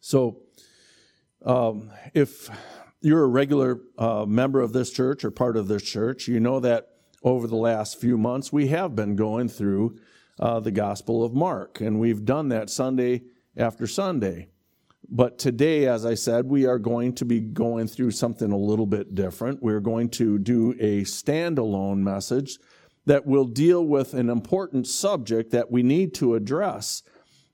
So, 0.00 0.42
um, 1.44 1.90
if 2.14 2.50
you're 3.00 3.24
a 3.24 3.28
regular 3.28 3.80
uh, 3.98 4.24
member 4.26 4.60
of 4.60 4.72
this 4.72 4.90
church 4.90 5.24
or 5.24 5.30
part 5.30 5.56
of 5.56 5.68
this 5.68 5.82
church, 5.82 6.26
you 6.26 6.40
know 6.40 6.60
that 6.60 6.88
over 7.22 7.46
the 7.46 7.56
last 7.56 8.00
few 8.00 8.16
months 8.16 8.52
we 8.52 8.68
have 8.68 8.96
been 8.96 9.14
going 9.14 9.48
through 9.48 9.98
uh, 10.38 10.60
the 10.60 10.70
Gospel 10.70 11.22
of 11.22 11.34
Mark, 11.34 11.80
and 11.80 12.00
we've 12.00 12.24
done 12.24 12.48
that 12.48 12.70
Sunday 12.70 13.22
after 13.56 13.86
Sunday. 13.86 14.48
But 15.08 15.38
today, 15.38 15.86
as 15.86 16.06
I 16.06 16.14
said, 16.14 16.46
we 16.46 16.66
are 16.66 16.78
going 16.78 17.14
to 17.14 17.24
be 17.24 17.40
going 17.40 17.88
through 17.88 18.12
something 18.12 18.52
a 18.52 18.56
little 18.56 18.86
bit 18.86 19.14
different. 19.14 19.62
We're 19.62 19.80
going 19.80 20.08
to 20.10 20.38
do 20.38 20.74
a 20.78 21.02
standalone 21.02 21.98
message 21.98 22.58
that 23.06 23.26
will 23.26 23.44
deal 23.44 23.84
with 23.84 24.14
an 24.14 24.30
important 24.30 24.86
subject 24.86 25.50
that 25.50 25.70
we 25.70 25.82
need 25.82 26.14
to 26.14 26.36
address, 26.36 27.02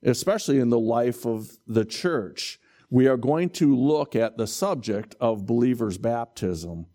especially 0.07 0.59
in 0.59 0.71
the 0.71 0.79
life 0.79 1.27
of 1.27 1.59
the 1.67 1.85
church. 1.85 2.59
We 2.89 3.09
are 3.09 3.17
going 3.17 3.51
to 3.51 3.77
look 3.77 4.15
at 4.15 4.39
the 4.39 4.47
subject 4.47 5.17
of 5.21 5.45
believers' 5.45 5.99
baptism. 5.99 6.87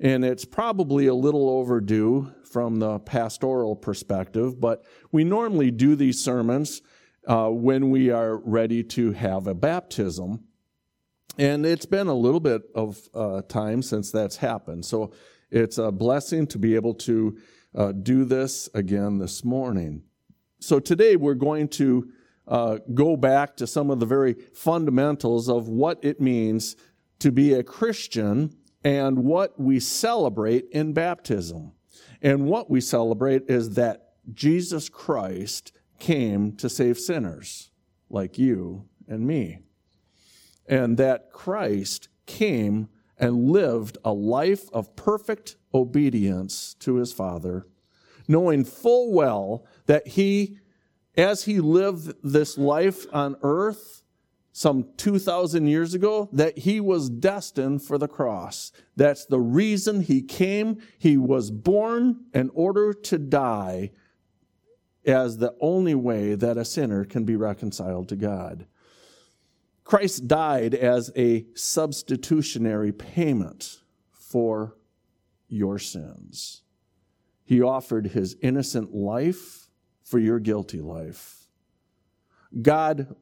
And 0.00 0.24
it's 0.24 0.44
probably 0.44 1.06
a 1.06 1.14
little 1.14 1.48
overdue 1.48 2.32
from 2.50 2.78
the 2.78 2.98
pastoral 3.00 3.76
perspective, 3.76 4.60
but 4.60 4.84
we 5.12 5.24
normally 5.24 5.70
do 5.70 5.94
these 5.94 6.22
sermons 6.22 6.82
uh, 7.26 7.48
when 7.48 7.90
we 7.90 8.10
are 8.10 8.38
ready 8.38 8.82
to 8.82 9.12
have 9.12 9.46
a 9.46 9.54
baptism. 9.54 10.44
And 11.38 11.66
it's 11.66 11.86
been 11.86 12.06
a 12.06 12.14
little 12.14 12.40
bit 12.40 12.62
of 12.74 12.98
uh, 13.14 13.42
time 13.42 13.82
since 13.82 14.10
that's 14.10 14.36
happened. 14.36 14.84
So 14.84 15.12
it's 15.50 15.78
a 15.78 15.92
blessing 15.92 16.46
to 16.48 16.58
be 16.58 16.74
able 16.74 16.94
to 16.94 17.38
uh, 17.74 17.92
do 17.92 18.24
this 18.24 18.68
again 18.74 19.18
this 19.18 19.44
morning. 19.44 20.02
So 20.60 20.78
today 20.78 21.16
we're 21.16 21.34
going 21.34 21.68
to 21.68 22.08
uh, 22.46 22.78
go 22.92 23.16
back 23.16 23.56
to 23.56 23.66
some 23.66 23.90
of 23.90 24.00
the 24.00 24.06
very 24.06 24.34
fundamentals 24.52 25.48
of 25.48 25.68
what 25.68 25.98
it 26.02 26.20
means 26.20 26.76
to 27.20 27.32
be 27.32 27.54
a 27.54 27.62
Christian 27.62 28.54
and 28.82 29.24
what 29.24 29.58
we 29.58 29.80
celebrate 29.80 30.66
in 30.70 30.92
baptism. 30.92 31.72
And 32.20 32.46
what 32.46 32.70
we 32.70 32.80
celebrate 32.80 33.48
is 33.48 33.74
that 33.74 34.14
Jesus 34.32 34.88
Christ 34.88 35.72
came 35.98 36.56
to 36.56 36.68
save 36.68 36.98
sinners 36.98 37.70
like 38.10 38.38
you 38.38 38.88
and 39.08 39.26
me. 39.26 39.58
And 40.66 40.96
that 40.96 41.30
Christ 41.32 42.08
came 42.26 42.88
and 43.18 43.50
lived 43.50 43.98
a 44.04 44.12
life 44.12 44.68
of 44.72 44.96
perfect 44.96 45.56
obedience 45.72 46.74
to 46.80 46.96
his 46.96 47.12
Father, 47.12 47.66
knowing 48.26 48.64
full 48.64 49.12
well 49.12 49.66
that 49.86 50.08
he, 50.08 50.58
as 51.16 51.44
he 51.44 51.60
lived 51.60 52.14
this 52.22 52.58
life 52.58 53.06
on 53.12 53.36
earth 53.42 54.02
some 54.52 54.86
2,000 54.96 55.66
years 55.66 55.94
ago, 55.94 56.28
that 56.32 56.58
he 56.58 56.80
was 56.80 57.10
destined 57.10 57.82
for 57.82 57.98
the 57.98 58.06
cross. 58.06 58.70
That's 58.94 59.26
the 59.26 59.40
reason 59.40 60.00
he 60.00 60.22
came. 60.22 60.78
He 60.96 61.16
was 61.16 61.50
born 61.50 62.26
in 62.32 62.50
order 62.54 62.92
to 62.92 63.18
die 63.18 63.90
as 65.04 65.38
the 65.38 65.54
only 65.60 65.94
way 65.94 66.36
that 66.36 66.56
a 66.56 66.64
sinner 66.64 67.04
can 67.04 67.24
be 67.24 67.34
reconciled 67.36 68.08
to 68.08 68.16
God. 68.16 68.66
Christ 69.82 70.28
died 70.28 70.74
as 70.74 71.10
a 71.16 71.46
substitutionary 71.54 72.92
payment 72.92 73.80
for 74.12 74.76
your 75.48 75.78
sins. 75.78 76.62
He 77.44 77.60
offered 77.60 78.08
his 78.08 78.36
innocent 78.40 78.94
life 78.94 79.68
for 80.04 80.18
your 80.18 80.38
guilty 80.38 80.80
life. 80.80 81.48
God 82.62 83.16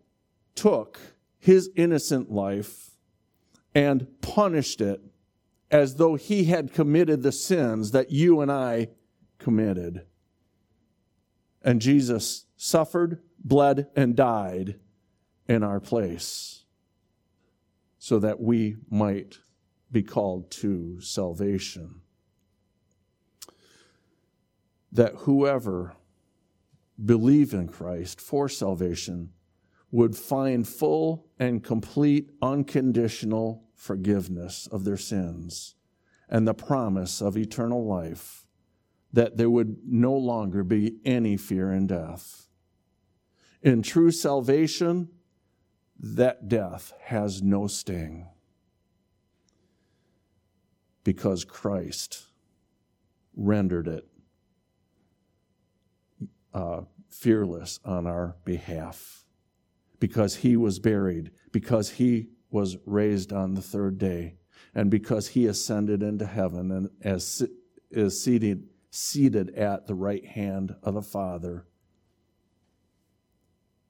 took 0.55 1.01
his 1.39 1.71
innocent 1.77 2.31
life 2.31 2.91
and 3.75 4.07
punished 4.21 4.81
it 4.81 5.01
as 5.71 5.97
though 5.97 6.17
he 6.17 6.45
had 6.45 6.75
committed 6.75 7.23
the 7.23 7.33
sins 7.33 7.93
that 7.93 8.11
you 8.11 8.43
and 8.43 8.53
I 8.53 8.89
committed. 9.39 10.05
And 11.63 11.81
Jesus 11.81 12.45
suffered, 12.57 13.23
bled, 13.43 13.87
and 13.97 14.15
died 14.15 14.79
in 15.49 15.63
our 15.63 15.81
place 15.81 16.65
so 17.99 18.19
that 18.19 18.41
we 18.41 18.77
might 18.91 19.39
be 19.91 20.03
called 20.03 20.51
to 20.51 21.01
salvation. 21.01 22.01
That 24.91 25.15
whoever 25.19 25.95
believe 27.05 27.53
in 27.53 27.69
Christ 27.69 28.21
for 28.21 28.49
salvation 28.49 29.31
would 29.91 30.17
find 30.17 30.67
full 30.67 31.27
and 31.39 31.63
complete 31.63 32.31
unconditional 32.41 33.65
forgiveness 33.75 34.67
of 34.71 34.85
their 34.85 34.97
sins 34.97 35.75
and 36.29 36.47
the 36.47 36.55
promise 36.55 37.21
of 37.21 37.37
eternal 37.37 37.85
life 37.87 38.47
that 39.13 39.37
there 39.37 39.51
would 39.51 39.77
no 39.87 40.15
longer 40.15 40.65
be 40.65 40.97
any 41.05 41.37
fear 41.37 41.71
in 41.71 41.87
death. 41.87 42.49
In 43.61 43.83
true 43.83 44.11
salvation, 44.11 45.11
that 45.99 46.49
death 46.49 46.95
has 47.03 47.43
no 47.43 47.67
sting 47.67 48.27
because 51.05 51.45
Christ 51.45 52.27
rendered 53.37 53.89
it 53.89 54.07
uh, 56.55 56.83
fearless 57.13 57.79
on 57.85 58.07
our 58.07 58.37
behalf. 58.45 59.25
Because 60.01 60.37
he 60.37 60.57
was 60.57 60.79
buried, 60.79 61.31
because 61.53 61.91
he 61.91 62.29
was 62.51 62.77
raised 62.87 63.33
on 63.33 63.55
the 63.55 63.63
third 63.63 63.99
day, 63.99 64.37
and 64.75 64.91
because 64.91 65.29
he 65.29 65.47
ascended 65.47 66.03
into 66.03 66.27
heaven 66.27 66.71
and 66.71 66.91
as 67.03 67.47
is 67.91 68.23
seated 68.23 68.69
seated 68.91 69.55
at 69.55 69.87
the 69.87 69.95
right 69.95 70.27
hand 70.27 70.75
of 70.83 70.95
the 70.95 71.03
Father. 71.03 71.67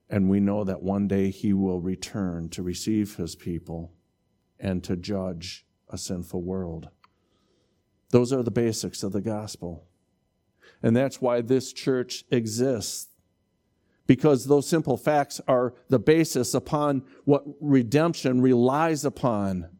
And 0.08 0.30
we 0.30 0.38
know 0.38 0.62
that 0.62 0.82
one 0.82 1.08
day 1.08 1.30
he 1.30 1.52
will 1.52 1.80
return 1.80 2.48
to 2.50 2.62
receive 2.62 3.16
his 3.16 3.34
people 3.34 3.92
and 4.60 4.84
to 4.84 4.94
judge 4.94 5.66
a 5.88 5.98
sinful 5.98 6.42
world. 6.42 6.90
Those 8.10 8.32
are 8.32 8.44
the 8.44 8.52
basics 8.52 9.02
of 9.02 9.12
the 9.12 9.20
gospel. 9.20 9.88
And 10.82 10.94
that's 10.94 11.20
why 11.20 11.40
this 11.40 11.72
church 11.72 12.24
exists. 12.30 13.08
Because 14.12 14.44
those 14.44 14.68
simple 14.68 14.98
facts 14.98 15.40
are 15.48 15.72
the 15.88 15.98
basis 15.98 16.52
upon 16.52 17.02
what 17.24 17.44
redemption 17.62 18.42
relies 18.42 19.06
upon. 19.06 19.70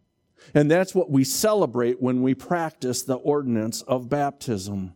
And 0.55 0.71
that's 0.71 0.95
what 0.95 1.11
we 1.11 1.23
celebrate 1.23 2.01
when 2.01 2.23
we 2.23 2.33
practice 2.33 3.03
the 3.03 3.17
ordinance 3.17 3.83
of 3.83 4.09
baptism. 4.09 4.95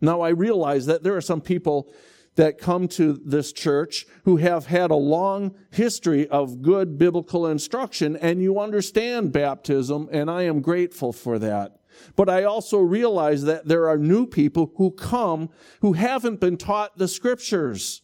Now, 0.00 0.22
I 0.22 0.30
realize 0.30 0.86
that 0.86 1.04
there 1.04 1.16
are 1.16 1.20
some 1.20 1.40
people 1.40 1.92
that 2.34 2.58
come 2.58 2.88
to 2.88 3.12
this 3.12 3.52
church 3.52 4.06
who 4.24 4.38
have 4.38 4.66
had 4.66 4.90
a 4.90 4.96
long 4.96 5.54
history 5.70 6.26
of 6.26 6.62
good 6.62 6.98
biblical 6.98 7.46
instruction, 7.46 8.16
and 8.16 8.42
you 8.42 8.58
understand 8.58 9.30
baptism, 9.30 10.08
and 10.10 10.28
I 10.28 10.42
am 10.42 10.62
grateful 10.62 11.12
for 11.12 11.38
that. 11.38 11.78
But 12.16 12.28
I 12.28 12.42
also 12.42 12.80
realize 12.80 13.44
that 13.44 13.68
there 13.68 13.88
are 13.88 13.98
new 13.98 14.26
people 14.26 14.72
who 14.78 14.90
come 14.90 15.48
who 15.80 15.92
haven't 15.92 16.40
been 16.40 16.56
taught 16.56 16.98
the 16.98 17.06
scriptures 17.06 18.01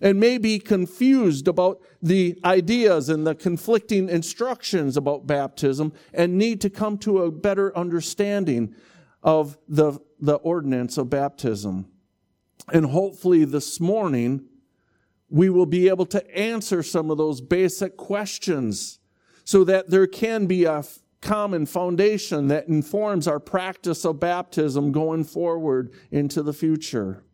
and 0.00 0.20
may 0.20 0.38
be 0.38 0.58
confused 0.58 1.48
about 1.48 1.80
the 2.02 2.38
ideas 2.44 3.08
and 3.08 3.26
the 3.26 3.34
conflicting 3.34 4.08
instructions 4.08 4.96
about 4.96 5.26
baptism 5.26 5.92
and 6.12 6.36
need 6.36 6.60
to 6.60 6.70
come 6.70 6.98
to 6.98 7.22
a 7.22 7.30
better 7.30 7.76
understanding 7.76 8.74
of 9.22 9.58
the, 9.68 9.98
the 10.20 10.34
ordinance 10.36 10.98
of 10.98 11.10
baptism. 11.10 11.86
And 12.72 12.86
hopefully 12.86 13.44
this 13.44 13.80
morning, 13.80 14.44
we 15.28 15.50
will 15.50 15.66
be 15.66 15.88
able 15.88 16.06
to 16.06 16.36
answer 16.36 16.82
some 16.82 17.10
of 17.10 17.18
those 17.18 17.40
basic 17.40 17.96
questions 17.96 18.98
so 19.44 19.64
that 19.64 19.90
there 19.90 20.06
can 20.06 20.46
be 20.46 20.64
a 20.64 20.84
common 21.20 21.66
foundation 21.66 22.48
that 22.48 22.68
informs 22.68 23.26
our 23.26 23.40
practice 23.40 24.04
of 24.04 24.20
baptism 24.20 24.92
going 24.92 25.24
forward 25.24 25.92
into 26.10 26.42
the 26.42 26.52
future. 26.52 27.24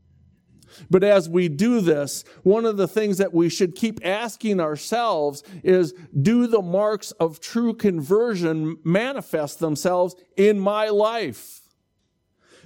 But 0.90 1.04
as 1.04 1.28
we 1.28 1.48
do 1.48 1.80
this, 1.80 2.24
one 2.42 2.64
of 2.64 2.76
the 2.76 2.88
things 2.88 3.19
that 3.19 3.32
we 3.32 3.48
should 3.48 3.74
keep 3.74 4.04
asking 4.04 4.60
ourselves 4.60 5.42
is 5.62 5.94
do 6.20 6.46
the 6.46 6.62
marks 6.62 7.12
of 7.12 7.40
true 7.40 7.74
conversion 7.74 8.76
manifest 8.84 9.58
themselves 9.58 10.14
in 10.36 10.58
my 10.58 10.88
life? 10.88 11.60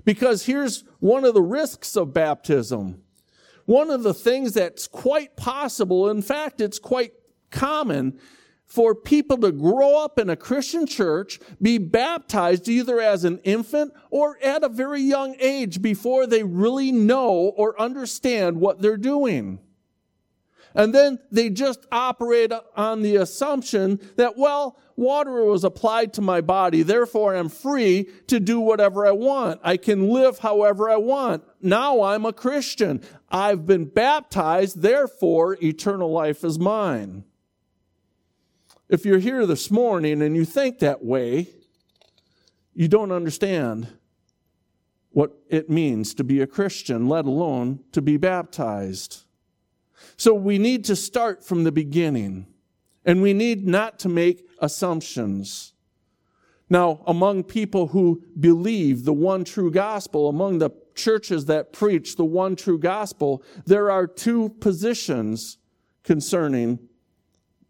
Because 0.04 0.46
here's 0.46 0.84
one 1.00 1.24
of 1.24 1.34
the 1.34 1.42
risks 1.42 1.96
of 1.96 2.12
baptism. 2.12 3.02
One 3.64 3.90
of 3.90 4.04
the 4.04 4.14
things 4.14 4.54
that's 4.54 4.86
quite 4.86 5.36
possible, 5.36 6.08
in 6.08 6.22
fact, 6.22 6.60
it's 6.60 6.78
quite 6.78 7.12
common 7.50 8.18
for 8.66 8.94
people 8.94 9.38
to 9.38 9.52
grow 9.52 10.02
up 10.02 10.18
in 10.18 10.28
a 10.28 10.36
Christian 10.36 10.86
church, 10.86 11.38
be 11.62 11.78
baptized 11.78 12.68
either 12.68 13.00
as 13.00 13.24
an 13.24 13.38
infant 13.38 13.92
or 14.10 14.38
at 14.42 14.64
a 14.64 14.68
very 14.68 15.00
young 15.00 15.36
age 15.38 15.80
before 15.80 16.26
they 16.26 16.42
really 16.42 16.90
know 16.90 17.52
or 17.56 17.80
understand 17.80 18.60
what 18.60 18.82
they're 18.82 18.96
doing. 18.96 19.60
And 20.74 20.94
then 20.94 21.20
they 21.32 21.48
just 21.48 21.86
operate 21.90 22.52
on 22.76 23.00
the 23.00 23.16
assumption 23.16 23.98
that, 24.16 24.36
well, 24.36 24.78
water 24.94 25.44
was 25.44 25.64
applied 25.64 26.12
to 26.14 26.20
my 26.20 26.42
body, 26.42 26.82
therefore 26.82 27.34
I'm 27.34 27.48
free 27.48 28.10
to 28.26 28.38
do 28.38 28.60
whatever 28.60 29.06
I 29.06 29.12
want. 29.12 29.60
I 29.64 29.78
can 29.78 30.10
live 30.10 30.40
however 30.40 30.90
I 30.90 30.96
want. 30.96 31.44
Now 31.62 32.02
I'm 32.02 32.26
a 32.26 32.32
Christian. 32.32 33.00
I've 33.30 33.64
been 33.64 33.86
baptized, 33.86 34.82
therefore 34.82 35.56
eternal 35.62 36.12
life 36.12 36.44
is 36.44 36.58
mine. 36.58 37.24
If 38.88 39.04
you're 39.04 39.18
here 39.18 39.46
this 39.46 39.68
morning 39.68 40.22
and 40.22 40.36
you 40.36 40.44
think 40.44 40.78
that 40.78 41.04
way, 41.04 41.48
you 42.72 42.86
don't 42.86 43.10
understand 43.10 43.88
what 45.10 45.32
it 45.48 45.68
means 45.68 46.14
to 46.14 46.22
be 46.22 46.40
a 46.40 46.46
Christian, 46.46 47.08
let 47.08 47.24
alone 47.24 47.80
to 47.90 48.00
be 48.00 48.16
baptized. 48.16 49.24
So 50.16 50.34
we 50.34 50.58
need 50.58 50.84
to 50.84 50.94
start 50.94 51.44
from 51.44 51.64
the 51.64 51.72
beginning, 51.72 52.46
and 53.04 53.22
we 53.22 53.32
need 53.32 53.66
not 53.66 53.98
to 54.00 54.08
make 54.08 54.46
assumptions. 54.60 55.72
Now, 56.70 57.02
among 57.08 57.44
people 57.44 57.88
who 57.88 58.22
believe 58.38 59.04
the 59.04 59.12
one 59.12 59.44
true 59.44 59.70
gospel, 59.72 60.28
among 60.28 60.58
the 60.58 60.70
churches 60.94 61.46
that 61.46 61.72
preach 61.72 62.14
the 62.14 62.24
one 62.24 62.54
true 62.54 62.78
gospel, 62.78 63.42
there 63.64 63.90
are 63.90 64.06
two 64.06 64.50
positions 64.60 65.58
concerning 66.04 66.78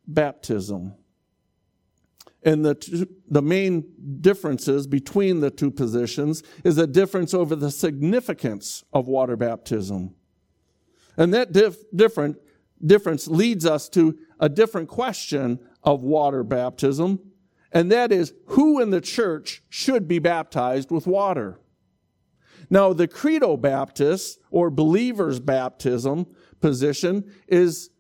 baptism. 0.07 0.95
And 2.47 2.65
the, 2.65 3.09
the 3.29 3.43
main 3.43 3.93
differences 4.21 4.87
between 4.87 5.41
the 5.41 5.51
two 5.51 5.73
positions 5.73 6.45
is 6.63 6.79
a 6.79 6.87
difference 6.87 7.35
over 7.35 7.57
the 7.57 7.73
significance 7.73 8.85
of 8.93 9.09
water 9.09 9.37
baptism. 9.37 10.15
And 11.17 11.35
that 11.35 11.51
dif- 11.51 11.91
different 11.93 12.37
difference 12.85 13.27
leads 13.27 13.67
us 13.67 13.89
to 13.91 14.17
a 14.39 14.49
different 14.49 14.89
question 14.89 15.59
of 15.83 16.05
water 16.05 16.45
baptism, 16.45 17.19
and 17.73 17.91
that 17.91 18.13
is 18.13 18.33
who 18.47 18.81
in 18.81 18.91
the 18.91 19.01
church 19.01 19.63
should 19.69 20.07
be 20.07 20.21
baptized 20.21 20.93
with 20.93 21.07
water. 21.07 21.59
Now, 22.71 22.93
the 22.93 23.09
Credo 23.09 23.57
Baptist 23.57 24.39
or 24.51 24.71
believer's 24.71 25.41
baptism 25.41 26.27
position 26.61 27.33
is 27.49 27.91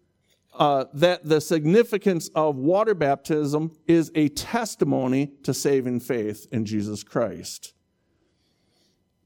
uh, 0.59 0.87
that 0.95 1.25
the 1.25 1.41
significance 1.41 2.29
of 2.35 2.57
water 2.57 2.95
baptism 2.95 3.73
is 3.87 4.11
a 4.15 4.29
testimony 4.31 5.33
to 5.43 5.53
saving 5.53 6.01
faith 6.01 6.47
in 6.51 6.65
Jesus 6.65 7.03
Christ. 7.03 7.75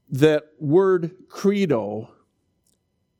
That 0.09 0.43
word 0.59 1.15
credo 1.29 2.09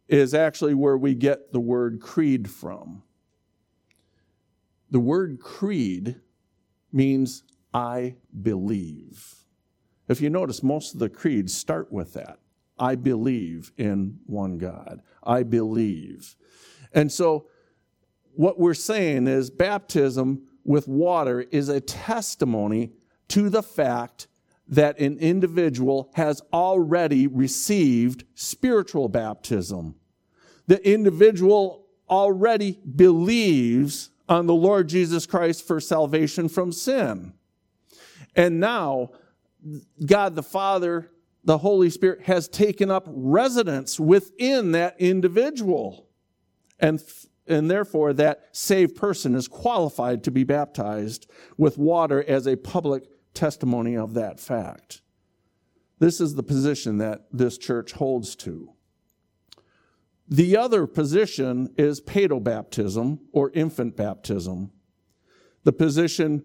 is 0.08 0.34
actually 0.34 0.74
where 0.74 0.98
we 0.98 1.16
get 1.16 1.54
the 1.54 1.60
word 1.60 2.02
creed 2.02 2.50
from. 2.50 3.04
The 4.90 5.00
word 5.00 5.40
creed 5.40 6.20
means 6.92 7.44
I 7.74 8.16
believe. 8.42 9.36
If 10.10 10.20
you 10.20 10.30
notice, 10.30 10.62
most 10.62 10.94
of 10.94 11.00
the 11.00 11.08
creeds 11.08 11.56
start 11.56 11.92
with 11.94 12.14
that. 12.14 12.40
I 12.78 12.96
believe 12.96 13.72
in 13.78 14.20
one 14.26 14.58
God. 14.58 15.02
I 15.24 15.44
believe. 15.44 16.36
And 16.92 17.10
so, 17.10 17.48
what 18.36 18.60
we're 18.60 18.74
saying 18.74 19.28
is 19.28 19.50
baptism 19.50 20.48
with 20.64 20.88
water 20.88 21.42
is 21.42 21.70
a 21.70 21.82
testimony 21.82 22.92
to 23.30 23.50
the 23.50 23.64
fact 23.64 24.28
that 24.68 25.00
an 25.00 25.18
individual 25.18 26.12
has 26.16 26.42
already 26.54 27.28
received 27.28 28.24
spiritual 28.36 29.10
baptism 29.10 29.96
the 30.72 30.90
individual 30.90 31.86
already 32.10 32.80
believes 32.96 34.10
on 34.30 34.48
the 34.48 34.54
Lord 34.54 34.88
Jesus 34.88 35.26
Christ 35.26 35.68
for 35.68 35.82
salvation 35.82 36.48
from 36.48 36.72
sin. 36.72 37.34
And 38.38 38.62
now, 38.62 39.12
God 40.06 40.36
the 40.36 40.44
Father, 40.44 41.12
the 41.44 41.58
Holy 41.58 41.90
Spirit 41.90 42.22
has 42.22 42.48
taken 42.48 42.90
up 42.90 43.04
residence 43.08 44.00
within 44.00 44.72
that 44.72 44.96
individual. 44.98 46.08
And, 46.80 47.04
and 47.48 47.70
therefore, 47.70 48.14
that 48.14 48.50
saved 48.52 48.96
person 48.96 49.36
is 49.36 49.48
qualified 49.48 50.24
to 50.24 50.32
be 50.32 50.44
baptized 50.44 51.30
with 51.58 51.78
water 51.78 52.24
as 52.28 52.48
a 52.48 52.56
public 52.56 53.04
testimony 53.34 53.96
of 53.96 54.14
that 54.14 54.40
fact. 54.40 55.02
This 56.00 56.20
is 56.20 56.36
the 56.36 56.44
position 56.44 56.98
that 56.98 57.28
this 57.32 57.58
church 57.58 57.94
holds 57.94 58.36
to. 58.38 58.74
The 60.28 60.56
other 60.56 60.88
position 60.88 61.74
is 61.78 62.02
paedobaptism 62.02 63.20
or 63.32 63.52
infant 63.52 63.98
baptism. 63.98 64.72
The 65.64 65.74
position 65.74 66.44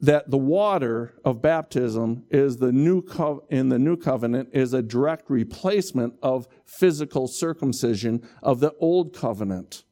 that 0.00 0.30
the 0.30 0.38
water 0.38 1.14
of 1.24 1.42
baptism 1.42 2.24
is 2.30 2.56
the 2.56 2.72
new 2.72 3.02
co- 3.02 3.44
in 3.50 3.68
the 3.68 3.78
new 3.78 3.96
covenant 3.96 4.50
is 4.52 4.72
a 4.72 4.82
direct 4.82 5.28
replacement 5.30 6.14
of 6.22 6.46
physical 6.66 7.26
circumcision 7.26 8.28
of 8.42 8.60
the 8.60 8.74
old 8.78 9.14
covenant. 9.14 9.84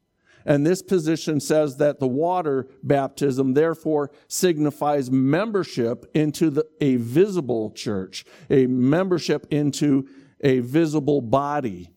And 0.46 0.64
this 0.64 0.80
position 0.80 1.40
says 1.40 1.76
that 1.78 1.98
the 1.98 2.06
water 2.06 2.68
baptism 2.82 3.54
therefore 3.54 4.12
signifies 4.28 5.10
membership 5.10 6.08
into 6.14 6.50
the, 6.50 6.64
a 6.80 6.96
visible 6.96 7.72
church, 7.72 8.24
a 8.48 8.66
membership 8.66 9.48
into 9.50 10.08
a 10.40 10.60
visible 10.60 11.20
body. 11.20 11.90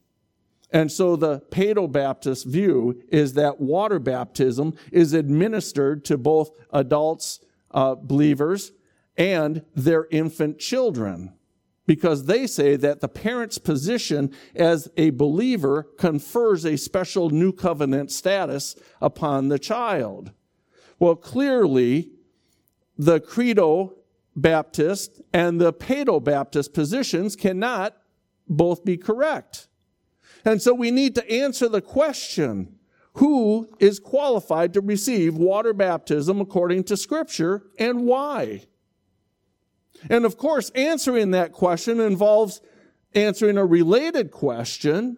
And 0.72 0.92
so 0.92 1.16
the 1.16 1.42
Paedo-Baptist 1.52 2.48
view 2.48 3.02
is 3.10 3.34
that 3.34 3.62
water 3.62 4.00
baptism 4.00 4.74
is 4.92 5.14
administered 5.14 6.04
to 6.06 6.18
both 6.18 6.50
adults, 6.72 7.40
uh, 7.72 7.96
believers, 7.96 8.72
and 9.16 9.64
their 9.76 10.08
infant 10.10 10.58
children. 10.58 11.34
Because 11.90 12.26
they 12.26 12.46
say 12.46 12.76
that 12.76 13.00
the 13.00 13.08
parent's 13.08 13.58
position 13.58 14.32
as 14.56 14.92
a 14.96 15.10
believer 15.10 15.88
confers 15.98 16.64
a 16.64 16.78
special 16.78 17.32
new 17.32 17.52
covenant 17.52 18.12
status 18.12 18.76
upon 19.02 19.48
the 19.48 19.58
child. 19.58 20.32
Well, 21.00 21.16
clearly, 21.16 22.12
the 22.96 23.20
Credo 23.20 23.96
Baptist 24.36 25.20
and 25.34 25.60
the 25.60 25.74
Paedo-Baptist 25.74 26.76
positions 26.76 27.36
cannot 27.36 27.98
both 28.48 28.86
be 28.86 28.96
correct. 28.96 29.68
And 30.46 30.62
so 30.62 30.76
we 30.76 30.92
need 30.92 31.16
to 31.16 31.28
answer 31.28 31.68
the 31.68 31.82
question 31.82 32.76
who 33.14 33.68
is 33.80 34.00
qualified 34.00 34.74
to 34.76 34.82
receive 34.82 35.36
water 35.36 35.74
baptism 35.74 36.40
according 36.40 36.84
to 36.84 36.96
Scripture 36.96 37.64
and 37.80 38.02
why? 38.02 38.68
And 40.10 40.26
of 40.26 40.38
course, 40.38 40.70
answering 40.72 41.32
that 41.32 41.52
question 41.52 42.00
involves 42.00 42.62
answering 43.14 43.58
a 43.58 43.66
related 43.66 44.32
question 44.32 45.18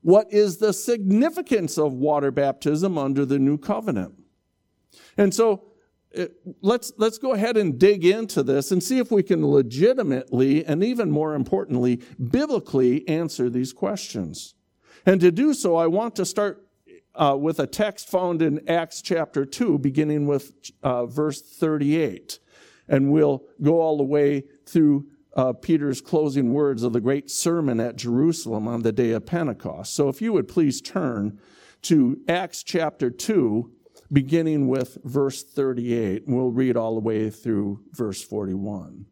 What 0.00 0.32
is 0.32 0.58
the 0.58 0.72
significance 0.72 1.76
of 1.78 1.92
water 1.92 2.30
baptism 2.30 2.96
under 2.96 3.24
the 3.24 3.38
new 3.38 3.58
covenant? 3.58 4.14
And 5.16 5.34
so 5.34 5.64
let's, 6.60 6.92
let's 6.96 7.18
go 7.18 7.32
ahead 7.32 7.56
and 7.56 7.78
dig 7.78 8.04
into 8.04 8.42
this 8.42 8.70
and 8.70 8.82
see 8.82 8.98
if 8.98 9.10
we 9.10 9.22
can 9.22 9.46
legitimately 9.46 10.64
and 10.64 10.82
even 10.82 11.10
more 11.10 11.34
importantly, 11.34 12.00
biblically 12.30 13.06
answer 13.08 13.50
these 13.50 13.72
questions. 13.72 14.54
And 15.06 15.20
to 15.20 15.30
do 15.30 15.54
so, 15.54 15.76
I 15.76 15.86
want 15.86 16.16
to 16.16 16.24
start 16.24 16.66
uh, 17.14 17.36
with 17.38 17.58
a 17.60 17.66
text 17.66 18.08
found 18.08 18.42
in 18.42 18.68
Acts 18.68 19.02
chapter 19.02 19.44
2, 19.44 19.78
beginning 19.78 20.26
with 20.26 20.52
uh, 20.82 21.06
verse 21.06 21.40
38. 21.40 22.38
And 22.88 23.10
we'll 23.10 23.44
go 23.62 23.80
all 23.80 23.96
the 23.96 24.04
way 24.04 24.44
through 24.66 25.06
uh, 25.36 25.52
Peter's 25.52 26.00
closing 26.00 26.52
words 26.52 26.82
of 26.82 26.92
the 26.92 27.00
great 27.00 27.30
sermon 27.30 27.80
at 27.80 27.96
Jerusalem 27.96 28.68
on 28.68 28.82
the 28.82 28.92
day 28.92 29.10
of 29.10 29.26
Pentecost. 29.26 29.94
So 29.94 30.08
if 30.08 30.22
you 30.22 30.32
would 30.32 30.48
please 30.48 30.80
turn 30.80 31.40
to 31.82 32.18
Acts 32.28 32.62
chapter 32.62 33.10
2, 33.10 33.70
beginning 34.12 34.68
with 34.68 34.98
verse 35.04 35.42
38. 35.42 36.26
and 36.26 36.36
We'll 36.36 36.50
read 36.50 36.76
all 36.76 36.94
the 36.94 37.00
way 37.00 37.30
through 37.30 37.80
verse 37.92 38.22
41. 38.22 39.06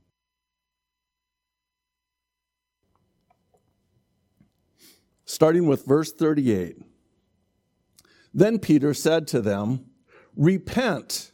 Starting 5.25 5.67
with 5.67 5.87
verse 5.87 6.13
38. 6.13 6.77
Then 8.35 8.59
Peter 8.59 8.95
said 8.95 9.27
to 9.29 9.41
them, 9.41 9.87
Repent 10.37 11.32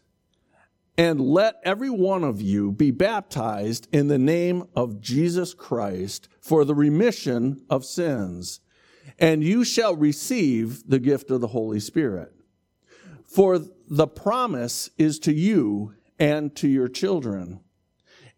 and 0.98 1.20
let 1.20 1.60
every 1.62 1.88
one 1.88 2.24
of 2.24 2.42
you 2.42 2.72
be 2.72 2.90
baptized 2.90 3.86
in 3.92 4.08
the 4.08 4.18
name 4.18 4.64
of 4.74 5.00
Jesus 5.00 5.54
Christ 5.54 6.28
for 6.40 6.64
the 6.64 6.74
remission 6.74 7.64
of 7.70 7.84
sins, 7.84 8.58
and 9.16 9.44
you 9.44 9.64
shall 9.64 9.94
receive 9.94 10.88
the 10.88 10.98
gift 10.98 11.30
of 11.30 11.40
the 11.40 11.48
Holy 11.48 11.78
Spirit. 11.78 12.32
For 13.24 13.60
the 13.88 14.08
promise 14.08 14.90
is 14.98 15.20
to 15.20 15.32
you 15.32 15.94
and 16.18 16.54
to 16.56 16.66
your 16.66 16.88
children 16.88 17.60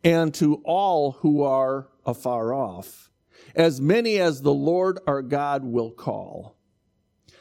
and 0.04 0.34
to 0.34 0.56
all 0.64 1.12
who 1.12 1.42
are 1.42 1.88
afar 2.04 2.52
off, 2.52 3.10
as 3.54 3.80
many 3.80 4.18
as 4.18 4.42
the 4.42 4.52
Lord 4.52 4.98
our 5.06 5.22
God 5.22 5.64
will 5.64 5.90
call. 5.90 6.56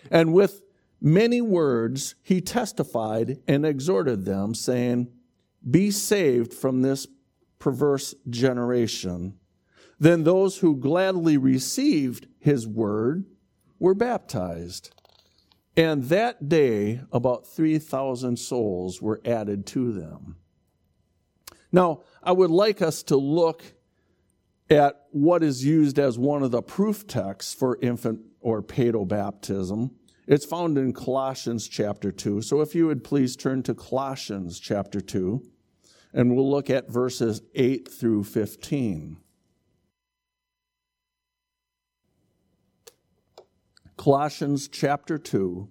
And 0.10 0.34
with 0.34 0.62
many 1.02 1.42
words 1.42 2.16
he 2.22 2.42
testified 2.42 3.40
and 3.48 3.66
exhorted 3.66 4.26
them, 4.26 4.54
saying, 4.54 5.10
Be 5.70 5.92
saved 5.92 6.54
from 6.54 6.82
this 6.82 7.08
perverse 7.60 8.16
generation. 8.30 9.38
Then 10.00 10.24
those 10.24 10.60
who 10.60 10.78
gladly 10.78 11.38
received 11.38 12.28
his 12.40 12.66
word 12.66 13.26
were 13.80 13.94
baptized. 13.94 14.92
And 15.76 16.06
that 16.06 16.50
day, 16.50 17.02
about 17.12 17.48
3,000 17.48 18.38
souls 18.38 19.02
were 19.02 19.22
added 19.24 19.66
to 19.68 19.92
them. 19.92 20.38
Now, 21.72 22.02
I 22.24 22.32
would 22.32 22.50
like 22.50 22.82
us 22.82 23.04
to 23.04 23.16
look 23.16 23.64
at 24.70 25.06
what 25.12 25.44
is 25.44 25.66
used 25.66 26.00
as 26.00 26.18
one 26.18 26.44
of 26.44 26.52
the 26.52 26.62
proof 26.62 27.08
texts 27.08 27.54
for 27.54 27.78
infant 27.82 28.22
or 28.40 28.62
pedo 28.62 29.08
baptism. 29.08 29.92
It's 30.30 30.46
found 30.46 30.78
in 30.78 30.94
Colossians 30.94 31.68
chapter 31.68 32.12
2. 32.12 32.44
So 32.44 32.62
if 32.62 32.76
you 32.76 32.86
would 32.86 33.04
please 33.04 33.36
turn 33.36 33.64
to 33.64 33.74
Colossians 33.74 34.60
chapter 34.60 35.02
2, 35.02 35.44
and 36.14 36.36
we'll 36.36 36.48
look 36.48 36.70
at 36.70 36.88
verses 36.88 37.42
8 37.56 37.92
through 37.92 38.26
15. 38.26 39.18
Colossians 43.98 44.68
chapter 44.68 45.18
2, 45.18 45.68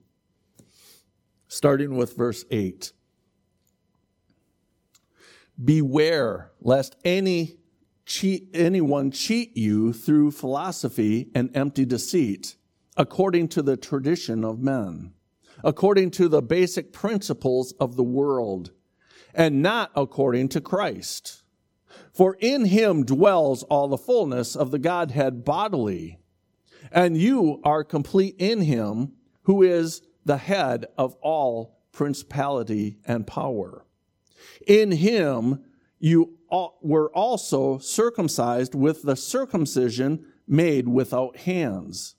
starting 1.46 1.96
with 1.96 2.16
verse 2.16 2.44
8. 2.50 2.92
Beware 5.64 6.50
lest 6.60 6.96
any 7.04 7.58
cheat, 8.04 8.48
anyone 8.52 9.12
cheat 9.12 9.56
you 9.56 9.92
through 9.92 10.32
philosophy 10.32 11.30
and 11.32 11.56
empty 11.56 11.84
deceit, 11.84 12.56
according 12.98 13.48
to 13.48 13.62
the 13.62 13.76
tradition 13.76 14.44
of 14.44 14.60
men, 14.60 15.12
according 15.64 16.10
to 16.10 16.28
the 16.28 16.42
basic 16.42 16.92
principles 16.92 17.72
of 17.80 17.96
the 17.96 18.02
world, 18.02 18.72
and 19.32 19.62
not 19.62 19.90
according 19.94 20.48
to 20.48 20.60
Christ. 20.60 21.42
For 22.12 22.36
in 22.40 22.66
him 22.66 23.04
dwells 23.04 23.62
all 23.64 23.88
the 23.88 23.96
fullness 23.96 24.56
of 24.56 24.72
the 24.72 24.78
Godhead 24.78 25.44
bodily, 25.44 26.18
and 26.90 27.16
you 27.16 27.60
are 27.64 27.84
complete 27.84 28.34
in 28.38 28.62
him 28.62 29.12
who 29.42 29.62
is 29.62 30.02
the 30.24 30.36
head 30.36 30.86
of 30.98 31.14
all 31.22 31.78
principality 31.92 32.98
and 33.06 33.26
power. 33.26 33.86
In 34.66 34.90
him 34.92 35.64
you 35.98 36.34
were 36.50 37.10
also 37.14 37.78
circumcised 37.78 38.74
with 38.74 39.02
the 39.02 39.16
circumcision 39.16 40.24
made 40.46 40.88
without 40.88 41.36
hands, 41.36 42.16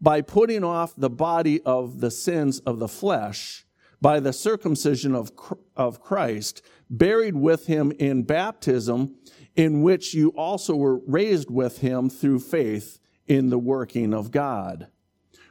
by 0.00 0.20
putting 0.20 0.64
off 0.64 0.94
the 0.96 1.10
body 1.10 1.60
of 1.62 2.00
the 2.00 2.10
sins 2.10 2.60
of 2.60 2.78
the 2.78 2.88
flesh 2.88 3.66
by 4.00 4.20
the 4.20 4.32
circumcision 4.32 5.14
of, 5.14 5.30
of 5.76 6.00
Christ, 6.00 6.62
buried 6.88 7.36
with 7.36 7.66
him 7.66 7.92
in 7.98 8.22
baptism, 8.22 9.16
in 9.56 9.82
which 9.82 10.14
you 10.14 10.30
also 10.30 10.74
were 10.74 11.00
raised 11.06 11.50
with 11.50 11.78
him 11.78 12.08
through 12.08 12.40
faith 12.40 12.98
in 13.26 13.50
the 13.50 13.58
working 13.58 14.14
of 14.14 14.30
God, 14.30 14.88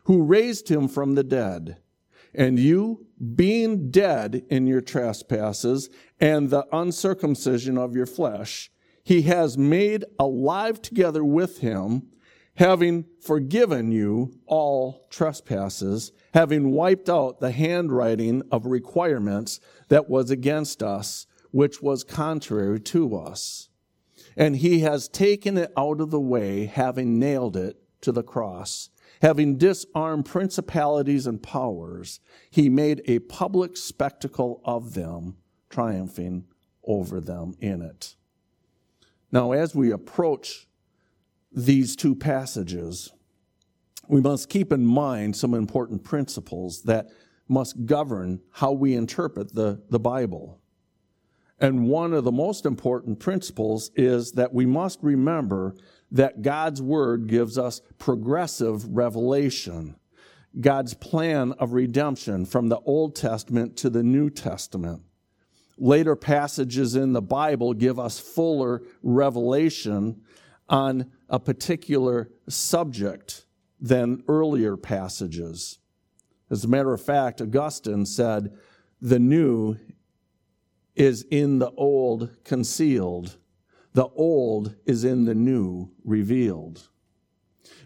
who 0.06 0.24
raised 0.24 0.70
him 0.70 0.88
from 0.88 1.16
the 1.16 1.24
dead. 1.24 1.78
And 2.34 2.60
you, 2.60 3.08
being 3.36 3.92
dead 3.92 4.44
in 4.50 4.68
your 4.68 4.82
trespasses 4.82 5.90
and 6.20 6.50
the 6.50 6.66
uncircumcision 6.72 7.78
of 7.78 7.96
your 7.96 8.06
flesh, 8.06 8.72
he 9.04 9.24
has 9.24 9.58
made 9.58 10.06
alive 10.20 10.82
together 10.82 11.24
with 11.24 11.60
him, 11.60 12.10
having 12.60 13.06
forgiven 13.22 13.90
you 13.90 14.38
all 14.46 15.08
trespasses, 15.10 16.12
having 16.34 16.72
wiped 16.72 17.10
out 17.10 17.40
the 17.40 17.52
handwriting 17.52 18.44
of 18.52 18.66
requirements 18.66 19.62
that 19.88 20.10
was 20.10 20.30
against 20.30 20.84
us, 20.84 21.26
which 21.52 21.82
was 21.82 22.04
contrary 22.04 22.78
to 22.78 23.16
us. 23.16 23.70
And 24.36 24.58
he 24.58 24.80
has 24.82 25.08
taken 25.08 25.58
it 25.58 25.72
out 25.78 26.02
of 26.02 26.12
the 26.12 26.20
way, 26.20 26.66
having 26.66 27.18
nailed 27.18 27.56
it 27.56 27.78
to 28.02 28.12
the 28.12 28.24
cross. 28.24 28.90
Having 29.22 29.58
disarmed 29.58 30.26
principalities 30.26 31.26
and 31.26 31.42
powers, 31.42 32.20
he 32.50 32.68
made 32.68 33.02
a 33.06 33.20
public 33.20 33.78
spectacle 33.78 34.60
of 34.66 34.96
them, 34.96 35.38
triumphing 35.70 36.46
over 36.84 37.22
them 37.22 37.54
in 37.62 37.82
it. 37.82 38.16
Now, 39.32 39.54
as 39.54 39.74
we 39.74 39.92
approach 39.92 40.68
these 41.52 41.96
two 41.96 42.16
passages, 42.16 43.12
we 44.08 44.22
must 44.22 44.50
keep 44.50 44.72
in 44.72 44.86
mind 44.86 45.36
some 45.36 45.54
important 45.54 46.04
principles 46.04 46.84
that 46.84 47.08
must 47.48 47.86
govern 47.86 48.42
how 48.52 48.72
we 48.72 48.94
interpret 48.94 49.54
the, 49.54 49.82
the 49.90 50.00
Bible. 50.00 50.60
And 51.60 51.90
one 51.90 52.14
of 52.14 52.24
the 52.24 52.32
most 52.32 52.66
important 52.66 53.20
principles 53.20 53.92
is 53.96 54.32
that 54.34 54.54
we 54.54 54.66
must 54.66 55.00
remember 55.02 55.76
that 56.12 56.42
God's 56.42 56.82
Word 56.82 57.28
gives 57.28 57.58
us 57.58 57.82
progressive 57.98 58.86
revelation, 58.86 59.96
God's 60.60 60.94
plan 60.94 61.52
of 61.54 61.74
redemption 61.74 62.46
from 62.46 62.70
the 62.70 62.80
Old 62.80 63.16
Testament 63.16 63.76
to 63.78 63.90
the 63.90 64.04
New 64.04 64.30
Testament. 64.30 65.04
Later 65.78 66.16
passages 66.16 66.96
in 66.96 67.14
the 67.14 67.22
Bible 67.22 67.74
give 67.74 68.00
us 68.00 68.20
fuller 68.20 68.82
revelation 69.02 70.22
on 70.70 71.12
a 71.30 71.40
particular 71.40 72.30
subject 72.48 73.46
than 73.80 74.24
earlier 74.28 74.78
passages. 74.78 75.80
As 76.50 76.64
a 76.64 76.68
matter 76.68 76.94
of 76.94 77.02
fact, 77.02 77.42
Augustine 77.42 78.06
said, 78.06 78.56
The 79.02 79.20
new 79.20 79.78
is 80.96 81.26
in 81.30 81.60
the 81.60 81.72
old 81.72 82.30
concealed, 82.44 83.38
the 83.94 84.08
old 84.08 84.76
is 84.86 85.04
in 85.04 85.26
the 85.26 85.36
new 85.36 85.92
revealed. 86.04 86.90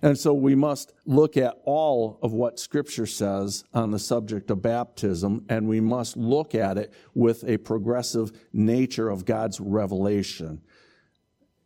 And 0.01 0.17
so 0.17 0.33
we 0.33 0.53
must 0.55 0.93
look 1.05 1.37
at 1.37 1.61
all 1.63 2.19
of 2.21 2.33
what 2.33 2.59
Scripture 2.59 3.05
says 3.05 3.63
on 3.73 3.91
the 3.91 3.99
subject 3.99 4.49
of 4.51 4.61
baptism, 4.61 5.45
and 5.47 5.67
we 5.67 5.79
must 5.79 6.17
look 6.17 6.55
at 6.55 6.77
it 6.77 6.93
with 7.13 7.43
a 7.47 7.57
progressive 7.57 8.31
nature 8.51 9.09
of 9.09 9.25
God's 9.25 9.61
revelation. 9.61 10.61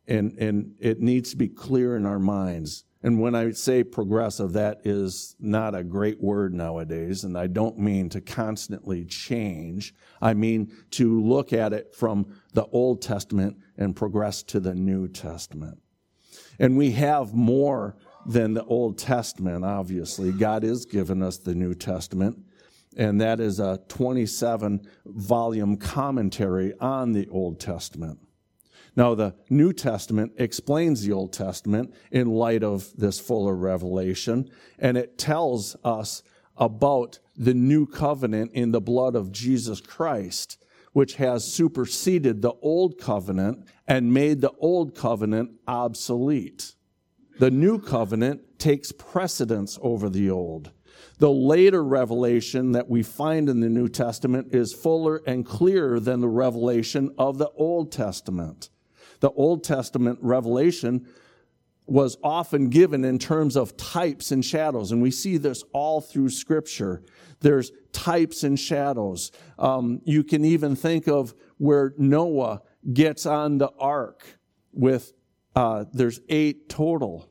And, 0.08 0.38
and 0.38 0.76
it 0.80 1.02
needs 1.02 1.32
to 1.32 1.38
be 1.38 1.50
clear 1.50 1.98
in 1.98 2.06
our 2.06 2.20
minds. 2.20 2.86
And 3.04 3.20
when 3.22 3.36
I 3.36 3.52
say 3.52 3.84
progressive, 3.84 4.54
that 4.54 4.82
is 4.84 5.36
not 5.40 5.76
a 5.76 5.84
great 5.84 6.22
word 6.22 6.54
nowadays, 6.54 7.24
and 7.24 7.38
I 7.38 7.48
don't 7.48 7.78
mean 7.78 8.10
to 8.10 8.22
constantly 8.22 9.06
change. 9.06 9.94
I 10.22 10.34
mean 10.34 10.72
to 10.92 11.22
look 11.22 11.54
at 11.54 11.74
it 11.74 11.94
from 11.96 12.36
the 12.54 12.66
Old 12.66 13.02
Testament 13.02 13.58
and 13.78 13.96
progress 13.96 14.42
to 14.44 14.60
the 14.60 14.74
New 14.74 15.08
Testament. 15.08 15.80
And 16.60 16.76
we 16.76 16.92
have 16.92 17.34
more 17.34 17.96
than 18.26 18.56
the 18.56 18.66
Old 18.66 18.98
Testament, 18.98 19.64
obviously. 19.64 20.32
God 20.32 20.64
has 20.64 20.86
given 20.86 21.22
us 21.22 21.38
the 21.38 21.54
New 21.54 21.76
Testament, 21.76 22.40
and 22.98 23.22
that 23.22 23.40
is 23.40 23.60
a 23.60 23.80
27 23.90 24.82
volume 25.06 25.78
commentary 25.78 26.74
on 26.80 27.12
the 27.12 27.28
Old 27.30 27.60
Testament. 27.60 28.20
Now, 28.98 29.14
the 29.14 29.36
New 29.52 29.74
Testament 29.74 30.34
explains 30.38 31.04
the 31.04 31.14
Old 31.14 31.32
Testament 31.32 31.94
in 32.12 32.32
light 32.32 32.64
of 32.64 32.92
this 32.98 33.20
fuller 33.20 33.56
revelation, 33.56 34.50
and 34.80 34.98
it 34.98 35.20
tells 35.20 35.76
us 35.84 36.24
about 36.58 37.20
the 37.38 37.54
new 37.54 37.86
covenant 37.86 38.54
in 38.54 38.72
the 38.72 38.82
blood 38.82 39.16
of 39.16 39.32
Jesus 39.32 39.82
Christ, 39.82 40.58
which 40.94 41.18
has 41.18 41.46
superseded 41.46 42.42
the 42.42 42.54
old 42.64 42.98
covenant 42.98 43.68
and 43.88 44.12
made 44.12 44.42
the 44.42 44.54
old 44.58 44.96
covenant 44.96 45.52
obsolete. 45.68 46.74
The 47.38 47.52
new 47.52 47.78
covenant 47.78 48.58
takes 48.58 48.92
precedence 48.92 49.78
over 49.84 50.10
the 50.10 50.32
old. 50.32 50.72
The 51.20 51.30
later 51.30 51.84
revelation 51.84 52.72
that 52.72 52.90
we 52.90 53.04
find 53.04 53.48
in 53.48 53.60
the 53.60 53.70
New 53.70 53.90
Testament 53.90 54.56
is 54.56 54.74
fuller 54.74 55.22
and 55.28 55.46
clearer 55.46 56.00
than 56.00 56.20
the 56.20 56.28
revelation 56.28 57.14
of 57.20 57.38
the 57.38 57.52
Old 57.52 57.92
Testament 57.92 58.72
the 59.20 59.32
Old 59.32 59.64
Testament 59.64 60.20
revelation 60.22 61.08
was 61.88 62.18
often 62.22 62.70
given 62.70 63.06
in 63.06 63.18
terms 63.18 63.56
of 63.56 63.78
types 63.78 64.32
and 64.32 64.44
shadows. 64.44 64.92
And 64.92 65.02
we 65.02 65.10
see 65.10 65.38
this 65.38 65.64
all 65.74 66.02
through 66.02 66.30
Scripture. 66.30 67.02
There's 67.40 67.72
types 67.94 68.44
and 68.44 68.60
shadows. 68.60 69.32
Um, 69.58 70.02
you 70.04 70.24
can 70.24 70.44
even 70.44 70.76
think 70.76 71.08
of 71.08 71.34
where 71.58 71.94
Noah 71.98 72.62
gets 72.94 73.26
on 73.26 73.58
the 73.58 73.72
ark 73.80 74.26
with, 74.74 75.14
uh, 75.56 75.86
there's 75.94 76.20
eight 76.28 76.68
total. 76.68 77.30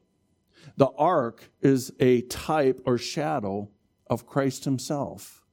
The 0.78 0.90
ark 0.96 1.50
is 1.60 1.92
a 2.00 2.22
type 2.22 2.80
or 2.86 2.96
shadow 2.96 3.68
of 4.08 4.26
Christ 4.26 4.64
Himself. 4.64 5.44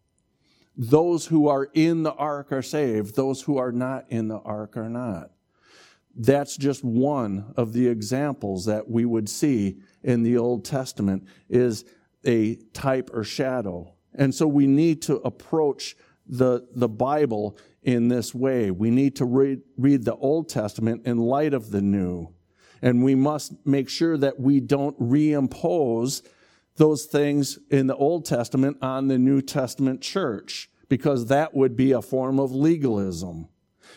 Those 0.76 1.28
who 1.28 1.48
are 1.50 1.70
in 1.74 2.04
the 2.04 2.14
ark 2.14 2.52
are 2.52 2.62
saved, 2.62 3.16
those 3.16 3.42
who 3.42 3.58
are 3.58 3.72
not 3.72 4.06
in 4.10 4.28
the 4.30 4.40
ark 4.40 4.76
are 4.78 4.90
not. 4.90 5.33
That's 6.16 6.58
just 6.58 6.84
one 6.84 7.54
of 7.58 7.74
the 7.74 7.88
examples 7.88 8.66
that 8.66 8.90
we 8.90 9.06
would 9.06 9.28
see 9.28 9.80
in 10.04 10.24
the 10.24 10.38
Old 10.38 10.64
Testament 10.64 11.26
is 11.50 11.86
a 12.26 12.56
type 12.74 13.10
or 13.14 13.24
shadow. 13.24 13.94
And 14.14 14.34
so 14.34 14.48
we 14.48 14.68
need 14.68 15.02
to 15.04 15.16
approach 15.18 15.96
the, 16.28 16.68
the 16.74 16.88
Bible 16.88 17.58
in 17.82 18.08
this 18.08 18.34
way. 18.34 18.72
We 18.72 18.92
need 18.92 19.16
to 19.18 19.26
read, 19.26 19.62
read 19.78 20.06
the 20.06 20.16
Old 20.16 20.50
Testament 20.50 21.06
in 21.06 21.18
light 21.18 21.54
of 21.54 21.72
the 21.72 21.82
New. 21.82 22.30
And 22.82 23.04
we 23.04 23.16
must 23.16 23.54
make 23.66 23.90
sure 23.90 24.18
that 24.18 24.40
we 24.40 24.60
don't 24.60 25.00
reimpose 25.00 26.22
those 26.76 27.06
things 27.06 27.60
in 27.70 27.88
the 27.88 27.96
Old 27.96 28.26
Testament 28.26 28.78
on 28.82 29.08
the 29.08 29.18
New 29.18 29.42
Testament 29.42 30.02
church, 30.02 30.70
because 30.90 31.28
that 31.28 31.54
would 31.54 31.76
be 31.76 31.92
a 31.92 32.02
form 32.02 32.40
of 32.40 32.52
legalism. 32.52 33.48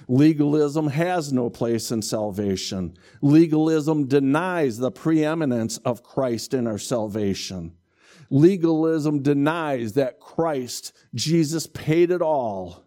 Legalism 0.08 0.88
has 0.88 1.32
no 1.32 1.50
place 1.50 1.90
in 1.90 2.02
salvation. 2.02 2.96
Legalism 3.22 4.06
denies 4.06 4.78
the 4.78 4.90
preeminence 4.90 5.78
of 5.78 6.02
Christ 6.02 6.54
in 6.54 6.66
our 6.66 6.78
salvation. 6.78 7.72
Legalism 8.30 9.22
denies 9.22 9.92
that 9.94 10.20
Christ, 10.20 10.92
Jesus, 11.14 11.66
paid 11.66 12.10
it 12.10 12.22
all. 12.22 12.84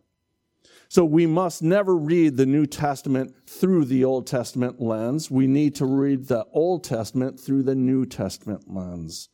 So 0.90 1.06
we 1.06 1.28
must 1.28 1.62
never 1.62 1.96
read 1.96 2.36
the 2.36 2.48
New 2.48 2.66
Testament 2.66 3.36
through 3.48 3.86
the 3.86 4.04
Old 4.04 4.26
Testament 4.26 4.82
lens. 4.82 5.30
We 5.30 5.46
need 5.46 5.76
to 5.76 5.86
read 5.86 6.28
the 6.28 6.46
Old 6.52 6.84
Testament 6.84 7.40
through 7.40 7.64
the 7.64 7.76
New 7.76 8.08
Testament 8.08 8.64
lens. 8.68 9.30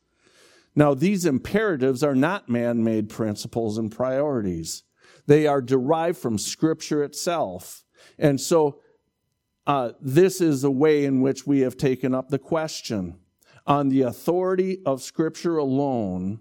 Now, 0.76 0.94
these 0.94 1.26
imperatives 1.26 2.04
are 2.04 2.16
not 2.16 2.50
man 2.50 2.84
made 2.84 3.08
principles 3.08 3.78
and 3.78 3.90
priorities, 3.90 4.84
they 5.28 5.48
are 5.48 5.62
derived 5.62 6.18
from 6.18 6.38
Scripture 6.38 7.04
itself. 7.04 7.84
And 8.18 8.40
so, 8.40 8.82
uh, 9.68 9.94
this 10.00 10.42
is 10.42 10.64
a 10.64 10.72
way 10.72 11.06
in 11.06 11.22
which 11.22 11.48
we 11.48 11.62
have 11.62 11.76
taken 11.76 12.14
up 12.14 12.30
the 12.30 12.40
question 12.40 13.18
on 13.66 13.90
the 13.90 14.04
authority 14.04 14.80
of 14.86 15.02
Scripture 15.02 15.58
alone, 15.58 16.40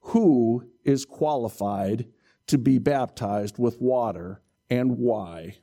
who 0.00 0.70
is 0.84 1.04
qualified 1.04 2.06
to 2.46 2.58
be 2.58 2.78
baptized 2.78 3.58
with 3.58 3.80
water 3.80 4.42
and 4.70 4.98
why? 4.98 5.58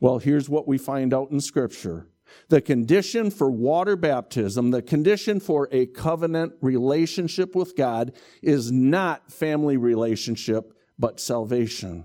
Well, 0.00 0.18
here's 0.18 0.48
what 0.48 0.66
we 0.66 0.78
find 0.78 1.12
out 1.12 1.30
in 1.30 1.40
Scripture. 1.40 2.08
The 2.48 2.60
condition 2.60 3.30
for 3.30 3.50
water 3.50 3.96
baptism, 3.96 4.70
the 4.70 4.82
condition 4.82 5.40
for 5.40 5.68
a 5.72 5.86
covenant 5.86 6.54
relationship 6.60 7.54
with 7.54 7.76
God, 7.76 8.12
is 8.42 8.70
not 8.70 9.32
family 9.32 9.76
relationship, 9.76 10.72
but 10.98 11.20
salvation. 11.20 12.04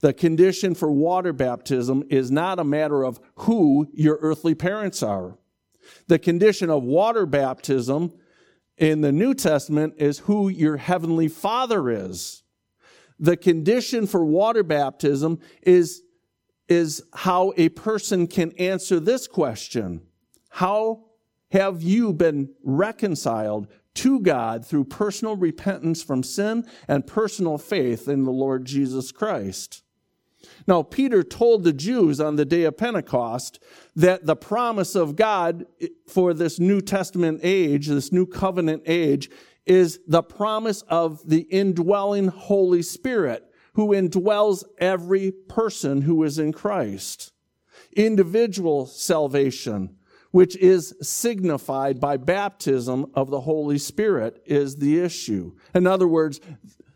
The 0.00 0.12
condition 0.12 0.74
for 0.74 0.90
water 0.90 1.32
baptism 1.32 2.04
is 2.10 2.30
not 2.30 2.58
a 2.58 2.64
matter 2.64 3.04
of 3.04 3.20
who 3.36 3.88
your 3.92 4.18
earthly 4.20 4.54
parents 4.54 5.02
are. 5.02 5.38
The 6.08 6.18
condition 6.18 6.70
of 6.70 6.82
water 6.82 7.26
baptism 7.26 8.12
in 8.76 9.02
the 9.02 9.12
New 9.12 9.34
Testament 9.34 9.94
is 9.98 10.20
who 10.20 10.48
your 10.48 10.76
heavenly 10.76 11.28
Father 11.28 11.90
is. 11.90 12.42
The 13.18 13.36
condition 13.36 14.06
for 14.06 14.24
water 14.24 14.62
baptism 14.62 15.38
is, 15.62 16.02
is 16.68 17.02
how 17.12 17.52
a 17.56 17.68
person 17.68 18.26
can 18.26 18.52
answer 18.52 18.98
this 18.98 19.28
question 19.28 20.02
How 20.50 21.04
have 21.50 21.82
you 21.82 22.12
been 22.12 22.50
reconciled 22.64 23.68
to 23.94 24.20
God 24.20 24.66
through 24.66 24.84
personal 24.84 25.36
repentance 25.36 26.02
from 26.02 26.22
sin 26.22 26.66
and 26.88 27.06
personal 27.06 27.58
faith 27.58 28.08
in 28.08 28.24
the 28.24 28.32
Lord 28.32 28.64
Jesus 28.64 29.12
Christ? 29.12 29.82
Now, 30.66 30.82
Peter 30.82 31.22
told 31.22 31.64
the 31.64 31.72
Jews 31.72 32.20
on 32.20 32.36
the 32.36 32.44
day 32.44 32.64
of 32.64 32.76
Pentecost 32.76 33.62
that 33.96 34.26
the 34.26 34.36
promise 34.36 34.94
of 34.94 35.16
God 35.16 35.66
for 36.06 36.34
this 36.34 36.58
New 36.58 36.80
Testament 36.80 37.40
age, 37.42 37.86
this 37.86 38.12
new 38.12 38.26
covenant 38.26 38.82
age, 38.86 39.30
is 39.66 40.00
the 40.06 40.22
promise 40.22 40.82
of 40.82 41.26
the 41.28 41.42
indwelling 41.42 42.28
Holy 42.28 42.82
Spirit 42.82 43.44
who 43.74 43.88
indwells 43.88 44.64
every 44.78 45.30
person 45.30 46.02
who 46.02 46.22
is 46.22 46.38
in 46.38 46.52
Christ. 46.52 47.32
Individual 47.96 48.86
salvation, 48.86 49.96
which 50.34 50.56
is 50.56 50.96
signified 51.00 52.00
by 52.00 52.16
baptism 52.16 53.06
of 53.14 53.30
the 53.30 53.42
Holy 53.42 53.78
Spirit, 53.78 54.42
is 54.44 54.74
the 54.74 54.98
issue. 54.98 55.52
In 55.76 55.86
other 55.86 56.08
words, 56.08 56.40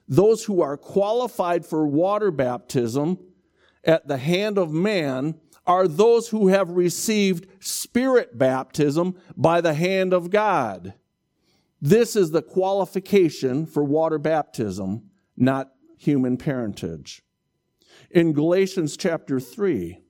those 0.08 0.46
who 0.46 0.60
are 0.60 0.76
qualified 0.76 1.64
for 1.64 1.86
water 1.86 2.32
baptism 2.32 3.16
at 3.84 4.08
the 4.08 4.16
hand 4.16 4.58
of 4.58 4.72
man 4.72 5.36
are 5.68 5.86
those 5.86 6.30
who 6.30 6.48
have 6.48 6.70
received 6.70 7.46
spirit 7.60 8.36
baptism 8.36 9.14
by 9.36 9.60
the 9.60 9.74
hand 9.74 10.12
of 10.12 10.30
God. 10.30 10.94
This 11.80 12.16
is 12.16 12.32
the 12.32 12.42
qualification 12.42 13.66
for 13.66 13.84
water 13.84 14.18
baptism, 14.18 15.10
not 15.36 15.70
human 15.96 16.38
parentage. 16.38 17.22
In 18.10 18.32
Galatians 18.32 18.96
chapter 18.96 19.38
3, 19.38 20.00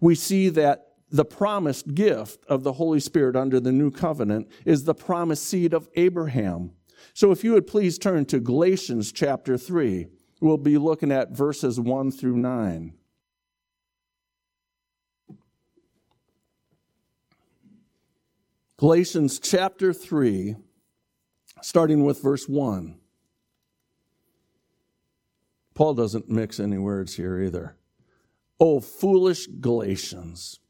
we 0.00 0.16
see 0.16 0.48
that 0.48 0.85
the 1.16 1.24
promised 1.24 1.94
gift 1.94 2.44
of 2.46 2.62
the 2.62 2.74
Holy 2.74 3.00
Spirit 3.00 3.36
under 3.36 3.58
the 3.58 3.72
new 3.72 3.90
covenant 3.90 4.50
is 4.64 4.84
the 4.84 4.94
promised 4.94 5.44
seed 5.44 5.72
of 5.72 5.88
Abraham. 5.94 6.72
So 7.14 7.30
if 7.30 7.42
you 7.42 7.52
would 7.52 7.66
please 7.66 7.98
turn 7.98 8.26
to 8.26 8.38
Galatians 8.38 9.12
chapter 9.12 9.56
3, 9.56 10.08
we'll 10.40 10.58
be 10.58 10.76
looking 10.76 11.10
at 11.10 11.30
verses 11.30 11.80
1 11.80 12.10
through 12.10 12.36
9. 12.36 12.92
Galatians 18.76 19.38
chapter 19.38 19.94
3, 19.94 20.56
starting 21.62 22.04
with 22.04 22.22
verse 22.22 22.46
1. 22.46 22.98
Paul 25.74 25.94
doesn't 25.94 26.28
mix 26.28 26.60
any 26.60 26.76
words 26.76 27.16
here 27.16 27.40
either. 27.40 27.76
Oh, 28.60 28.80
foolish 28.80 29.46
Galatians, 29.46 30.60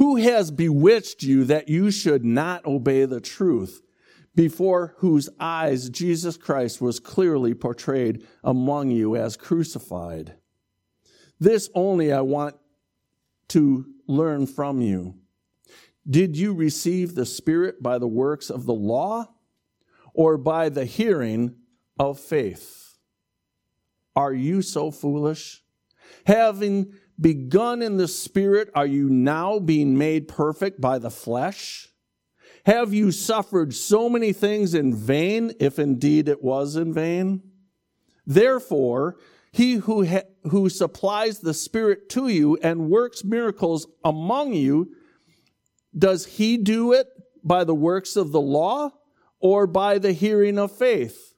who 0.00 0.16
has 0.16 0.50
bewitched 0.50 1.22
you 1.22 1.44
that 1.44 1.68
you 1.68 1.90
should 1.90 2.24
not 2.24 2.64
obey 2.64 3.04
the 3.04 3.20
truth, 3.20 3.82
before 4.34 4.94
whose 4.96 5.28
eyes 5.38 5.90
Jesus 5.90 6.38
Christ 6.38 6.80
was 6.80 6.98
clearly 6.98 7.52
portrayed 7.52 8.26
among 8.42 8.90
you 8.90 9.14
as 9.14 9.36
crucified? 9.36 10.36
This 11.38 11.68
only 11.74 12.14
I 12.14 12.22
want 12.22 12.56
to 13.48 13.84
learn 14.06 14.46
from 14.46 14.80
you. 14.80 15.16
Did 16.08 16.34
you 16.34 16.54
receive 16.54 17.14
the 17.14 17.26
Spirit 17.26 17.82
by 17.82 17.98
the 17.98 18.08
works 18.08 18.48
of 18.48 18.64
the 18.64 18.72
law 18.72 19.28
or 20.14 20.38
by 20.38 20.70
the 20.70 20.86
hearing 20.86 21.56
of 21.98 22.18
faith? 22.18 22.96
Are 24.16 24.32
you 24.32 24.62
so 24.62 24.90
foolish? 24.90 25.62
Having 26.24 26.94
begun 27.20 27.82
in 27.82 27.96
the 27.96 28.08
Spirit, 28.08 28.70
are 28.74 28.86
you 28.86 29.08
now 29.08 29.58
being 29.58 29.98
made 29.98 30.28
perfect 30.28 30.80
by 30.80 30.98
the 30.98 31.10
flesh? 31.10 31.88
Have 32.66 32.92
you 32.92 33.10
suffered 33.10 33.74
so 33.74 34.08
many 34.08 34.32
things 34.32 34.74
in 34.74 34.94
vain, 34.94 35.52
if 35.58 35.78
indeed 35.78 36.28
it 36.28 36.42
was 36.42 36.76
in 36.76 36.92
vain? 36.92 37.42
Therefore, 38.26 39.16
he 39.52 39.74
who, 39.74 40.06
ha- 40.06 40.28
who 40.44 40.68
supplies 40.68 41.40
the 41.40 41.54
Spirit 41.54 42.08
to 42.10 42.28
you 42.28 42.56
and 42.62 42.90
works 42.90 43.24
miracles 43.24 43.86
among 44.04 44.52
you 44.52 44.92
does 45.96 46.26
he 46.26 46.56
do 46.56 46.92
it 46.92 47.08
by 47.42 47.64
the 47.64 47.74
works 47.74 48.16
of 48.16 48.32
the 48.32 48.40
law 48.40 48.90
or 49.40 49.66
by 49.66 49.98
the 49.98 50.12
hearing 50.12 50.58
of 50.58 50.70
faith? 50.76 51.29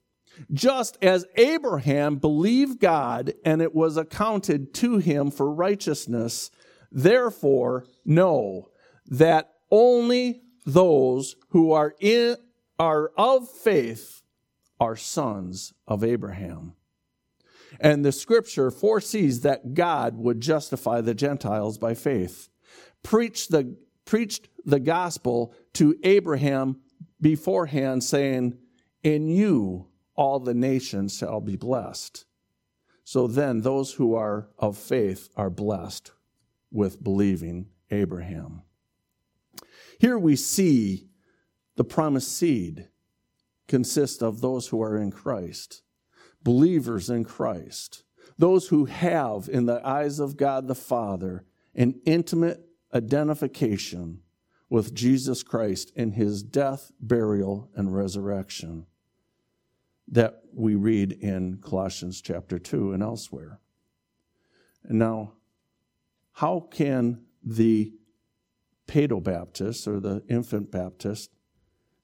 Just 0.52 0.98
as 1.02 1.26
Abraham 1.36 2.16
believed 2.16 2.80
God 2.80 3.34
and 3.44 3.60
it 3.60 3.74
was 3.74 3.96
accounted 3.96 4.72
to 4.74 4.98
him 4.98 5.30
for 5.30 5.52
righteousness, 5.52 6.50
therefore 6.90 7.86
know 8.04 8.68
that 9.06 9.52
only 9.70 10.42
those 10.64 11.36
who 11.48 11.72
are 11.72 11.94
in 12.00 12.36
are 12.78 13.12
of 13.16 13.48
faith 13.48 14.22
are 14.80 14.96
sons 14.96 15.72
of 15.86 16.02
Abraham. 16.02 16.74
And 17.80 18.04
the 18.04 18.12
scripture 18.12 18.70
foresees 18.70 19.40
that 19.42 19.74
God 19.74 20.16
would 20.16 20.40
justify 20.40 21.00
the 21.00 21.14
Gentiles 21.14 21.78
by 21.78 21.94
faith. 21.94 22.48
Preach 23.02 23.48
the 23.48 23.76
preached 24.04 24.48
the 24.64 24.80
gospel 24.80 25.54
to 25.74 25.96
Abraham 26.02 26.80
beforehand, 27.20 28.02
saying, 28.04 28.58
In 29.02 29.28
you 29.28 29.86
all 30.14 30.40
the 30.40 30.54
nations 30.54 31.16
shall 31.16 31.40
be 31.40 31.56
blessed. 31.56 32.24
So 33.04 33.26
then, 33.26 33.60
those 33.60 33.94
who 33.94 34.14
are 34.14 34.48
of 34.58 34.76
faith 34.76 35.28
are 35.36 35.50
blessed 35.50 36.12
with 36.70 37.02
believing 37.02 37.68
Abraham. 37.90 38.62
Here 39.98 40.18
we 40.18 40.36
see 40.36 41.08
the 41.76 41.84
promised 41.84 42.36
seed 42.36 42.88
consists 43.68 44.22
of 44.22 44.40
those 44.40 44.68
who 44.68 44.82
are 44.82 44.96
in 44.96 45.10
Christ, 45.10 45.82
believers 46.42 47.08
in 47.08 47.24
Christ, 47.24 48.04
those 48.38 48.68
who 48.68 48.86
have, 48.86 49.48
in 49.48 49.66
the 49.66 49.86
eyes 49.86 50.18
of 50.18 50.36
God 50.36 50.68
the 50.68 50.74
Father, 50.74 51.44
an 51.74 52.00
intimate 52.04 52.64
identification 52.94 54.22
with 54.68 54.94
Jesus 54.94 55.42
Christ 55.42 55.92
in 55.94 56.12
his 56.12 56.42
death, 56.42 56.92
burial, 57.00 57.70
and 57.74 57.94
resurrection. 57.94 58.86
That 60.12 60.42
we 60.54 60.74
read 60.74 61.12
in 61.12 61.58
Colossians 61.62 62.20
chapter 62.20 62.58
2 62.58 62.92
and 62.92 63.02
elsewhere. 63.02 63.60
And 64.84 64.98
now, 64.98 65.32
how 66.32 66.68
can 66.70 67.22
the 67.42 67.92
Paedo 68.86 69.22
Baptist 69.22 69.88
or 69.88 70.00
the 70.00 70.22
infant 70.28 70.70
Baptist 70.70 71.30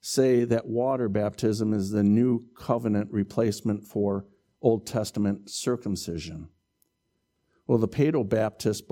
say 0.01 0.43
that 0.45 0.65
water 0.65 1.07
baptism 1.07 1.73
is 1.73 1.91
the 1.91 2.03
new 2.03 2.41
covenant 2.57 3.11
replacement 3.11 3.85
for 3.85 4.25
Old 4.61 4.87
Testament 4.87 5.49
circumcision? 5.49 6.49
Well, 7.67 7.77
the 7.77 7.87
Paedo 7.87 8.27
Baptist 8.27 8.85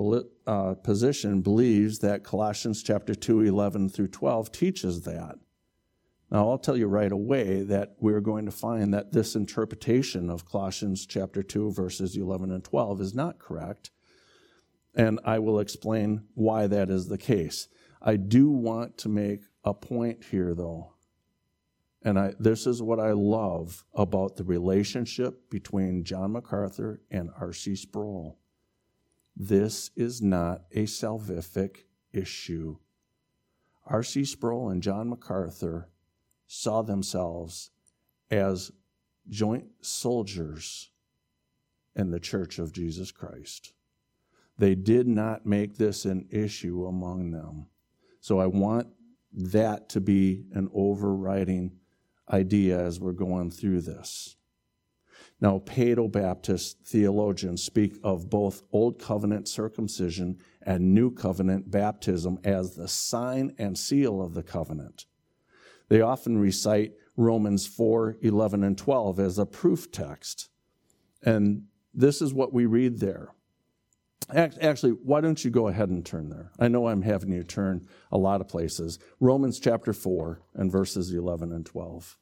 uh, 0.46 0.74
position 0.74 1.40
believes 1.40 1.98
that 1.98 2.22
Colossians 2.22 2.84
chapter 2.84 3.16
2, 3.16 3.40
11 3.40 3.88
through 3.88 4.08
12 4.08 4.52
teaches 4.52 5.02
that. 5.02 5.36
Now, 6.30 6.50
I'll 6.50 6.58
tell 6.58 6.76
you 6.76 6.86
right 6.86 7.10
away 7.10 7.62
that 7.62 7.96
we're 7.98 8.20
going 8.20 8.44
to 8.44 8.50
find 8.50 8.92
that 8.92 9.12
this 9.12 9.34
interpretation 9.34 10.28
of 10.28 10.44
Colossians 10.44 11.06
chapter 11.06 11.42
2, 11.42 11.72
verses 11.72 12.16
11 12.16 12.52
and 12.52 12.62
12 12.62 13.00
is 13.00 13.14
not 13.14 13.38
correct. 13.38 13.90
And 14.94 15.20
I 15.24 15.38
will 15.38 15.58
explain 15.58 16.24
why 16.34 16.66
that 16.66 16.90
is 16.90 17.08
the 17.08 17.16
case. 17.16 17.68
I 18.02 18.16
do 18.16 18.50
want 18.50 18.98
to 18.98 19.08
make 19.08 19.40
a 19.64 19.72
point 19.72 20.24
here, 20.24 20.54
though. 20.54 20.92
And 22.02 22.18
I, 22.18 22.34
this 22.38 22.66
is 22.66 22.82
what 22.82 23.00
I 23.00 23.12
love 23.12 23.84
about 23.94 24.36
the 24.36 24.44
relationship 24.44 25.50
between 25.50 26.04
John 26.04 26.32
MacArthur 26.32 27.00
and 27.10 27.30
R.C. 27.40 27.74
Sproul. 27.74 28.38
This 29.34 29.90
is 29.96 30.20
not 30.20 30.62
a 30.72 30.84
salvific 30.84 31.84
issue. 32.12 32.76
R.C. 33.86 34.24
Sproul 34.24 34.68
and 34.68 34.82
John 34.82 35.08
MacArthur 35.08 35.88
saw 36.48 36.82
themselves 36.82 37.70
as 38.30 38.72
joint 39.28 39.66
soldiers 39.80 40.90
in 41.94 42.10
the 42.10 42.18
church 42.18 42.58
of 42.58 42.72
Jesus 42.72 43.12
Christ. 43.12 43.72
They 44.58 44.74
did 44.74 45.06
not 45.06 45.46
make 45.46 45.76
this 45.76 46.04
an 46.04 46.26
issue 46.30 46.86
among 46.86 47.30
them. 47.30 47.66
So 48.20 48.40
I 48.40 48.46
want 48.46 48.88
that 49.32 49.88
to 49.90 50.00
be 50.00 50.46
an 50.52 50.68
overriding 50.74 51.78
idea 52.30 52.80
as 52.80 52.98
we're 52.98 53.12
going 53.12 53.50
through 53.50 53.82
this. 53.82 54.36
Now, 55.40 55.60
Paedo 55.60 56.10
Baptist 56.10 56.78
theologians 56.84 57.62
speak 57.62 57.96
of 58.02 58.28
both 58.28 58.62
Old 58.72 58.98
Covenant 58.98 59.46
circumcision 59.46 60.38
and 60.62 60.94
New 60.94 61.12
Covenant 61.12 61.70
baptism 61.70 62.38
as 62.42 62.74
the 62.74 62.88
sign 62.88 63.54
and 63.58 63.78
seal 63.78 64.20
of 64.20 64.34
the 64.34 64.42
covenant. 64.42 65.06
They 65.88 66.00
often 66.00 66.38
recite 66.38 66.92
Romans 67.16 67.66
4 67.66 68.18
11 68.22 68.62
and 68.62 68.76
12 68.76 69.20
as 69.20 69.38
a 69.38 69.46
proof 69.46 69.90
text. 69.90 70.48
And 71.22 71.64
this 71.92 72.22
is 72.22 72.32
what 72.32 72.52
we 72.52 72.66
read 72.66 73.00
there. 73.00 73.34
Actually, 74.34 74.92
why 74.92 75.22
don't 75.22 75.42
you 75.42 75.50
go 75.50 75.68
ahead 75.68 75.88
and 75.88 76.04
turn 76.04 76.28
there? 76.28 76.52
I 76.58 76.68
know 76.68 76.88
I'm 76.88 77.02
having 77.02 77.32
you 77.32 77.42
turn 77.42 77.88
a 78.12 78.18
lot 78.18 78.42
of 78.42 78.48
places. 78.48 78.98
Romans 79.20 79.58
chapter 79.58 79.94
4 79.94 80.42
and 80.54 80.70
verses 80.70 81.12
11 81.12 81.50
and 81.50 81.64
12. 81.64 82.18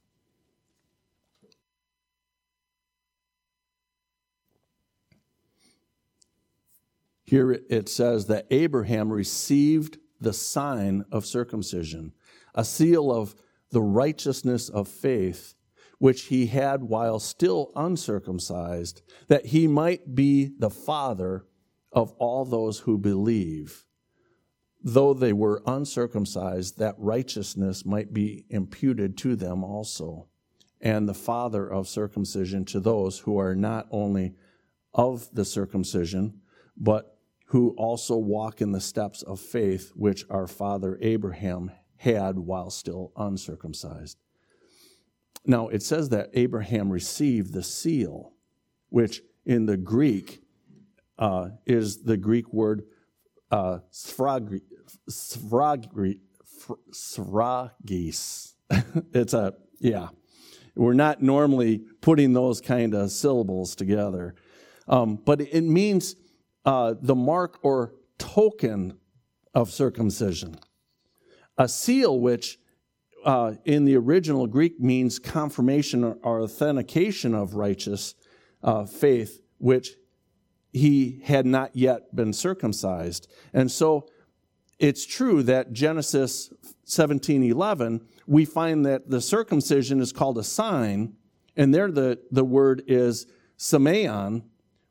Here 7.25 7.51
it 7.69 7.89
says 7.89 8.27
that 8.27 8.47
Abraham 8.53 9.13
received 9.13 9.99
the 10.21 10.33
sign 10.33 11.05
of 11.11 11.27
circumcision, 11.27 12.13
a 12.55 12.65
seal 12.65 13.11
of 13.11 13.35
the 13.77 13.83
righteousness 13.83 14.71
of 14.71 14.89
faith 14.89 15.55
which 15.99 16.23
he 16.29 16.47
had 16.47 16.83
while 16.83 17.21
still 17.21 17.73
uncircumcised, 17.77 19.03
that 19.29 19.45
he 19.45 19.67
might 19.67 20.15
be 20.15 20.51
the 20.59 20.71
father 20.71 21.45
of 21.93 22.11
all 22.13 22.47
those 22.47 22.79
who 22.79 22.97
believe. 22.97 23.85
Though 24.83 25.13
they 25.13 25.35
were 25.35 25.63
uncircumcised, 25.67 26.79
that 26.79 26.95
righteousness 26.97 27.85
might 27.85 28.15
be 28.15 28.47
imputed 28.49 29.19
to 29.19 29.37
them 29.37 29.63
also, 29.63 30.29
and 30.81 31.07
the 31.07 31.13
father 31.13 31.71
of 31.71 31.87
circumcision 31.87 32.65
to 32.65 32.81
those 32.81 33.19
who 33.19 33.37
are 33.37 33.55
not 33.55 33.89
only 33.91 34.33
of 34.95 35.29
the 35.35 35.45
circumcision, 35.45 36.41
but 36.79 37.19
who 37.49 37.75
also 37.77 38.17
walk 38.17 38.63
in 38.63 38.73
the 38.73 38.81
steps 38.81 39.21
of 39.21 39.39
faith 39.39 39.93
which 39.95 40.25
our 40.31 40.47
father 40.47 40.99
Abraham 41.03 41.71
had 41.99 42.39
while 42.39 42.71
still 42.71 43.13
uncircumcised. 43.17 44.19
Now, 45.45 45.69
it 45.69 45.83
says 45.83 46.09
that 46.11 46.31
Abraham 46.35 46.91
received 46.91 47.53
the 47.53 47.63
seal, 47.63 48.33
which 48.89 49.23
in 49.45 49.67
the 49.67 49.77
Greek 49.77 50.43
uh, 51.19 51.51
is 51.65 52.03
the 52.03 52.17
Greek 52.17 52.53
word 52.53 52.83
uh, 53.51 53.79
sphragis. 53.93 54.61
it's 59.13 59.35
a, 59.35 59.55
yeah. 59.79 60.09
We're 60.75 60.95
not 60.95 61.23
normally 61.23 61.79
putting 62.01 62.33
those 62.33 62.61
kind 62.61 62.95
of 62.95 63.11
syllables 63.11 63.75
together. 63.75 64.35
Um, 64.89 65.17
but 65.17 65.41
it 65.41 65.63
means 65.63 66.17
uh, 66.65 66.95
the 67.01 67.15
mark 67.15 67.59
or 67.63 67.95
token 68.19 68.99
of 69.55 69.71
circumcision. 69.71 70.57
A 71.59 71.69
seal, 71.69 72.19
which 72.21 72.59
uh, 73.25 73.55
in 73.65 73.85
the 73.85 73.97
original 73.97 74.47
Greek 74.47 74.81
means 74.81 75.19
confirmation 75.19 76.05
or 76.05 76.41
authentication 76.43 77.35
of 77.35 77.55
righteous 77.55 78.15
uh, 78.63 78.85
faith, 78.87 79.41
which 79.59 79.95
he 80.73 81.21
had 81.25 81.47
not 81.47 81.75
yet 81.75 82.15
been 82.15 82.33
circumcised. 82.33 83.29
And 83.53 83.71
so 83.71 84.09
it's 84.79 85.07
true 85.07 85.43
that 85.45 85.73
Genesis 85.73 86.53
17:11 86.87 88.03
we 88.27 88.45
find 88.45 88.85
that 88.85 89.09
the 89.09 89.21
circumcision 89.21 90.01
is 90.01 90.13
called 90.13 90.39
a 90.39 90.45
sign 90.45 91.15
and 91.57 91.75
there 91.75 91.91
the, 91.91 92.21
the 92.31 92.45
word 92.45 92.83
is 92.87 93.27
semeion 93.59 94.43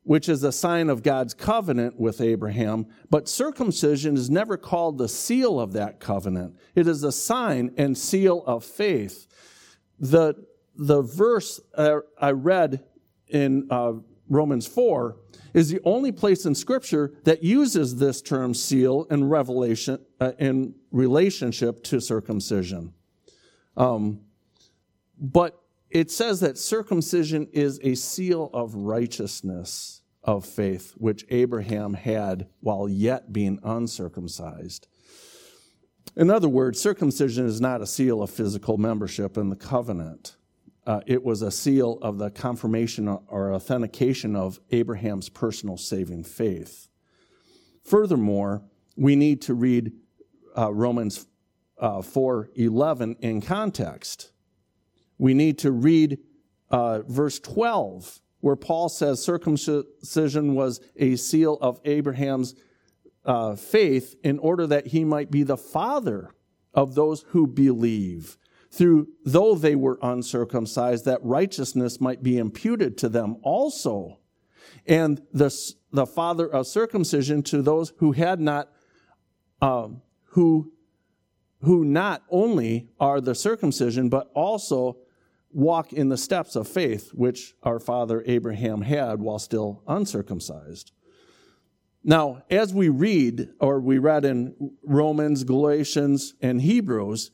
which 0.06 0.30
is 0.30 0.44
a 0.44 0.52
sign 0.52 0.88
of 0.88 1.02
God's 1.02 1.34
covenant 1.34 2.00
with 2.00 2.22
Abraham, 2.22 2.86
but 3.10 3.28
circumcision 3.28 4.16
is 4.16 4.30
never 4.30 4.56
called 4.56 5.00
the 5.00 5.10
seal 5.10 5.60
of 5.60 5.74
that 5.74 6.00
covenant. 6.00 6.56
It 6.76 6.88
is 6.88 7.04
a 7.04 7.12
sign 7.12 7.74
and 7.76 7.98
seal 7.98 8.44
of 8.46 8.64
faith. 8.64 9.26
The, 10.00 10.36
the 10.76 11.02
verse 11.02 11.60
I 11.76 12.32
read 12.32 12.84
in 13.30 13.68
uh, 13.72 13.94
Romans 14.30 14.68
4 14.68 15.18
is 15.56 15.70
the 15.70 15.80
only 15.84 16.12
place 16.12 16.46
in 16.46 16.54
Scripture 16.54 17.14
that 17.24 17.44
uses 17.44 17.96
this 17.96 18.22
term 18.22 18.54
seal 18.54 19.08
in 19.10 19.28
revelation 19.28 20.00
uh, 20.20 20.34
in 20.38 20.76
relationship 20.92 21.84
to 21.86 22.00
circumcision. 22.00 22.94
Um, 23.76 24.22
but 25.20 25.65
it 25.96 26.12
says 26.12 26.42
that 26.42 26.58
circumcision 26.58 27.48
is 27.54 27.80
a 27.82 27.96
seal 27.96 28.50
of 28.54 28.76
righteousness 28.76 30.02
of 30.26 30.46
faith, 30.46 30.92
which 30.98 31.24
Abraham 31.30 31.94
had 31.94 32.50
while 32.60 32.90
yet 32.90 33.32
being 33.32 33.60
uncircumcised. 33.64 34.90
In 36.18 36.30
other 36.30 36.50
words, 36.50 36.82
circumcision 36.82 37.46
is 37.46 37.62
not 37.62 37.82
a 37.82 37.88
seal 37.88 38.22
of 38.22 38.30
physical 38.30 38.78
membership 38.78 39.38
in 39.38 39.48
the 39.48 39.56
covenant. 39.56 40.36
Uh, 40.86 41.00
it 41.08 41.24
was 41.24 41.42
a 41.42 41.50
seal 41.50 41.98
of 42.02 42.18
the 42.18 42.30
confirmation 42.30 43.08
or 43.08 43.54
authentication 43.54 44.36
of 44.36 44.60
Abraham's 44.72 45.30
personal 45.30 45.78
saving 45.78 46.26
faith. 46.26 46.90
Furthermore, 47.86 48.64
we 48.98 49.16
need 49.16 49.42
to 49.44 49.54
read 49.54 49.94
uh, 50.58 50.74
Romans 50.74 51.26
uh, 51.80 52.00
4:11 52.00 53.16
in 53.22 53.40
context 53.40 54.34
we 55.18 55.34
need 55.34 55.60
to 55.60 55.72
read 55.72 56.20
uh, 56.70 57.02
verse 57.04 57.40
12, 57.40 58.22
where 58.42 58.56
Paul 58.56 58.90
says 58.90 59.24
circumcision 59.24 60.56
was 60.56 60.82
a 60.96 61.16
seal 61.16 61.58
of 61.62 61.80
Abraham's 61.86 62.56
uh, 63.26 63.56
faith 63.56 64.16
in 64.24 64.40
order 64.40 64.68
that 64.68 64.88
he 64.88 65.04
might 65.04 65.32
be 65.32 65.44
the 65.44 65.58
father 65.58 66.32
of 66.74 66.96
those 66.96 67.26
who 67.30 67.48
believe. 67.48 68.38
Through, 68.70 69.08
though 69.24 69.56
they 69.56 69.76
were 69.76 69.98
uncircumcised, 70.02 71.06
that 71.06 71.24
righteousness 71.24 72.02
might 72.02 72.22
be 72.22 72.38
imputed 72.38 72.98
to 73.00 73.10
them 73.10 73.38
also. 73.42 74.20
And 74.86 75.22
the, 75.32 75.50
the 75.92 76.06
father 76.06 76.48
of 76.48 76.68
circumcision 76.68 77.42
to 77.44 77.62
those 77.62 77.94
who 77.98 78.12
had 78.12 78.40
not, 78.42 78.70
um, 79.62 80.02
who, 80.32 80.74
who 81.62 81.86
not 81.86 82.24
only 82.30 82.90
are 83.00 83.22
the 83.22 83.34
circumcision, 83.34 84.10
but 84.10 84.30
also 84.36 84.98
walk 85.56 85.94
in 85.94 86.10
the 86.10 86.18
steps 86.18 86.58
of 86.58 86.68
faith 86.68 87.12
which 87.14 87.56
our 87.64 87.80
father 87.80 88.22
Abraham 88.28 88.82
had 88.82 89.22
while 89.22 89.40
still 89.40 89.82
uncircumcised. 89.88 90.92
Now, 92.04 92.44
as 92.52 92.74
we 92.74 92.90
read, 92.90 93.50
or 93.60 93.80
we 93.80 93.98
read 93.98 94.26
in 94.26 94.74
Romans, 94.84 95.46
Galatians, 95.46 96.36
and 96.42 96.62
Hebrews, 96.62 97.32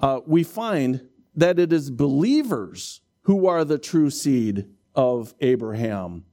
uh, 0.00 0.20
we 0.26 0.42
find 0.42 1.08
that 1.36 1.58
it 1.58 1.72
is 1.72 1.90
believers 1.90 3.00
who 3.22 3.46
are 3.46 3.64
the 3.64 3.78
true 3.78 4.10
seed 4.10 4.66
of 4.94 5.32
Abraham. 5.40 6.24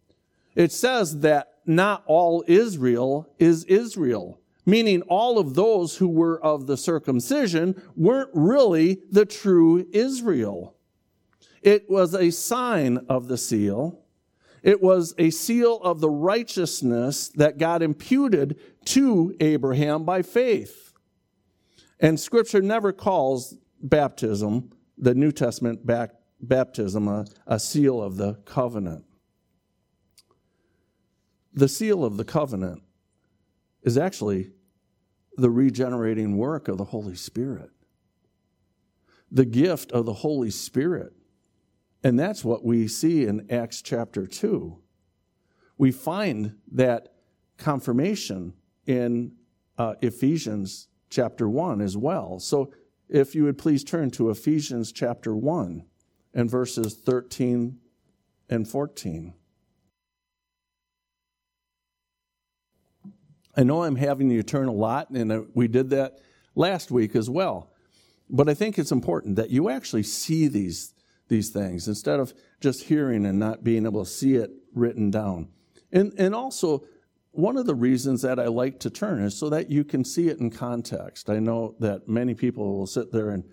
It 0.56 0.72
says 0.72 1.20
that 1.20 1.60
not 1.66 2.04
all 2.08 2.44
Israel 2.48 3.32
is 3.38 3.64
Israel, 3.66 4.42
meaning 4.66 5.04
all 5.04 5.38
of 5.38 5.54
those 5.54 5.98
who 5.98 6.08
were 6.08 6.44
of 6.44 6.66
the 6.66 6.76
circumcision 6.76 7.82
weren't 7.96 8.32
really 8.34 9.00
the 9.12 9.26
true 9.26 9.86
Israel. 9.94 10.76
It 11.62 11.90
was 11.90 12.14
a 12.14 12.32
sign 12.32 13.06
of 13.10 13.28
the 13.28 13.38
seal. 13.38 14.04
It 14.62 14.82
was 14.82 15.14
a 15.18 15.30
seal 15.30 15.78
of 15.82 16.00
the 16.00 16.10
righteousness 16.10 17.30
that 17.30 17.58
God 17.58 17.82
imputed 17.82 18.60
to 18.86 19.36
Abraham 19.40 20.04
by 20.04 20.22
faith. 20.22 20.94
And 22.00 22.20
scripture 22.20 22.62
never 22.62 22.92
calls 22.92 23.56
baptism, 23.82 24.72
the 24.98 25.16
New 25.16 25.32
Testament 25.32 25.86
back, 25.86 26.12
baptism, 26.42 27.08
a, 27.08 27.26
a 27.48 27.60
seal 27.60 28.02
of 28.02 28.18
the 28.18 28.36
covenant. 28.46 29.06
The 31.54 31.68
seal 31.68 32.06
of 32.06 32.18
the 32.18 32.26
covenant 32.26 32.84
is 33.84 33.98
actually 33.98 34.52
the 35.36 35.50
regenerating 35.50 36.38
work 36.38 36.68
of 36.68 36.78
the 36.78 36.86
Holy 36.86 37.16
Spirit, 37.16 37.72
the 39.32 39.46
gift 39.46 39.92
of 39.92 40.06
the 40.06 40.14
Holy 40.14 40.52
Spirit. 40.52 41.14
And 42.04 42.18
that's 42.18 42.46
what 42.46 42.64
we 42.64 42.88
see 42.88 43.26
in 43.26 43.50
Acts 43.52 43.82
chapter 43.82 44.26
2. 44.26 44.78
We 45.78 45.92
find 45.92 46.56
that 46.72 47.14
confirmation 47.58 48.54
in 48.86 49.34
uh, 49.78 49.96
Ephesians 50.02 50.88
chapter 51.10 51.50
1 51.50 51.82
as 51.82 51.98
well. 51.98 52.40
So 52.40 52.74
if 53.10 53.36
you 53.36 53.44
would 53.46 53.58
please 53.58 53.84
turn 53.84 54.12
to 54.12 54.30
Ephesians 54.30 54.92
chapter 54.92 55.36
1 55.36 55.86
and 56.34 56.50
verses 56.50 56.96
13 56.96 57.78
and 58.50 58.68
14. 58.68 59.34
I 63.58 63.64
know 63.64 63.84
I'm 63.84 63.96
having 63.96 64.30
you 64.30 64.44
turn 64.44 64.68
a 64.68 64.74
lot, 64.74 65.10
and 65.10 65.32
uh, 65.32 65.42
we 65.54 65.68
did 65.68 65.90
that 65.90 66.20
last 66.56 66.92
week 66.92 67.16
as 67.16 67.30
well. 67.30 67.72
But 68.30 68.48
I 68.48 68.54
think 68.54 68.78
it's 68.78 68.92
important 68.92 69.36
that 69.38 69.50
you 69.50 69.70
actually 69.70 70.04
see 70.04 70.48
these, 70.48 70.94
these 71.30 71.50
things 71.50 71.88
instead 71.88 72.20
of 72.20 72.34
just 72.60 72.84
hearing 72.84 73.26
and 73.26 73.40
not 73.40 73.64
being 73.64 73.86
able 73.86 74.04
to 74.04 74.10
see 74.10 74.36
it 74.36 74.52
written 74.74 75.10
down. 75.10 75.50
And, 75.92 76.14
and 76.18 76.36
also, 76.36 76.84
one 77.32 77.58
of 77.58 77.66
the 77.66 77.76
reasons 77.76 78.22
that 78.24 78.40
I 78.40 78.48
like 78.48 78.80
to 78.82 78.90
turn 78.90 79.22
is 79.22 79.38
so 79.38 79.50
that 79.50 79.70
you 79.70 79.84
can 79.84 80.04
see 80.04 80.28
it 80.28 80.40
in 80.40 80.50
context. 80.50 81.30
I 81.30 81.40
know 81.40 81.76
that 81.80 82.08
many 82.08 82.34
people 82.34 82.78
will 82.78 82.88
sit 82.88 83.12
there 83.12 83.30
and 83.30 83.44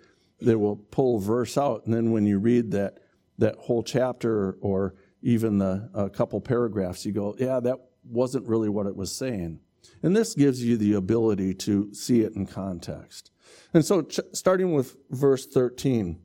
they 0.41 0.55
will 0.55 0.75
pull 0.75 1.19
verse 1.19 1.57
out, 1.57 1.85
and 1.85 1.93
then 1.93 2.11
when 2.11 2.25
you 2.25 2.39
read 2.39 2.71
that 2.71 2.99
that 3.39 3.55
whole 3.55 3.83
chapter 3.83 4.57
or 4.61 4.95
even 5.21 5.57
the 5.57 5.89
a 5.93 6.09
couple 6.09 6.39
paragraphs, 6.41 7.05
you 7.05 7.11
go, 7.11 7.35
"Yeah, 7.39 7.59
that 7.59 7.77
wasn't 8.03 8.47
really 8.47 8.69
what 8.69 8.85
it 8.85 8.95
was 8.95 9.11
saying." 9.15 9.59
And 10.03 10.15
this 10.15 10.35
gives 10.35 10.63
you 10.63 10.77
the 10.77 10.93
ability 10.93 11.53
to 11.55 11.93
see 11.93 12.21
it 12.21 12.35
in 12.35 12.45
context. 12.45 13.31
And 13.73 13.83
so, 13.83 14.03
ch- 14.03 14.19
starting 14.33 14.73
with 14.73 14.95
verse 15.09 15.45
13 15.45 16.19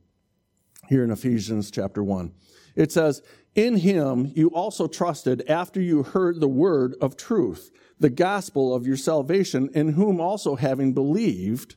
here 0.87 1.03
in 1.03 1.11
Ephesians 1.11 1.71
chapter 1.71 2.03
1, 2.03 2.33
it 2.75 2.91
says, 2.91 3.21
In 3.55 3.77
him 3.77 4.31
you 4.35 4.49
also 4.49 4.87
trusted 4.87 5.43
after 5.49 5.81
you 5.81 6.03
heard 6.03 6.39
the 6.39 6.47
word 6.47 6.95
of 7.01 7.15
truth, 7.17 7.71
the 7.99 8.09
gospel 8.09 8.73
of 8.73 8.87
your 8.87 8.97
salvation, 8.97 9.69
in 9.73 9.89
whom 9.89 10.19
also 10.19 10.55
having 10.55 10.93
believed, 10.93 11.75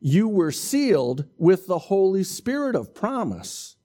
you 0.00 0.28
were 0.28 0.52
sealed 0.52 1.24
with 1.38 1.66
the 1.66 1.78
Holy 1.78 2.22
Spirit 2.22 2.74
of 2.74 2.94
promise, 2.94 3.76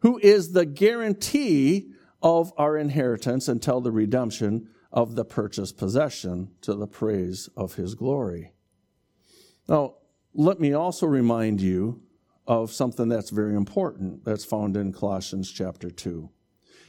who 0.00 0.18
is 0.18 0.52
the 0.52 0.66
guarantee 0.66 1.92
of 2.22 2.52
our 2.56 2.76
inheritance 2.76 3.48
until 3.48 3.80
the 3.80 3.92
redemption 3.92 4.68
of 4.92 5.14
the 5.14 5.24
purchased 5.24 5.76
possession 5.76 6.50
to 6.60 6.74
the 6.74 6.86
praise 6.86 7.48
of 7.56 7.74
his 7.74 7.94
glory. 7.94 8.52
Now, 9.68 9.94
let 10.34 10.60
me 10.60 10.72
also 10.72 11.06
remind 11.06 11.60
you 11.60 12.02
of 12.50 12.72
something 12.72 13.08
that's 13.08 13.30
very 13.30 13.54
important 13.54 14.24
that's 14.24 14.44
found 14.44 14.76
in 14.76 14.92
Colossians 14.92 15.52
chapter 15.52 15.88
2. 15.88 16.28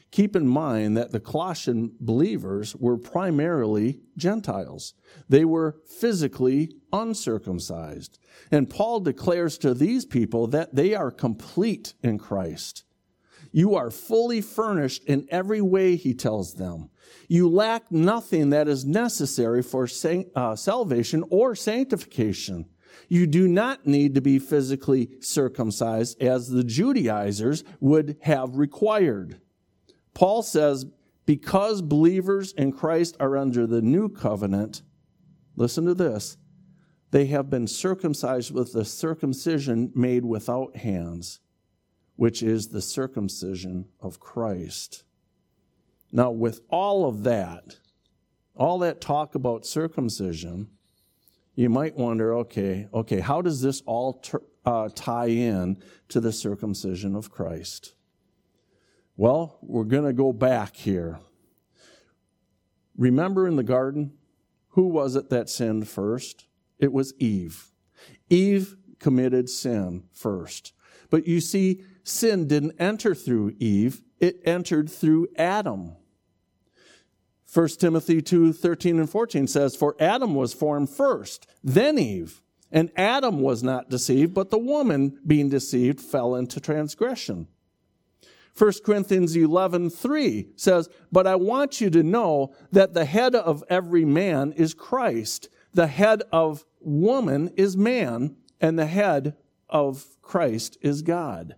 Keep 0.10 0.36
in 0.36 0.47
mind 0.47 0.97
that 0.97 1.12
the 1.12 1.19
Colossian 1.19 1.91
believers 2.00 2.76
were 2.78 2.97
primarily 2.97 4.00
Gentiles. 4.17 4.95
They 5.30 5.45
were 5.45 5.78
physically 5.86 6.71
uncircumcised. 6.91 8.17
And 8.50 8.71
Paul 8.71 9.02
declares 9.02 9.60
to 9.60 9.76
these 9.76 10.04
people 10.04 10.47
that 10.47 10.74
they 10.74 10.95
are 10.95 11.12
complete 11.12 11.93
in 12.02 12.17
Christ. 12.17 12.84
You 13.52 13.76
are 13.76 13.91
fully 13.91 14.41
furnished 14.41 15.04
in 15.04 15.28
every 15.30 15.62
way, 15.62 15.95
he 15.95 16.15
tells 16.15 16.56
them. 16.56 16.89
You 17.28 17.47
lack 17.47 17.91
nothing 17.91 18.50
that 18.50 18.67
is 18.67 18.84
necessary 18.84 19.62
for 19.62 19.88
uh, 20.36 20.56
salvation 20.56 21.24
or 21.30 21.54
sanctification. 21.54 22.65
You 23.08 23.27
do 23.27 23.47
not 23.47 23.86
need 23.86 24.15
to 24.15 24.21
be 24.21 24.39
physically 24.39 25.10
circumcised 25.19 26.21
as 26.21 26.49
the 26.49 26.63
Judaizers 26.63 27.63
would 27.80 28.17
have 28.21 28.58
required. 28.58 29.41
Paul 30.13 30.43
says, 30.43 30.86
because 31.25 31.82
believers 31.82 32.51
in 32.54 32.71
Christ 32.71 33.15
are 33.19 33.38
under 33.38 33.65
the 33.67 33.82
new 33.82 34.10
covenant, 34.10 34.82
listen 35.56 35.86
to 35.86 35.93
this, 35.93 36.38
they 37.12 37.27
have 37.27 37.49
been 37.49 37.67
circumcised 37.67 38.54
with 38.54 38.73
the 38.73 38.86
circumcision 38.86 39.91
made 39.93 40.25
without 40.25 40.77
hands, 40.77 41.39
which 42.15 42.41
is 42.41 42.69
the 42.69 42.82
circumcision 42.82 43.86
of 43.99 44.19
Christ. 44.19 45.04
Now, 46.12 46.32
with 46.32 46.62
all 46.69 47.08
of 47.08 47.23
that, 47.23 47.77
all 48.56 48.80
that 48.80 49.01
talk 49.01 49.36
about 49.36 49.65
circumcision, 49.65 50.69
you 51.56 51.70
might 51.70 51.96
wonder 51.96 52.34
okay, 52.36 52.88
okay, 52.94 53.20
how 53.20 53.42
does 53.42 53.62
this 53.62 53.82
all 53.86 54.14
ter- 54.14 54.44
uh, 54.66 54.90
tie 54.94 55.28
in 55.28 55.82
to 56.10 56.20
the 56.20 56.32
circumcision 56.32 57.16
of 57.16 57.32
Christ? 57.32 57.94
Well, 59.18 59.60
we're 59.62 59.84
going 59.84 60.06
to 60.06 60.14
go 60.14 60.34
back 60.34 60.76
here. 60.76 61.20
Remember 62.98 63.48
in 63.48 63.56
the 63.56 63.64
garden, 63.64 64.14
who 64.70 64.88
was 64.88 65.16
it 65.16 65.30
that 65.30 65.50
sinned 65.50 65.88
first? 65.88 66.48
It 66.80 66.94
was 66.94 67.14
Eve. 67.20 67.72
Eve 68.30 68.76
committed 69.00 69.50
sin 69.50 70.04
first. 70.12 70.74
But 71.10 71.28
you 71.28 71.42
see, 71.42 71.84
sin 72.04 72.48
didn't 72.48 72.80
enter 72.80 73.14
through 73.14 73.56
Eve, 73.60 74.02
it 74.20 74.40
entered 74.46 74.90
through 74.90 75.28
Adam. 75.36 75.98
1 77.54 77.68
Timothy 77.80 78.22
2 78.22 78.54
13 78.54 79.00
and 79.00 79.10
14 79.10 79.48
says, 79.48 79.76
For 79.76 79.96
Adam 80.00 80.36
was 80.36 80.54
formed 80.54 80.90
first, 80.90 81.48
then 81.64 81.98
Eve. 82.00 82.42
And 82.72 82.90
Adam 82.96 83.42
was 83.42 83.62
not 83.62 83.90
deceived, 83.90 84.34
but 84.34 84.50
the 84.50 84.58
woman, 84.58 85.20
being 85.28 85.50
deceived, 85.50 86.00
fell 86.00 86.36
into 86.36 86.62
transgression. 86.62 87.48
1 88.58 88.72
Corinthians 88.86 89.36
11, 89.36 89.90
3 89.90 90.48
says, 90.56 90.90
But 91.12 91.28
I 91.28 91.36
want 91.36 91.82
you 91.82 91.90
to 91.90 92.04
know 92.04 92.54
that 92.72 92.94
the 92.94 93.04
head 93.04 93.36
of 93.36 93.64
every 93.70 94.06
man 94.06 94.54
is 94.54 94.74
Christ. 94.74 95.50
The 95.74 95.88
head 95.88 96.24
of 96.32 96.66
woman 96.80 97.50
is 97.58 97.76
man, 97.76 98.38
and 98.62 98.80
the 98.80 98.86
head 98.86 99.36
of 99.70 100.06
Christ 100.22 100.78
is 100.82 101.02
God. 101.02 101.56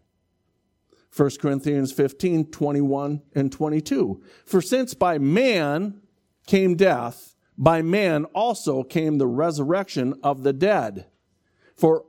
1 1.15 1.30
Corinthians 1.39 1.91
15, 1.91 2.45
21 2.47 3.21
and 3.36 3.52
22. 3.52 4.23
For 4.45 4.62
since 4.62 4.93
by 4.93 5.17
man 5.19 6.02
came 6.47 6.76
death, 6.76 7.36
by 7.58 7.82
man 7.82 8.26
also 8.26 8.84
came 8.84 9.17
the 9.17 9.28
resurrection 9.28 10.15
of 10.23 10.43
the 10.43 10.54
dead. 10.54 11.06
For 11.76 12.06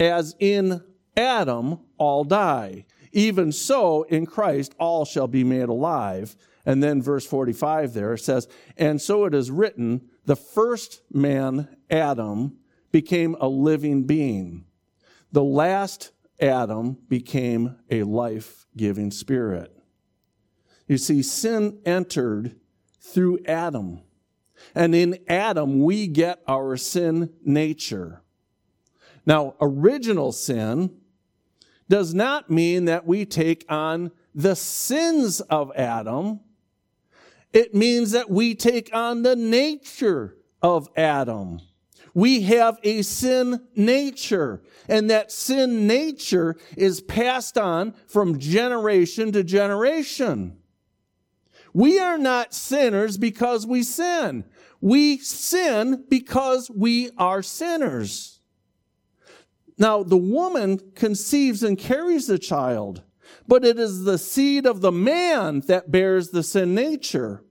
as 0.00 0.34
in 0.40 0.82
Adam 1.16 1.80
all 1.98 2.24
die, 2.24 2.84
even 3.12 3.52
so, 3.52 4.02
in 4.04 4.26
Christ, 4.26 4.74
all 4.78 5.04
shall 5.04 5.28
be 5.28 5.44
made 5.44 5.68
alive. 5.68 6.36
And 6.66 6.82
then 6.82 7.00
verse 7.00 7.26
45 7.26 7.94
there 7.94 8.16
says, 8.16 8.48
And 8.76 9.00
so 9.00 9.24
it 9.24 9.34
is 9.34 9.50
written, 9.50 10.08
the 10.26 10.36
first 10.36 11.00
man, 11.12 11.68
Adam, 11.90 12.58
became 12.92 13.34
a 13.40 13.48
living 13.48 14.04
being. 14.04 14.64
The 15.32 15.44
last 15.44 16.10
Adam 16.40 16.98
became 17.08 17.76
a 17.90 18.02
life 18.04 18.66
giving 18.76 19.10
spirit. 19.10 19.74
You 20.86 20.98
see, 20.98 21.22
sin 21.22 21.80
entered 21.84 22.56
through 23.00 23.40
Adam. 23.46 24.00
And 24.74 24.94
in 24.94 25.18
Adam, 25.28 25.82
we 25.82 26.06
get 26.06 26.40
our 26.46 26.76
sin 26.76 27.30
nature. 27.44 28.22
Now, 29.26 29.54
original 29.60 30.32
sin 30.32 30.96
does 31.88 32.14
not 32.14 32.50
mean 32.50 32.86
that 32.86 33.06
we 33.06 33.24
take 33.24 33.64
on 33.68 34.10
the 34.34 34.54
sins 34.54 35.40
of 35.40 35.72
Adam. 35.74 36.40
It 37.52 37.74
means 37.74 38.12
that 38.12 38.30
we 38.30 38.54
take 38.54 38.90
on 38.94 39.22
the 39.22 39.36
nature 39.36 40.36
of 40.62 40.88
Adam. 40.96 41.60
We 42.18 42.40
have 42.40 42.80
a 42.82 43.02
sin 43.02 43.60
nature, 43.76 44.60
and 44.88 45.08
that 45.08 45.30
sin 45.30 45.86
nature 45.86 46.56
is 46.76 47.00
passed 47.00 47.56
on 47.56 47.94
from 48.08 48.40
generation 48.40 49.30
to 49.30 49.44
generation. 49.44 50.58
We 51.72 52.00
are 52.00 52.18
not 52.18 52.52
sinners 52.52 53.18
because 53.18 53.68
we 53.68 53.84
sin. 53.84 54.44
We 54.80 55.18
sin 55.18 56.06
because 56.08 56.68
we 56.68 57.10
are 57.16 57.40
sinners. 57.40 58.40
Now, 59.78 60.02
the 60.02 60.16
woman 60.16 60.80
conceives 60.96 61.62
and 61.62 61.78
carries 61.78 62.26
the 62.26 62.40
child, 62.40 63.04
but 63.46 63.64
it 63.64 63.78
is 63.78 64.02
the 64.02 64.18
seed 64.18 64.66
of 64.66 64.80
the 64.80 64.90
man 64.90 65.60
that 65.68 65.92
bears 65.92 66.30
the 66.30 66.42
sin 66.42 66.74
nature. 66.74 67.44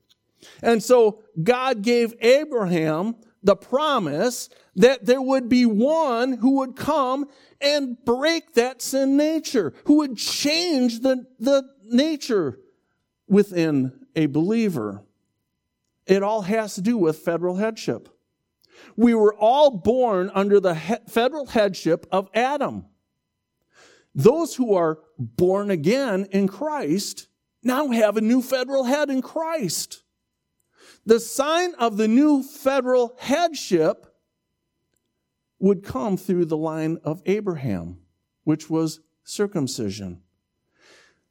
And 0.62 0.84
so 0.84 1.24
God 1.42 1.84
gave 1.84 2.14
Abraham 2.20 3.16
the 3.44 3.56
promise 3.56 4.50
that 4.76 5.06
there 5.06 5.22
would 5.22 5.50
be 5.50 5.66
one 5.66 6.34
who 6.34 6.58
would 6.60 6.76
come 6.76 7.28
and 7.62 7.98
break 8.06 8.54
that 8.54 8.82
sin 8.82 9.18
nature, 9.18 9.74
who 9.86 9.98
would 9.98 10.18
change 10.18 11.00
the, 11.00 11.26
the 11.40 11.64
nature 11.86 12.60
within 13.28 14.06
a 14.16 14.28
believer. 14.28 15.04
It 16.06 16.24
all 16.24 16.42
has 16.44 16.76
to 16.76 16.82
do 16.82 16.98
with 16.98 17.20
federal 17.20 17.56
headship. 17.56 18.10
We 18.96 19.14
were 19.14 19.34
all 19.34 19.72
born 19.72 20.32
under 20.34 20.60
the 20.60 20.76
he- 20.76 20.96
federal 21.08 21.48
headship 21.48 22.06
of 22.12 22.30
Adam. 22.34 22.86
Those 24.14 24.56
who 24.56 24.76
are 24.76 25.00
born 25.18 25.70
again 25.70 26.28
in 26.32 26.48
Christ 26.48 27.28
now 27.64 27.90
have 27.90 28.18
a 28.18 28.22
new 28.22 28.42
federal 28.42 28.84
head 28.84 29.10
in 29.10 29.22
Christ. 29.22 30.04
The 31.08 31.22
sign 31.22 31.74
of 31.76 31.96
the 31.96 32.10
new 32.10 32.44
federal 32.44 33.16
headship 33.18 34.14
would 35.58 35.82
come 35.82 36.18
through 36.18 36.46
the 36.46 36.58
line 36.58 36.98
of 37.02 37.22
Abraham, 37.26 38.00
which 38.44 38.70
was 38.70 39.00
circumcision. 39.24 40.22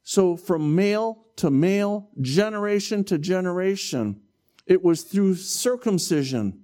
So 0.01 0.35
from 0.35 0.73
male 0.73 1.27
to 1.35 1.51
male, 1.51 2.09
generation 2.19 3.03
to 3.03 3.19
generation, 3.19 4.19
it 4.65 4.83
was 4.83 5.03
through 5.03 5.35
circumcision 5.35 6.63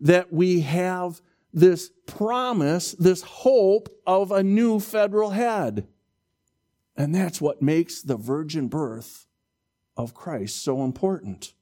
that 0.00 0.32
we 0.32 0.60
have 0.60 1.20
this 1.52 1.90
promise, 2.06 2.92
this 2.92 3.20
hope 3.20 3.90
of 4.06 4.32
a 4.32 4.42
new 4.42 4.80
federal 4.80 5.30
head. 5.30 5.88
And 6.96 7.14
that's 7.14 7.38
what 7.38 7.60
makes 7.60 8.00
the 8.00 8.16
virgin 8.16 8.68
birth 8.68 9.26
of 9.94 10.14
Christ 10.14 10.64
so 10.64 10.84
important. 10.84 11.52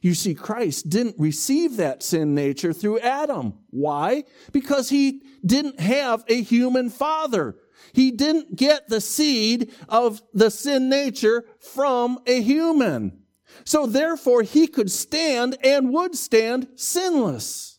You 0.00 0.14
see, 0.14 0.34
Christ 0.34 0.88
didn't 0.88 1.16
receive 1.18 1.76
that 1.76 2.02
sin 2.02 2.34
nature 2.34 2.72
through 2.72 3.00
Adam. 3.00 3.54
Why? 3.70 4.24
Because 4.52 4.88
he 4.88 5.22
didn't 5.44 5.80
have 5.80 6.24
a 6.28 6.42
human 6.42 6.90
father. 6.90 7.56
He 7.92 8.10
didn't 8.10 8.56
get 8.56 8.88
the 8.88 9.00
seed 9.00 9.72
of 9.88 10.22
the 10.34 10.50
sin 10.50 10.88
nature 10.88 11.44
from 11.60 12.18
a 12.26 12.40
human. 12.42 13.22
So 13.64 13.86
therefore, 13.86 14.42
he 14.42 14.66
could 14.66 14.90
stand 14.90 15.56
and 15.62 15.92
would 15.92 16.14
stand 16.14 16.68
sinless. 16.76 17.78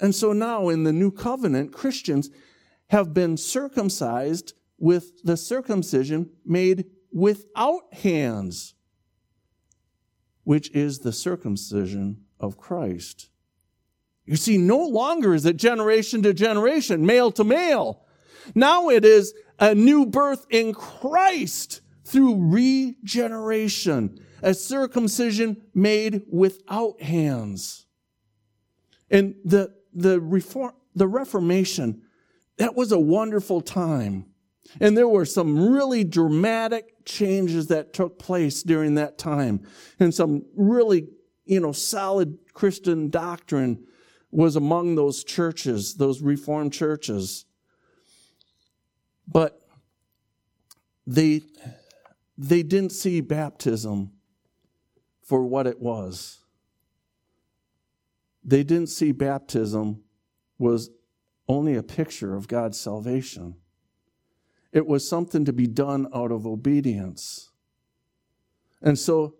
And 0.00 0.14
so 0.14 0.32
now 0.32 0.68
in 0.68 0.84
the 0.84 0.92
new 0.92 1.10
covenant, 1.10 1.72
Christians 1.72 2.30
have 2.90 3.12
been 3.12 3.36
circumcised 3.36 4.54
with 4.78 5.22
the 5.24 5.36
circumcision 5.36 6.30
made 6.44 6.86
without 7.12 7.92
hands 7.92 8.74
which 10.48 10.70
is 10.70 11.00
the 11.00 11.12
circumcision 11.12 12.16
of 12.40 12.56
Christ. 12.56 13.28
You 14.24 14.36
see, 14.36 14.56
no 14.56 14.78
longer 14.78 15.34
is 15.34 15.44
it 15.44 15.58
generation 15.58 16.22
to 16.22 16.32
generation, 16.32 17.04
male 17.04 17.30
to 17.32 17.44
male. 17.44 18.06
Now 18.54 18.88
it 18.88 19.04
is 19.04 19.34
a 19.58 19.74
new 19.74 20.06
birth 20.06 20.46
in 20.48 20.72
Christ 20.72 21.82
through 22.02 22.50
regeneration, 22.50 24.24
a 24.42 24.54
circumcision 24.54 25.58
made 25.74 26.22
without 26.32 27.02
hands. 27.02 27.84
And 29.10 29.34
the, 29.44 29.74
the 29.92 30.18
reform, 30.18 30.72
the 30.94 31.08
Reformation, 31.08 32.00
that 32.56 32.74
was 32.74 32.90
a 32.90 32.98
wonderful 32.98 33.60
time. 33.60 34.24
And 34.80 34.96
there 34.96 35.08
were 35.08 35.24
some 35.24 35.72
really 35.72 36.04
dramatic 36.04 37.04
changes 37.04 37.68
that 37.68 37.92
took 37.92 38.18
place 38.18 38.62
during 38.62 38.94
that 38.94 39.18
time. 39.18 39.66
And 39.98 40.14
some 40.14 40.44
really, 40.54 41.08
you 41.44 41.60
know, 41.60 41.72
solid 41.72 42.38
Christian 42.52 43.08
doctrine 43.08 43.84
was 44.30 44.56
among 44.56 44.94
those 44.94 45.24
churches, 45.24 45.94
those 45.94 46.20
Reformed 46.20 46.72
churches. 46.72 47.46
But 49.26 49.60
they, 51.06 51.42
they 52.36 52.62
didn't 52.62 52.92
see 52.92 53.20
baptism 53.20 54.12
for 55.22 55.44
what 55.44 55.66
it 55.66 55.80
was. 55.80 56.40
They 58.44 58.62
didn't 58.62 58.88
see 58.88 59.12
baptism 59.12 60.02
was 60.58 60.90
only 61.48 61.74
a 61.74 61.82
picture 61.82 62.34
of 62.34 62.48
God's 62.48 62.78
salvation. 62.78 63.56
It 64.72 64.86
was 64.86 65.08
something 65.08 65.44
to 65.44 65.52
be 65.52 65.66
done 65.66 66.08
out 66.14 66.30
of 66.30 66.46
obedience. 66.46 67.50
And 68.82 68.98
so 68.98 69.36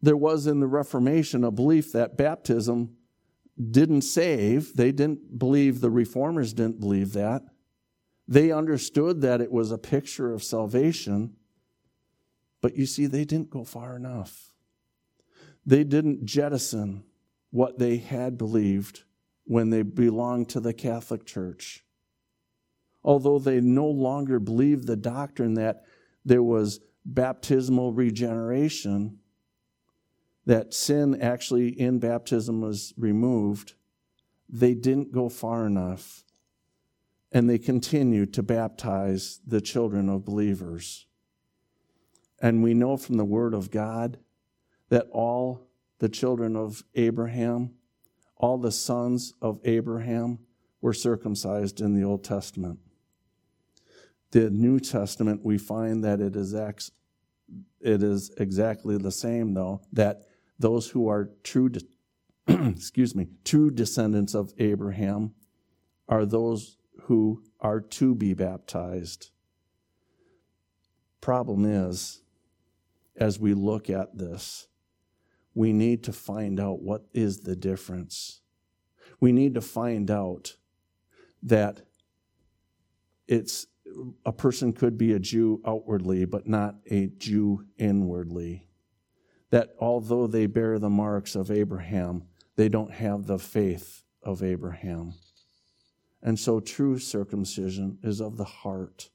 there 0.00 0.16
was 0.16 0.46
in 0.46 0.60
the 0.60 0.66
Reformation 0.66 1.44
a 1.44 1.50
belief 1.50 1.92
that 1.92 2.16
baptism 2.16 2.96
didn't 3.70 4.02
save. 4.02 4.74
They 4.76 4.92
didn't 4.92 5.38
believe, 5.38 5.80
the 5.80 5.90
reformers 5.90 6.52
didn't 6.52 6.80
believe 6.80 7.12
that. 7.12 7.42
They 8.28 8.50
understood 8.50 9.20
that 9.22 9.40
it 9.40 9.52
was 9.52 9.70
a 9.70 9.78
picture 9.78 10.32
of 10.32 10.42
salvation. 10.42 11.36
But 12.60 12.76
you 12.76 12.86
see, 12.86 13.06
they 13.06 13.24
didn't 13.24 13.50
go 13.50 13.64
far 13.64 13.96
enough. 13.96 14.52
They 15.64 15.84
didn't 15.84 16.24
jettison 16.24 17.04
what 17.50 17.78
they 17.78 17.98
had 17.98 18.36
believed 18.36 19.04
when 19.44 19.70
they 19.70 19.82
belonged 19.82 20.48
to 20.50 20.60
the 20.60 20.74
Catholic 20.74 21.24
Church 21.24 21.84
although 23.06 23.38
they 23.38 23.60
no 23.60 23.86
longer 23.86 24.40
believed 24.40 24.86
the 24.86 24.96
doctrine 24.96 25.54
that 25.54 25.84
there 26.24 26.42
was 26.42 26.80
baptismal 27.04 27.92
regeneration, 27.92 29.20
that 30.44 30.74
sin 30.74 31.20
actually 31.22 31.68
in 31.68 32.00
baptism 32.00 32.60
was 32.60 32.92
removed, 32.98 33.74
they 34.48 34.74
didn't 34.74 35.12
go 35.12 35.28
far 35.28 35.66
enough. 35.66 36.24
And 37.30 37.48
they 37.48 37.58
continued 37.58 38.34
to 38.34 38.42
baptize 38.42 39.40
the 39.46 39.60
children 39.60 40.08
of 40.08 40.24
believers. 40.24 41.06
And 42.40 42.62
we 42.62 42.74
know 42.74 42.96
from 42.96 43.16
the 43.16 43.24
Word 43.24 43.54
of 43.54 43.70
God 43.70 44.18
that 44.88 45.06
all 45.12 45.68
the 45.98 46.08
children 46.08 46.56
of 46.56 46.82
Abraham, 46.94 47.74
all 48.36 48.58
the 48.58 48.72
sons 48.72 49.32
of 49.40 49.60
Abraham, 49.64 50.40
were 50.80 50.92
circumcised 50.92 51.80
in 51.80 51.94
the 51.94 52.04
Old 52.04 52.24
Testament 52.24 52.80
the 54.36 54.50
New 54.50 54.78
Testament, 54.78 55.40
we 55.46 55.56
find 55.56 56.04
that 56.04 56.20
it 56.20 56.36
is, 56.36 56.54
ex, 56.54 56.90
it 57.80 58.02
is 58.02 58.30
exactly 58.36 58.98
the 58.98 59.10
same, 59.10 59.54
though, 59.54 59.80
that 59.94 60.24
those 60.58 60.90
who 60.90 61.08
are 61.08 61.30
true, 61.42 61.70
de- 61.70 61.80
excuse 62.46 63.14
me, 63.14 63.28
true 63.46 63.70
descendants 63.70 64.34
of 64.34 64.52
Abraham 64.58 65.32
are 66.06 66.26
those 66.26 66.76
who 67.04 67.44
are 67.60 67.80
to 67.80 68.14
be 68.14 68.34
baptized. 68.34 69.30
Problem 71.22 71.64
is, 71.64 72.20
as 73.16 73.40
we 73.40 73.54
look 73.54 73.88
at 73.88 74.18
this, 74.18 74.68
we 75.54 75.72
need 75.72 76.04
to 76.04 76.12
find 76.12 76.60
out 76.60 76.82
what 76.82 77.06
is 77.14 77.40
the 77.40 77.56
difference. 77.56 78.42
We 79.18 79.32
need 79.32 79.54
to 79.54 79.62
find 79.62 80.10
out 80.10 80.56
that 81.42 81.80
it's 83.26 83.66
a 84.24 84.32
person 84.32 84.72
could 84.72 84.98
be 84.98 85.12
a 85.12 85.18
Jew 85.18 85.60
outwardly, 85.66 86.24
but 86.24 86.46
not 86.46 86.76
a 86.90 87.06
Jew 87.06 87.64
inwardly. 87.78 88.66
That 89.50 89.74
although 89.78 90.26
they 90.26 90.46
bear 90.46 90.78
the 90.78 90.90
marks 90.90 91.34
of 91.34 91.50
Abraham, 91.50 92.24
they 92.56 92.68
don't 92.68 92.92
have 92.92 93.26
the 93.26 93.38
faith 93.38 94.04
of 94.22 94.42
Abraham. 94.42 95.14
And 96.22 96.38
so 96.38 96.60
true 96.60 96.98
circumcision 96.98 97.98
is 98.02 98.20
of 98.20 98.36
the 98.36 98.44
heart, 98.44 99.10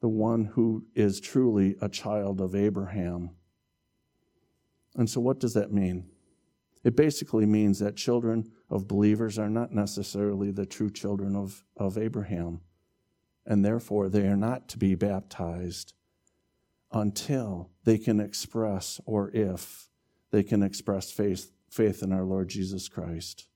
the 0.00 0.08
one 0.08 0.46
who 0.46 0.86
is 0.94 1.20
truly 1.20 1.76
a 1.82 1.88
child 1.88 2.40
of 2.40 2.54
Abraham. 2.54 3.30
And 4.96 5.08
so, 5.08 5.20
what 5.20 5.38
does 5.38 5.54
that 5.54 5.72
mean? 5.72 6.08
It 6.82 6.96
basically 6.96 7.44
means 7.44 7.78
that 7.80 7.96
children 7.96 8.50
of 8.70 8.88
believers 8.88 9.38
are 9.38 9.50
not 9.50 9.72
necessarily 9.72 10.50
the 10.50 10.64
true 10.64 10.90
children 10.90 11.36
of, 11.36 11.62
of 11.76 11.98
Abraham 11.98 12.62
and 13.46 13.64
therefore 13.64 14.08
they 14.08 14.26
are 14.26 14.36
not 14.36 14.68
to 14.68 14.78
be 14.78 14.94
baptized 14.94 15.94
until 16.92 17.70
they 17.84 17.98
can 17.98 18.20
express, 18.20 19.00
or 19.06 19.30
if 19.32 19.88
they 20.30 20.42
can 20.42 20.62
express 20.62 21.10
faith, 21.10 21.52
faith 21.70 22.02
in 22.02 22.12
our 22.12 22.24
Lord 22.24 22.48
Jesus 22.48 22.88
Christ. 22.88 23.46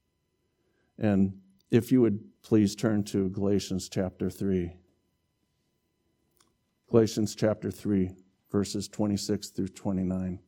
And 0.98 1.40
if 1.70 1.90
you 1.90 2.00
would 2.00 2.20
please 2.42 2.76
turn 2.76 3.02
to 3.04 3.28
Galatians 3.30 3.88
chapter 3.88 4.30
3. 4.30 4.76
Galatians 6.90 7.34
chapter 7.34 7.70
3, 7.70 8.10
verses 8.52 8.86
26 8.88 9.48
through 9.48 9.68
29. 9.68 10.38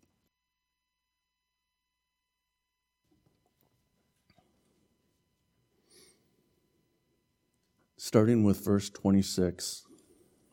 Starting 8.06 8.44
with 8.44 8.64
verse 8.64 8.88
26. 8.88 9.82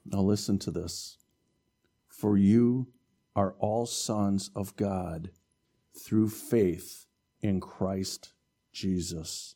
Now 0.07 0.21
listen 0.21 0.57
to 0.57 0.71
this. 0.71 1.19
For 2.07 2.35
you 2.35 2.87
are 3.35 3.53
all 3.59 3.85
sons 3.85 4.49
of 4.55 4.75
God 4.75 5.29
through 5.95 6.29
faith 6.29 7.05
in 7.41 7.59
Christ 7.59 8.33
Jesus. 8.71 9.53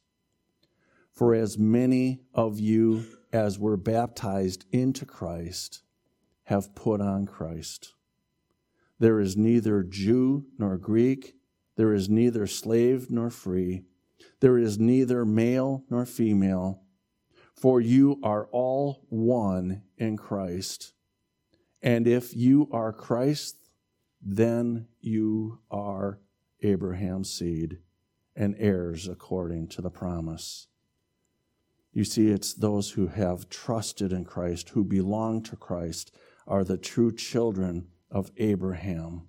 For 1.11 1.33
as 1.33 1.57
many 1.57 2.19
of 2.35 2.59
you 2.59 3.03
as 3.33 3.57
were 3.57 3.77
baptized 3.77 4.65
into 4.71 5.03
Christ 5.03 5.81
have 6.43 6.75
put 6.75 7.01
on 7.01 7.25
Christ. 7.25 7.95
There 8.99 9.19
is 9.19 9.35
neither 9.35 9.81
Jew 9.81 10.45
nor 10.59 10.77
Greek, 10.77 11.33
there 11.77 11.95
is 11.95 12.07
neither 12.07 12.45
slave 12.45 13.09
nor 13.09 13.31
free, 13.31 13.85
there 14.39 14.59
is 14.59 14.77
neither 14.77 15.25
male 15.25 15.83
nor 15.89 16.05
female, 16.05 16.83
for 17.59 17.81
you 17.81 18.19
are 18.23 18.47
all 18.51 19.05
one 19.09 19.81
in 19.97 20.15
Christ. 20.15 20.93
And 21.81 22.07
if 22.07 22.35
you 22.35 22.69
are 22.71 22.93
Christ, 22.93 23.57
then 24.21 24.87
you 25.01 25.59
are 25.71 26.19
Abraham's 26.61 27.31
seed 27.31 27.79
and 28.35 28.55
heirs 28.59 29.07
according 29.07 29.67
to 29.69 29.81
the 29.81 29.89
promise. 29.89 30.67
You 31.91 32.03
see, 32.03 32.29
it's 32.29 32.53
those 32.53 32.91
who 32.91 33.07
have 33.07 33.49
trusted 33.49 34.13
in 34.13 34.23
Christ, 34.23 34.69
who 34.69 34.83
belong 34.83 35.41
to 35.43 35.55
Christ, 35.55 36.15
are 36.45 36.63
the 36.63 36.77
true 36.77 37.11
children 37.11 37.87
of 38.11 38.31
Abraham 38.37 39.27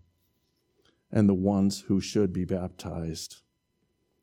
and 1.11 1.29
the 1.29 1.35
ones 1.35 1.85
who 1.89 2.01
should 2.01 2.33
be 2.33 2.45
baptized. 2.45 3.37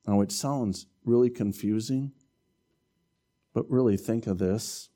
Now, 0.05 0.21
it 0.21 0.31
sounds 0.31 0.85
really 1.03 1.31
confusing, 1.31 2.11
but 3.55 3.71
really 3.71 3.97
think 3.97 4.27
of 4.27 4.37
this 4.37 4.89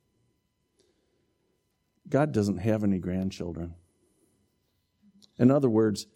God 2.07 2.31
doesn't 2.31 2.57
have 2.57 2.83
any 2.83 2.97
grandchildren. 2.97 3.75
In 5.37 5.51
other 5.51 5.69
words, 5.69 6.07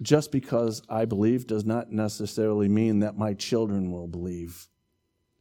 just 0.00 0.30
because 0.30 0.82
I 0.88 1.04
believe 1.04 1.48
does 1.48 1.64
not 1.64 1.90
necessarily 1.90 2.68
mean 2.68 3.00
that 3.00 3.18
my 3.18 3.34
children 3.34 3.90
will 3.90 4.06
believe. 4.06 4.68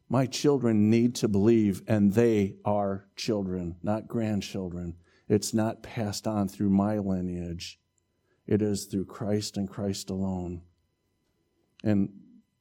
My 0.10 0.26
children 0.26 0.90
need 0.90 1.16
to 1.16 1.28
believe, 1.28 1.84
and 1.88 2.14
they 2.14 2.56
are 2.66 3.06
children, 3.16 3.78
not 3.84 4.08
grandchildren. 4.08 4.98
It's 5.30 5.54
not 5.54 5.84
passed 5.84 6.28
on 6.28 6.48
through 6.48 6.72
my 6.72 6.98
lineage, 6.98 7.80
it 8.48 8.62
is 8.62 8.86
through 8.86 9.06
Christ 9.06 9.56
and 9.56 9.70
Christ 9.70 10.10
alone. 10.10 10.64
And 11.84 12.10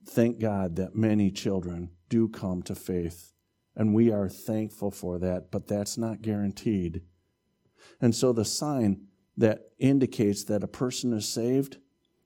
thank 0.05 0.39
God 0.39 0.77
that 0.77 0.95
many 0.95 1.31
children 1.31 1.91
do 2.11 2.29
come 2.29 2.63
to 2.65 2.75
faith, 2.75 3.33
and 3.75 3.95
we 3.95 4.13
are 4.13 4.29
thankful 4.29 4.91
for 4.91 5.19
that, 5.19 5.51
but 5.51 5.67
that's 5.67 5.97
not 5.97 6.21
guaranteed. 6.21 7.01
And 8.03 8.15
so 8.15 8.35
the 8.35 8.45
sign 8.45 9.07
that 9.39 9.71
indicates 9.79 10.45
that 10.45 10.63
a 10.63 10.69
person 10.69 11.15
is 11.15 11.27
saved, 11.27 11.79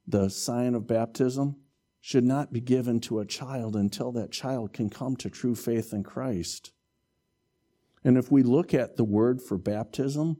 the 0.06 0.28
sign 0.28 0.74
of 0.74 0.88
baptism, 0.88 1.56
should 2.00 2.24
not 2.24 2.52
be 2.52 2.60
given 2.60 3.00
to 3.00 3.20
a 3.20 3.24
child 3.24 3.76
until 3.76 4.10
that 4.12 4.32
child 4.32 4.72
can 4.72 4.90
come 4.90 5.16
to 5.16 5.30
true 5.30 5.54
faith 5.54 5.92
in 5.92 6.02
Christ. 6.02 6.72
And 8.02 8.18
if 8.18 8.30
we 8.30 8.42
look 8.42 8.74
at 8.74 8.96
the 8.96 9.04
word 9.04 9.40
for 9.40 9.56
baptism 9.56 10.36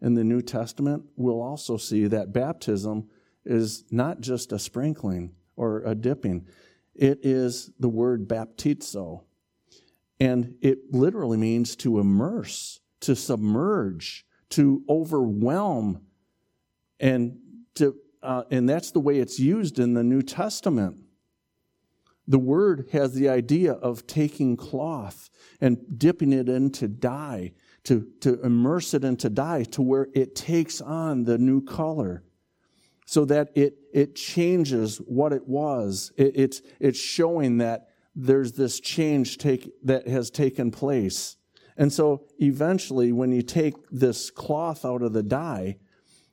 in 0.00 0.14
the 0.14 0.22
New 0.22 0.42
Testament, 0.42 1.04
we'll 1.16 1.42
also 1.42 1.76
see 1.76 2.06
that 2.06 2.32
baptism 2.32 3.08
is 3.44 3.84
not 3.90 4.20
just 4.20 4.52
a 4.52 4.58
sprinkling 4.58 5.32
or 5.56 5.82
a 5.84 5.94
dipping, 5.96 6.46
it 6.98 7.20
is 7.22 7.70
the 7.78 7.88
word 7.88 8.28
baptizo. 8.28 9.22
And 10.20 10.56
it 10.60 10.92
literally 10.92 11.38
means 11.38 11.76
to 11.76 12.00
immerse, 12.00 12.80
to 13.00 13.14
submerge, 13.14 14.26
to 14.50 14.82
overwhelm, 14.88 16.02
and 16.98 17.38
to 17.76 17.94
uh, 18.20 18.42
and 18.50 18.68
that's 18.68 18.90
the 18.90 19.00
way 19.00 19.18
it's 19.18 19.38
used 19.38 19.78
in 19.78 19.94
the 19.94 20.02
New 20.02 20.22
Testament. 20.22 20.98
The 22.26 22.38
word 22.38 22.88
has 22.92 23.14
the 23.14 23.28
idea 23.28 23.72
of 23.72 24.06
taking 24.06 24.56
cloth 24.56 25.30
and 25.60 25.78
dipping 25.98 26.32
it 26.32 26.48
into 26.48 26.88
dye, 26.88 27.52
to, 27.84 28.06
to 28.20 28.42
immerse 28.42 28.92
it 28.92 29.04
into 29.04 29.30
dye 29.30 29.62
to 29.70 29.82
where 29.82 30.08
it 30.14 30.34
takes 30.34 30.80
on 30.80 31.24
the 31.24 31.38
new 31.38 31.62
color 31.62 32.22
so 33.08 33.24
that 33.24 33.48
it, 33.54 33.78
it 33.90 34.14
changes 34.14 34.98
what 34.98 35.32
it 35.32 35.48
was. 35.48 36.12
It, 36.18 36.32
it's, 36.34 36.60
it's 36.78 36.98
showing 37.00 37.56
that 37.56 37.88
there's 38.14 38.52
this 38.52 38.80
change 38.80 39.38
take, 39.38 39.72
that 39.82 40.06
has 40.06 40.28
taken 40.28 40.70
place. 40.70 41.38
And 41.78 41.90
so 41.90 42.26
eventually, 42.38 43.12
when 43.12 43.32
you 43.32 43.40
take 43.40 43.76
this 43.90 44.30
cloth 44.30 44.84
out 44.84 45.00
of 45.00 45.14
the 45.14 45.22
dye, 45.22 45.78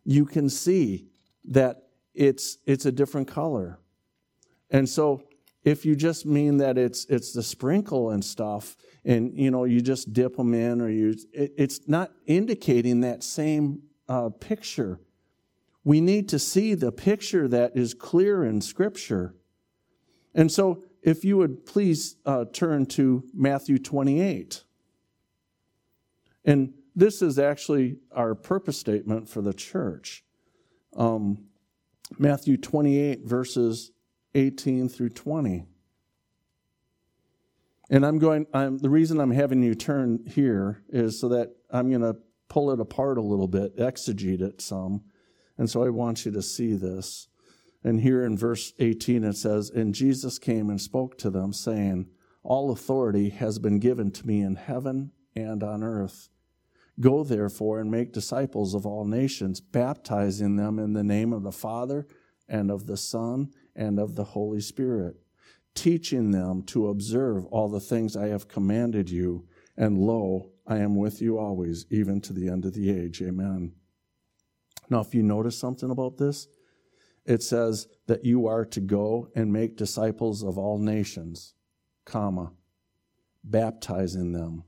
you 0.03 0.25
can 0.25 0.49
see 0.49 1.07
that 1.45 1.83
it's, 2.13 2.57
it's 2.65 2.85
a 2.85 2.91
different 2.91 3.29
color. 3.29 3.79
And 4.69 4.89
so 4.89 5.23
if 5.63 5.85
you 5.85 5.95
just 5.95 6.25
mean 6.25 6.57
that 6.57 6.77
it's, 6.77 7.05
it's 7.05 7.31
the 7.31 7.43
sprinkle 7.43 8.09
and 8.09 8.23
stuff, 8.23 8.75
and 9.05 9.33
you 9.33 9.49
know 9.49 9.63
you 9.63 9.79
just 9.79 10.11
dip 10.11 10.35
them 10.35 10.53
in 10.53 10.81
or 10.81 10.89
you 10.89 11.15
it, 11.31 11.53
it's 11.57 11.87
not 11.87 12.11
indicating 12.25 12.99
that 13.01 13.23
same 13.23 13.83
uh, 14.09 14.29
picture 14.29 14.99
we 15.85 16.01
need 16.01 16.27
to 16.27 16.37
see 16.37 16.73
the 16.73 16.91
picture 16.91 17.47
that 17.47 17.77
is 17.77 17.93
clear 17.93 18.43
in 18.43 18.59
scripture 18.59 19.33
and 20.33 20.51
so 20.51 20.83
if 21.01 21.23
you 21.23 21.37
would 21.37 21.65
please 21.65 22.17
uh, 22.25 22.43
turn 22.51 22.85
to 22.85 23.23
matthew 23.33 23.77
28 23.77 24.63
and 26.43 26.73
this 26.93 27.21
is 27.21 27.39
actually 27.39 27.97
our 28.11 28.35
purpose 28.35 28.77
statement 28.77 29.29
for 29.29 29.41
the 29.41 29.53
church 29.53 30.25
um, 30.95 31.45
Matthew 32.17 32.57
28, 32.57 33.25
verses 33.25 33.91
18 34.33 34.89
through 34.89 35.09
20. 35.09 35.65
And 37.89 38.05
I'm 38.05 38.17
going, 38.17 38.47
I'm, 38.53 38.77
the 38.77 38.89
reason 38.89 39.19
I'm 39.19 39.31
having 39.31 39.61
you 39.61 39.75
turn 39.75 40.23
here 40.27 40.83
is 40.89 41.19
so 41.19 41.29
that 41.29 41.55
I'm 41.69 41.89
going 41.89 42.01
to 42.01 42.17
pull 42.47 42.71
it 42.71 42.79
apart 42.79 43.17
a 43.17 43.21
little 43.21 43.47
bit, 43.47 43.77
exegete 43.77 44.41
it 44.41 44.61
some. 44.61 45.03
And 45.57 45.69
so 45.69 45.83
I 45.83 45.89
want 45.89 46.25
you 46.25 46.31
to 46.31 46.41
see 46.41 46.73
this. 46.73 47.27
And 47.83 48.01
here 48.01 48.23
in 48.23 48.37
verse 48.37 48.73
18 48.79 49.23
it 49.23 49.37
says, 49.37 49.69
And 49.69 49.93
Jesus 49.93 50.39
came 50.39 50.69
and 50.69 50.81
spoke 50.81 51.17
to 51.19 51.29
them, 51.29 51.53
saying, 51.53 52.07
All 52.43 52.71
authority 52.71 53.29
has 53.29 53.59
been 53.59 53.79
given 53.79 54.11
to 54.11 54.27
me 54.27 54.41
in 54.41 54.55
heaven 54.55 55.11
and 55.35 55.63
on 55.63 55.83
earth. 55.83 56.29
Go 56.99 57.23
therefore 57.23 57.79
and 57.79 57.91
make 57.91 58.13
disciples 58.13 58.73
of 58.73 58.85
all 58.85 59.05
nations, 59.05 59.59
baptizing 59.59 60.55
them 60.55 60.79
in 60.79 60.93
the 60.93 61.03
name 61.03 61.33
of 61.33 61.43
the 61.43 61.51
Father 61.51 62.07
and 62.47 62.71
of 62.71 62.87
the 62.87 62.97
Son 62.97 63.51
and 63.75 63.99
of 63.99 64.15
the 64.15 64.23
Holy 64.23 64.61
Spirit, 64.61 65.17
teaching 65.73 66.31
them 66.31 66.63
to 66.63 66.87
observe 66.87 67.45
all 67.47 67.67
the 67.67 67.79
things 67.79 68.15
I 68.15 68.27
have 68.27 68.47
commanded 68.47 69.09
you. 69.09 69.45
And 69.77 69.97
lo, 69.97 70.51
I 70.65 70.77
am 70.77 70.95
with 70.95 71.21
you 71.21 71.37
always, 71.37 71.85
even 71.89 72.21
to 72.21 72.33
the 72.33 72.47
end 72.49 72.65
of 72.65 72.73
the 72.73 72.89
age. 72.89 73.21
Amen. 73.21 73.73
Now, 74.89 74.99
if 75.01 75.15
you 75.15 75.23
notice 75.23 75.57
something 75.57 75.89
about 75.89 76.17
this, 76.17 76.47
it 77.25 77.41
says 77.41 77.87
that 78.07 78.23
you 78.23 78.47
are 78.47 78.65
to 78.65 78.79
go 78.79 79.29
and 79.35 79.51
make 79.51 79.77
disciples 79.77 80.43
of 80.43 80.57
all 80.57 80.77
nations, 80.77 81.55
comma, 82.05 82.51
baptizing 83.43 84.31
them. 84.31 84.63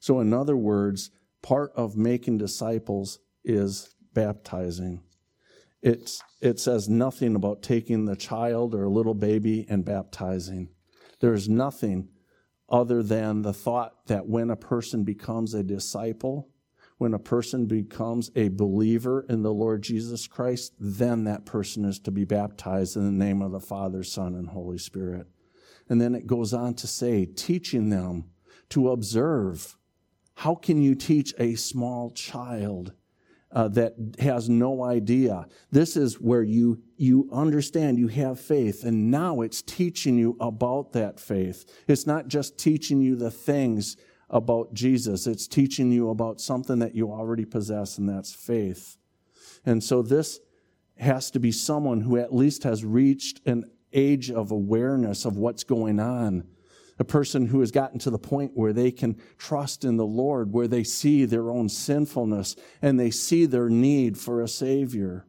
So, 0.00 0.20
in 0.20 0.32
other 0.32 0.56
words, 0.56 1.10
part 1.42 1.72
of 1.76 1.96
making 1.96 2.38
disciples 2.38 3.20
is 3.44 3.94
baptizing. 4.12 5.02
It's, 5.80 6.20
it 6.40 6.58
says 6.58 6.88
nothing 6.88 7.36
about 7.36 7.62
taking 7.62 8.04
the 8.04 8.16
child 8.16 8.74
or 8.74 8.84
a 8.84 8.90
little 8.90 9.14
baby 9.14 9.64
and 9.68 9.84
baptizing. 9.84 10.70
There's 11.20 11.48
nothing 11.48 12.08
other 12.68 13.02
than 13.02 13.42
the 13.42 13.52
thought 13.52 14.06
that 14.06 14.26
when 14.26 14.50
a 14.50 14.56
person 14.56 15.04
becomes 15.04 15.54
a 15.54 15.62
disciple, 15.62 16.48
when 16.98 17.14
a 17.14 17.18
person 17.18 17.66
becomes 17.66 18.30
a 18.36 18.48
believer 18.48 19.24
in 19.28 19.42
the 19.42 19.52
Lord 19.52 19.82
Jesus 19.82 20.26
Christ, 20.26 20.74
then 20.78 21.24
that 21.24 21.46
person 21.46 21.84
is 21.84 21.98
to 22.00 22.10
be 22.10 22.24
baptized 22.24 22.96
in 22.96 23.04
the 23.04 23.24
name 23.24 23.40
of 23.40 23.52
the 23.52 23.60
Father, 23.60 24.02
Son, 24.02 24.34
and 24.34 24.48
Holy 24.48 24.78
Spirit. 24.78 25.26
And 25.88 26.00
then 26.00 26.14
it 26.14 26.26
goes 26.26 26.52
on 26.52 26.74
to 26.74 26.86
say, 26.86 27.24
teaching 27.24 27.88
them 27.88 28.24
to 28.70 28.90
observe 28.90 29.76
how 30.34 30.54
can 30.54 30.82
you 30.82 30.94
teach 30.94 31.32
a 31.38 31.54
small 31.54 32.10
child 32.10 32.92
uh, 33.50 33.68
that 33.68 33.94
has 34.18 34.48
no 34.48 34.84
idea. 34.84 35.46
This 35.70 35.96
is 35.96 36.20
where 36.20 36.42
you, 36.42 36.82
you 36.96 37.28
understand, 37.32 37.98
you 37.98 38.08
have 38.08 38.38
faith, 38.38 38.84
and 38.84 39.10
now 39.10 39.40
it's 39.40 39.62
teaching 39.62 40.18
you 40.18 40.36
about 40.40 40.92
that 40.92 41.18
faith. 41.18 41.64
It's 41.86 42.06
not 42.06 42.28
just 42.28 42.58
teaching 42.58 43.00
you 43.00 43.16
the 43.16 43.30
things 43.30 43.96
about 44.30 44.74
Jesus, 44.74 45.26
it's 45.26 45.46
teaching 45.46 45.90
you 45.90 46.10
about 46.10 46.40
something 46.40 46.78
that 46.80 46.94
you 46.94 47.10
already 47.10 47.44
possess, 47.44 47.98
and 47.98 48.08
that's 48.08 48.32
faith. 48.32 48.96
And 49.64 49.82
so 49.82 50.02
this 50.02 50.40
has 50.98 51.30
to 51.30 51.40
be 51.40 51.52
someone 51.52 52.02
who 52.02 52.16
at 52.16 52.34
least 52.34 52.64
has 52.64 52.84
reached 52.84 53.40
an 53.46 53.64
age 53.92 54.30
of 54.30 54.50
awareness 54.50 55.24
of 55.24 55.36
what's 55.36 55.64
going 55.64 55.98
on 55.98 56.46
a 56.98 57.04
person 57.04 57.46
who 57.46 57.60
has 57.60 57.70
gotten 57.70 57.98
to 58.00 58.10
the 58.10 58.18
point 58.18 58.52
where 58.54 58.72
they 58.72 58.90
can 58.90 59.20
trust 59.38 59.84
in 59.84 59.96
the 59.96 60.06
Lord, 60.06 60.52
where 60.52 60.68
they 60.68 60.82
see 60.82 61.24
their 61.24 61.50
own 61.50 61.68
sinfulness 61.68 62.56
and 62.82 62.98
they 62.98 63.10
see 63.10 63.46
their 63.46 63.68
need 63.68 64.18
for 64.18 64.42
a 64.42 64.48
Savior. 64.48 65.26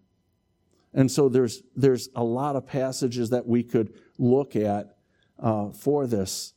And 0.94 1.12
so 1.12 1.30
there's, 1.30 1.62
there's 1.76 2.10
a 2.16 2.24
lot 2.24 2.56
of 2.56 2.66
passages 2.66 3.30
that 3.30 3.46
we 3.46 3.64
could 3.64 3.94
look 4.18 4.56
at 4.56 4.98
uh, 5.38 5.70
for 5.70 6.08
this. 6.08 6.54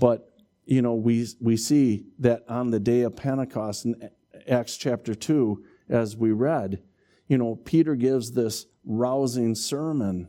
But, 0.00 0.32
you 0.66 0.82
know, 0.82 0.94
we, 0.94 1.26
we 1.40 1.56
see 1.56 2.04
that 2.18 2.44
on 2.48 2.70
the 2.70 2.80
day 2.80 3.02
of 3.02 3.16
Pentecost 3.16 3.86
in 3.86 4.10
Acts 4.46 4.76
chapter 4.76 5.14
2, 5.14 5.64
as 5.88 6.16
we 6.16 6.32
read, 6.32 6.82
you 7.28 7.38
know, 7.38 7.56
Peter 7.56 7.94
gives 7.94 8.32
this 8.32 8.66
rousing 8.84 9.54
sermon 9.54 10.28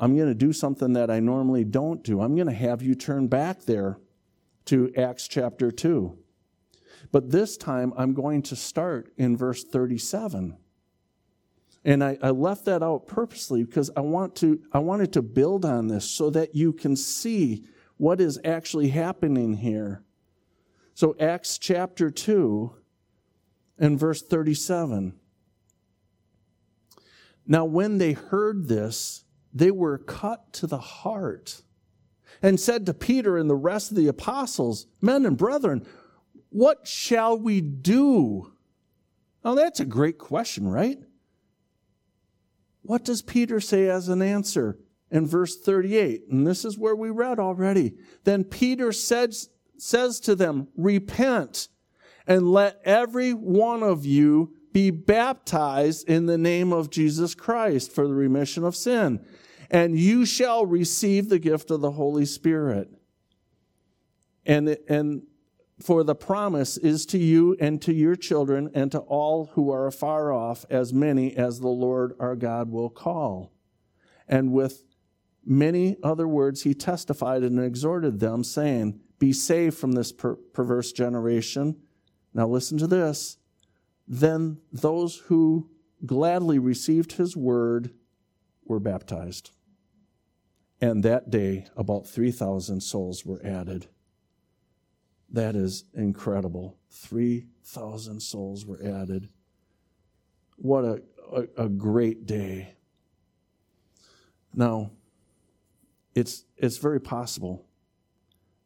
I'm 0.00 0.16
going 0.16 0.28
to 0.28 0.34
do 0.34 0.54
something 0.54 0.94
that 0.94 1.10
I 1.10 1.20
normally 1.20 1.62
don't 1.62 2.02
do. 2.02 2.22
I'm 2.22 2.34
going 2.34 2.48
to 2.48 2.54
have 2.54 2.80
you 2.80 2.94
turn 2.94 3.28
back 3.28 3.64
there 3.64 3.98
to 4.64 4.90
Acts 4.96 5.28
chapter 5.28 5.70
2. 5.70 6.16
But 7.12 7.30
this 7.30 7.58
time, 7.58 7.92
I'm 7.98 8.14
going 8.14 8.40
to 8.42 8.56
start 8.56 9.12
in 9.18 9.36
verse 9.36 9.62
37. 9.62 10.56
And 11.84 12.04
I, 12.04 12.18
I, 12.22 12.30
left 12.30 12.66
that 12.66 12.82
out 12.82 13.06
purposely 13.06 13.64
because 13.64 13.90
I, 13.96 14.00
want 14.00 14.36
to, 14.36 14.60
I 14.72 14.78
wanted 14.80 15.14
to 15.14 15.22
build 15.22 15.64
on 15.64 15.88
this 15.88 16.10
so 16.10 16.28
that 16.30 16.54
you 16.54 16.74
can 16.74 16.94
see 16.94 17.64
what 18.00 18.18
is 18.18 18.40
actually 18.46 18.88
happening 18.88 19.58
here. 19.58 20.02
So, 20.94 21.14
Acts 21.20 21.58
chapter 21.58 22.10
2 22.10 22.74
and 23.78 24.00
verse 24.00 24.22
37. 24.22 25.12
Now, 27.46 27.66
when 27.66 27.98
they 27.98 28.12
heard 28.12 28.68
this, 28.68 29.24
they 29.52 29.70
were 29.70 29.98
cut 29.98 30.50
to 30.54 30.66
the 30.66 30.78
heart 30.78 31.60
and 32.40 32.58
said 32.58 32.86
to 32.86 32.94
Peter 32.94 33.36
and 33.36 33.50
the 33.50 33.54
rest 33.54 33.90
of 33.90 33.98
the 33.98 34.08
apostles, 34.08 34.86
Men 35.02 35.26
and 35.26 35.36
brethren, 35.36 35.86
what 36.48 36.88
shall 36.88 37.38
we 37.38 37.60
do? 37.60 38.50
Now, 39.44 39.54
that's 39.54 39.80
a 39.80 39.84
great 39.84 40.16
question, 40.16 40.66
right? 40.66 40.98
What 42.80 43.04
does 43.04 43.20
Peter 43.20 43.60
say 43.60 43.90
as 43.90 44.08
an 44.08 44.22
answer 44.22 44.78
in 45.10 45.26
verse 45.26 45.56
38? 45.56 46.28
And 46.30 46.46
this 46.46 46.64
is 46.64 46.78
where 46.78 46.96
we 46.96 47.10
read 47.10 47.38
already. 47.38 47.94
Then 48.24 48.44
Peter 48.44 48.92
says, 48.92 49.48
says 49.76 50.20
to 50.20 50.34
them, 50.34 50.68
Repent 50.76 51.68
and 52.26 52.50
let 52.50 52.80
every 52.84 53.32
one 53.32 53.82
of 53.82 54.06
you 54.06 54.54
be 54.72 54.90
baptized 54.90 56.08
in 56.08 56.26
the 56.26 56.38
name 56.38 56.72
of 56.72 56.90
Jesus 56.90 57.34
Christ 57.34 57.92
for 57.92 58.06
the 58.06 58.14
remission 58.14 58.64
of 58.64 58.76
sin, 58.76 59.24
and 59.70 59.98
you 59.98 60.24
shall 60.24 60.64
receive 60.64 61.28
the 61.28 61.38
gift 61.38 61.70
of 61.70 61.80
the 61.80 61.92
Holy 61.92 62.24
Spirit. 62.24 62.88
And, 64.46 64.76
and 64.88 65.22
for 65.80 66.04
the 66.04 66.14
promise 66.14 66.76
is 66.76 67.06
to 67.06 67.18
you 67.18 67.56
and 67.60 67.80
to 67.82 67.92
your 67.92 68.16
children 68.16 68.70
and 68.74 68.92
to 68.92 68.98
all 68.98 69.50
who 69.54 69.70
are 69.70 69.86
afar 69.86 70.32
off, 70.32 70.64
as 70.70 70.92
many 70.92 71.36
as 71.36 71.60
the 71.60 71.68
Lord 71.68 72.14
our 72.18 72.36
God 72.36 72.70
will 72.70 72.90
call. 72.90 73.52
And 74.28 74.52
with 74.52 74.84
many 75.44 75.96
other 76.02 76.28
words, 76.28 76.62
he 76.62 76.74
testified 76.74 77.42
and 77.42 77.58
exhorted 77.58 78.20
them, 78.20 78.44
saying, 78.44 79.00
Be 79.18 79.32
saved 79.32 79.76
from 79.76 79.92
this 79.92 80.12
per- 80.12 80.36
perverse 80.36 80.92
generation. 80.92 81.76
Now 82.32 82.46
listen 82.46 82.78
to 82.78 82.86
this 82.86 83.38
then 84.10 84.58
those 84.72 85.18
who 85.26 85.70
gladly 86.04 86.58
received 86.58 87.12
his 87.12 87.36
word 87.36 87.92
were 88.64 88.80
baptized. 88.80 89.52
And 90.80 91.04
that 91.04 91.30
day, 91.30 91.66
about 91.76 92.08
3,000 92.08 92.80
souls 92.80 93.24
were 93.24 93.40
added. 93.44 93.86
That 95.30 95.54
is 95.54 95.84
incredible. 95.94 96.76
3,000 96.90 98.20
souls 98.20 98.66
were 98.66 98.82
added. 98.82 99.28
What 100.56 100.84
a, 100.84 101.02
a, 101.32 101.64
a, 101.66 101.68
great 101.68 102.26
day. 102.26 102.74
Now, 104.52 104.90
it's, 106.14 106.44
it's 106.56 106.78
very 106.78 107.00
possible 107.00 107.66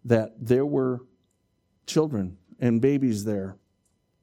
that 0.05 0.33
there 0.39 0.67
were 0.67 1.01
children 1.87 2.37
and 2.61 2.81
babies 2.81 3.25
there, 3.25 3.57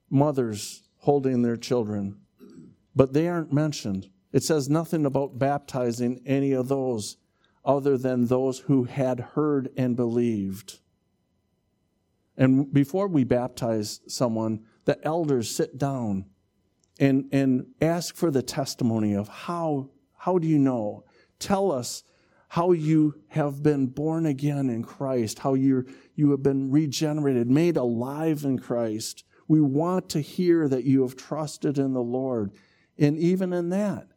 mothers 0.09 0.84
holding 0.97 1.41
their 1.41 1.57
children, 1.57 2.17
but 2.95 3.13
they 3.13 3.28
aren't 3.28 3.53
mentioned. 3.53 4.09
It 4.32 4.43
says 4.43 4.69
nothing 4.69 5.05
about 5.05 5.39
baptizing 5.39 6.22
any 6.26 6.51
of 6.53 6.67
those 6.67 7.17
other 7.63 7.97
than 7.97 8.28
those 8.28 8.59
who 8.59 8.86
had 8.86 9.19
heard 9.19 9.69
and 9.78 9.95
believed. 9.95 10.80
And 12.38 12.74
before 12.74 13.07
we 13.07 13.24
baptize 13.24 14.01
someone, 14.07 14.65
the 14.86 15.03
elders 15.05 15.53
sit 15.53 15.78
down 15.78 16.26
and, 16.99 17.30
and 17.32 17.67
ask 17.82 18.15
for 18.15 18.32
the 18.32 18.41
testimony 18.41 19.13
of 19.15 19.28
how, 19.28 19.89
how 20.17 20.38
do 20.38 20.47
you 20.47 20.57
know? 20.57 21.03
Tell 21.39 21.72
us 21.72 22.03
how 22.52 22.74
you 22.74 23.16
have 23.30 23.64
been 23.64 23.88
born 23.88 24.26
again 24.26 24.70
in 24.70 24.84
Christ, 24.84 25.39
how 25.39 25.54
you 25.54 25.86
you 26.16 26.32
have 26.32 26.43
been 26.43 26.70
regenerated, 26.70 27.49
made 27.49 27.78
alive 27.78 28.43
in 28.43 28.60
Christ. 28.60 29.24
We 29.47 29.62
want 29.62 30.10
to 30.10 30.20
hear 30.20 30.68
that 30.68 30.84
you 30.84 31.04
have 31.04 31.16
trusted 31.16 31.78
in 31.78 31.93
the 31.93 32.02
Lord. 32.02 32.52
And 32.97 33.18
even 33.18 33.54
in 33.54 33.70
that, 33.70 34.10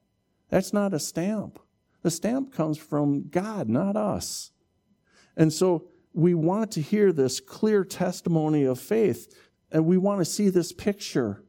that's 0.49 0.73
not 0.73 0.93
a 0.93 0.99
stamp. 0.99 1.61
The 2.03 2.11
stamp 2.11 2.53
comes 2.53 2.77
from 2.77 3.29
God, 3.29 3.69
not 3.69 3.95
us. 3.95 4.51
And 5.37 5.53
so 5.53 5.87
we 6.13 6.35
want 6.35 6.73
to 6.73 6.83
hear 6.83 7.13
this 7.13 7.39
clear 7.39 7.85
testimony 7.85 8.65
of 8.65 8.81
faith, 8.81 9.33
and 9.71 9.87
we 9.87 9.97
want 9.97 10.19
to 10.21 10.25
see 10.25 10.49
this 10.49 10.73
picture 10.73 11.45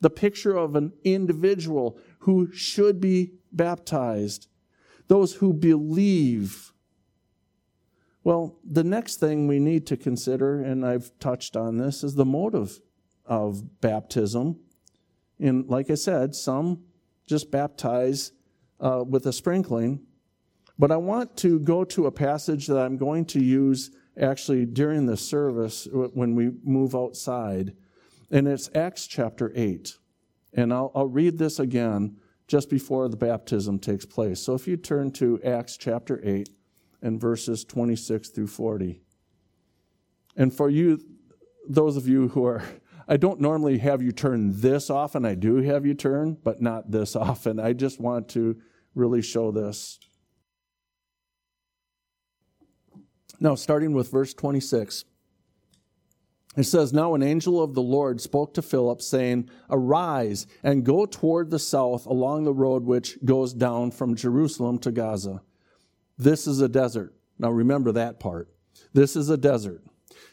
the 0.00 0.10
picture 0.10 0.56
of 0.56 0.76
an 0.76 0.92
individual 1.02 1.98
who 2.20 2.52
should 2.52 3.00
be 3.00 3.32
baptized, 3.52 4.46
those 5.10 5.34
who 5.34 5.52
believe. 5.52 6.72
Well, 8.22 8.60
the 8.64 8.84
next 8.84 9.16
thing 9.16 9.48
we 9.48 9.58
need 9.58 9.84
to 9.88 9.96
consider, 9.96 10.62
and 10.62 10.86
I've 10.86 11.10
touched 11.18 11.56
on 11.56 11.78
this, 11.78 12.04
is 12.04 12.14
the 12.14 12.24
motive 12.24 12.80
of 13.26 13.80
baptism. 13.80 14.60
And 15.40 15.66
like 15.68 15.90
I 15.90 15.96
said, 15.96 16.36
some 16.36 16.84
just 17.26 17.50
baptize 17.50 18.30
uh, 18.78 19.02
with 19.04 19.26
a 19.26 19.32
sprinkling. 19.32 20.06
But 20.78 20.92
I 20.92 20.96
want 20.96 21.36
to 21.38 21.58
go 21.58 21.82
to 21.86 22.06
a 22.06 22.12
passage 22.12 22.68
that 22.68 22.78
I'm 22.78 22.96
going 22.96 23.24
to 23.26 23.42
use 23.42 23.90
actually 24.16 24.64
during 24.64 25.06
the 25.06 25.16
service 25.16 25.88
when 25.90 26.36
we 26.36 26.52
move 26.62 26.94
outside. 26.94 27.74
And 28.30 28.46
it's 28.46 28.70
Acts 28.76 29.08
chapter 29.08 29.50
8. 29.56 29.92
And 30.54 30.72
I'll, 30.72 30.92
I'll 30.94 31.08
read 31.08 31.36
this 31.36 31.58
again 31.58 32.19
just 32.50 32.68
before 32.68 33.08
the 33.08 33.16
baptism 33.16 33.78
takes 33.78 34.04
place. 34.04 34.40
So 34.40 34.54
if 34.54 34.66
you 34.66 34.76
turn 34.76 35.12
to 35.12 35.40
Acts 35.44 35.76
chapter 35.76 36.20
8 36.24 36.48
and 37.00 37.20
verses 37.20 37.64
26 37.64 38.30
through 38.30 38.48
40. 38.48 39.00
And 40.36 40.52
for 40.52 40.68
you, 40.68 41.00
those 41.68 41.96
of 41.96 42.08
you 42.08 42.26
who 42.28 42.44
are 42.44 42.64
I 43.06 43.16
don't 43.16 43.40
normally 43.40 43.78
have 43.78 44.02
you 44.02 44.10
turn 44.10 44.60
this 44.60 44.90
often. 44.90 45.24
I 45.24 45.34
do 45.34 45.56
have 45.56 45.86
you 45.86 45.94
turn, 45.94 46.38
but 46.42 46.60
not 46.60 46.90
this 46.90 47.14
often. 47.30 47.60
I 47.60 47.72
just 47.72 48.00
want 48.00 48.28
to 48.30 48.60
really 48.96 49.22
show 49.22 49.52
this. 49.52 50.00
Now, 53.38 53.54
starting 53.54 53.92
with 53.92 54.10
verse 54.10 54.34
26, 54.34 55.04
it 56.56 56.64
says, 56.64 56.92
Now 56.92 57.14
an 57.14 57.22
angel 57.22 57.62
of 57.62 57.74
the 57.74 57.82
Lord 57.82 58.20
spoke 58.20 58.54
to 58.54 58.62
Philip, 58.62 59.00
saying, 59.00 59.48
Arise 59.68 60.46
and 60.62 60.84
go 60.84 61.06
toward 61.06 61.50
the 61.50 61.58
south 61.58 62.06
along 62.06 62.44
the 62.44 62.54
road 62.54 62.84
which 62.84 63.18
goes 63.24 63.52
down 63.52 63.92
from 63.92 64.16
Jerusalem 64.16 64.78
to 64.80 64.90
Gaza. 64.90 65.42
This 66.18 66.46
is 66.46 66.60
a 66.60 66.68
desert. 66.68 67.14
Now 67.38 67.50
remember 67.50 67.92
that 67.92 68.18
part. 68.20 68.48
This 68.92 69.14
is 69.14 69.30
a 69.30 69.36
desert. 69.36 69.82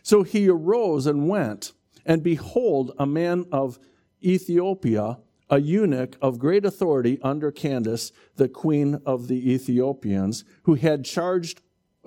So 0.01 0.24
he 0.24 0.49
arose 0.49 1.05
and 1.05 1.30
went. 1.30 1.74
And 2.05 2.24
behold, 2.24 2.93
a 2.97 3.05
man 3.05 3.45
of 3.51 3.78
Ethiopia, 4.24 5.20
a 5.49 5.59
eunuch 5.59 6.18
of 6.22 6.39
great 6.39 6.65
authority 6.65 7.20
under 7.22 7.51
Candace, 7.51 8.11
the 8.36 8.49
queen 8.49 9.01
of 9.05 9.28
the 9.28 9.53
Ethiopians, 9.53 10.43
who 10.63 10.76
had 10.76 11.05
charged 11.05 11.61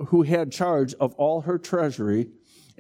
who 0.06 0.22
had 0.22 0.50
charge 0.50 0.94
of 0.94 1.14
all 1.16 1.42
her 1.42 1.58
treasury 1.58 2.28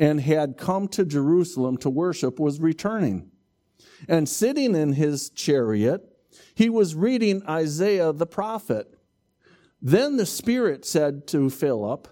and 0.00 0.20
had 0.20 0.56
come 0.56 0.88
to 0.88 1.04
Jerusalem 1.04 1.76
to 1.76 1.90
worship 1.90 2.40
was 2.40 2.60
returning. 2.60 3.30
and 4.08 4.28
sitting 4.28 4.74
in 4.74 4.94
his 4.94 5.30
chariot, 5.30 6.02
he 6.54 6.70
was 6.70 6.94
reading 6.94 7.42
Isaiah 7.46 8.12
the 8.12 8.26
prophet. 8.26 8.98
Then 9.80 10.16
the 10.16 10.26
Spirit 10.26 10.84
said 10.84 11.26
to 11.28 11.50
Philip, 11.50 12.08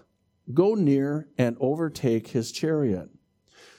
Go 0.53 0.75
near 0.75 1.27
and 1.37 1.57
overtake 1.59 2.27
his 2.29 2.51
chariot. 2.51 3.09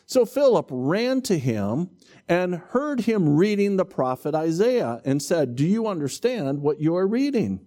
So 0.07 0.27
Philip 0.27 0.69
ran 0.71 1.23
to 1.23 1.39
him 1.39 1.91
and 2.29 2.57
heard 2.57 3.03
him 3.03 3.37
reading 3.37 3.77
the 3.77 3.85
prophet 3.85 4.35
Isaiah 4.35 5.01
and 5.05 5.23
said, 5.23 5.57
Do 5.57 5.67
you 5.67 5.87
understand 5.87 6.63
what 6.63 6.81
you 6.81 6.97
are 6.97 7.07
reading? 7.07 7.65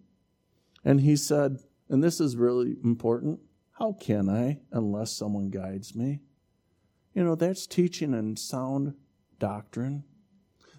And 0.84 1.02
he 1.02 1.16
said, 1.16 1.60
and 1.90 2.04
this 2.04 2.20
is 2.20 2.36
really 2.36 2.76
important, 2.84 3.40
how 3.74 3.94
can 3.94 4.30
I 4.30 4.60
unless 4.72 5.12
someone 5.12 5.50
guides 5.50 5.96
me? 5.96 6.22
You 7.14 7.24
know, 7.24 7.36
that's 7.36 7.68
teaching 7.68 8.14
and 8.14 8.38
sound 8.38 8.96
doctrine. 9.40 10.04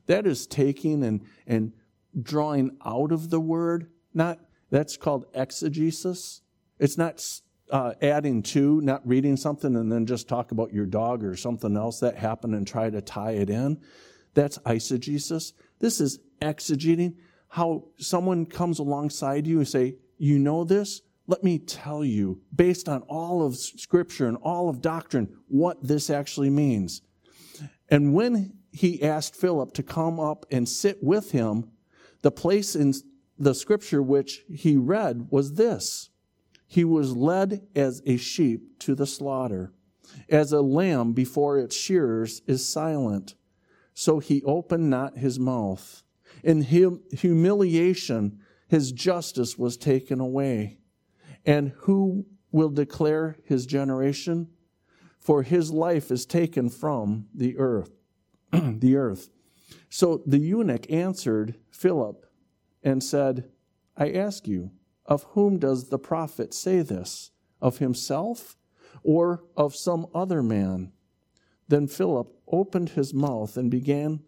That 0.07 0.27
is 0.27 0.47
taking 0.47 1.03
and, 1.05 1.23
and 1.47 1.73
drawing 2.21 2.77
out 2.85 3.13
of 3.13 3.31
the 3.31 3.41
word, 3.41 3.91
not 4.13 4.41
that's 4.71 4.97
called 4.97 5.27
exegesis. 5.35 6.41
It's 6.79 6.99
not 6.99 7.25
uh, 7.71 7.95
adding 8.03 8.43
to, 8.43 8.81
not 8.81 9.07
reading 9.07 9.37
something 9.37 9.77
and 9.77 9.91
then 9.91 10.07
just 10.07 10.29
talk 10.29 10.51
about 10.51 10.73
your 10.73 10.87
dog 10.87 11.25
or 11.25 11.37
something 11.37 11.77
else 11.77 12.01
that 12.01 12.17
happened 12.17 12.55
and 12.55 12.67
try 12.67 12.91
to 12.91 13.01
tie 13.01 13.33
it 13.33 13.51
in. 13.51 13.81
That's 14.35 14.59
eisegesis. 14.59 15.53
This 15.79 16.01
is 16.01 16.19
exegeting. 16.43 17.15
How 17.49 17.85
someone 17.99 18.47
comes 18.47 18.81
alongside 18.81 19.47
you 19.47 19.59
and 19.59 19.69
say, 19.69 19.97
"You 20.19 20.39
know 20.39 20.65
this? 20.65 21.03
Let 21.27 21.43
me 21.43 21.59
tell 21.59 22.05
you, 22.05 22.43
based 22.55 22.89
on 22.89 23.03
all 23.03 23.45
of 23.45 23.57
Scripture 23.57 24.27
and 24.27 24.37
all 24.39 24.69
of 24.69 24.83
doctrine, 24.83 25.37
what 25.49 25.83
this 25.83 26.11
actually 26.11 26.51
means." 26.51 27.03
And 27.89 28.15
when 28.15 28.59
he 28.73 29.03
asked 29.03 29.37
Philip 29.37 29.73
to 29.75 29.83
come 29.83 30.19
up 30.19 30.45
and 30.51 30.69
sit 30.69 31.03
with 31.03 31.31
him, 31.31 31.71
the 32.23 32.31
place 32.31 32.75
in 32.75 32.93
the 33.39 33.55
Scripture 33.55 34.03
which 34.03 34.45
he 34.49 34.77
read 34.77 35.29
was 35.31 35.55
this 35.55 36.11
he 36.67 36.85
was 36.85 37.17
led 37.17 37.67
as 37.77 38.03
a 38.05 38.17
sheep 38.17 38.79
to 38.81 38.95
the 38.95 39.07
slaughter, 39.07 39.73
as 40.29 40.53
a 40.53 40.61
lamb 40.61 41.13
before 41.13 41.59
its 41.59 41.77
shearers 41.77 42.43
is 42.47 42.67
silent. 42.67 43.35
So 43.93 44.19
he 44.19 44.43
opened 44.43 44.91
not 44.91 45.19
his 45.19 45.39
mouth. 45.39 46.03
In 46.43 46.63
humiliation, 46.63 48.41
his 48.67 48.91
justice 48.91 49.57
was 49.57 49.77
taken 49.77 50.19
away. 50.19 50.79
And 51.45 51.73
who 51.79 52.27
will 52.53 52.71
declare 52.71 53.37
his 53.45 53.67
generation? 53.67 54.49
For 55.19 55.43
his 55.43 55.71
life 55.73 56.11
is 56.11 56.27
taken 56.27 56.69
from 56.69 57.27
the 57.35 57.57
earth. 57.59 57.91
the 58.53 58.97
earth. 58.97 59.31
So 59.89 60.23
the 60.27 60.39
eunuch 60.39 60.91
answered 60.91 61.57
Philip 61.71 62.27
and 62.83 63.03
said, 63.03 63.51
I 63.97 64.11
ask 64.11 64.47
you, 64.47 64.73
of 65.07 65.25
whom 65.31 65.59
does 65.59 65.89
the 65.89 65.99
prophet 65.99 66.55
say 66.55 66.81
this? 66.83 67.31
Of 67.61 67.79
himself 67.79 68.57
or 69.03 69.45
of 69.57 69.75
some 69.75 70.07
other 70.15 70.43
man? 70.43 70.93
Then 71.69 71.87
Philip 71.87 72.35
opened 72.49 72.91
his 72.91 73.15
mouth 73.15 73.57
and 73.57 73.71
began 73.71 74.21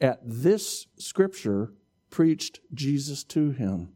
at 0.00 0.20
this 0.24 0.86
scripture, 0.98 1.72
preached 2.10 2.60
Jesus 2.74 3.24
to 3.24 3.50
him. 3.50 3.92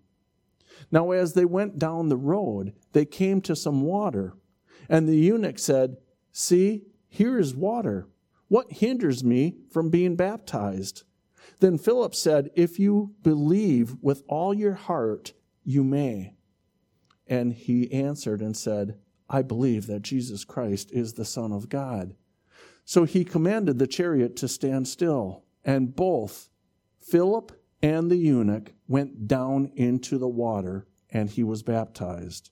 Now, 0.91 1.11
as 1.11 1.35
they 1.35 1.45
went 1.45 1.79
down 1.79 2.09
the 2.09 2.17
road, 2.17 2.73
they 2.93 3.05
came 3.05 3.41
to 3.43 3.57
some 3.57 3.83
water. 3.83 4.35
And 4.89 5.09
the 5.09 5.17
eunuch 5.17 5.59
said, 5.59 5.97
See, 6.33 6.83
here 7.09 7.39
is 7.39 7.55
water. 7.55 8.09
What 8.49 8.73
hinders 8.73 9.25
me 9.25 9.57
from 9.71 9.91
being 9.91 10.17
baptized? 10.17 11.03
Then 11.61 11.79
Philip 11.79 12.15
said, 12.15 12.51
If 12.55 12.79
you 12.79 13.15
believe 13.23 13.97
with 14.01 14.23
all 14.29 14.55
your 14.55 14.75
heart, 14.75 15.33
you 15.65 15.83
may. 15.83 16.35
And 17.27 17.53
he 17.53 17.91
answered 17.93 18.41
and 18.41 18.57
said, 18.57 18.99
I 19.29 19.43
believe 19.43 19.87
that 19.87 20.03
Jesus 20.03 20.45
Christ 20.45 20.93
is 20.93 21.15
the 21.15 21.25
Son 21.25 21.53
of 21.53 21.69
God. 21.69 22.15
So 22.85 23.05
he 23.05 23.25
commanded 23.25 23.79
the 23.79 23.89
chariot 23.89 24.37
to 24.37 24.49
stand 24.49 24.87
still, 24.87 25.43
and 25.65 25.97
both 25.97 26.49
Philip 27.01 27.56
and 27.83 28.11
the 28.11 28.17
eunuch 28.17 28.73
went 28.89 29.29
down 29.29 29.71
into 29.75 30.19
the 30.19 30.29
water, 30.29 30.87
and 31.11 31.31
he 31.31 31.45
was 31.45 31.63
baptized. 31.63 32.51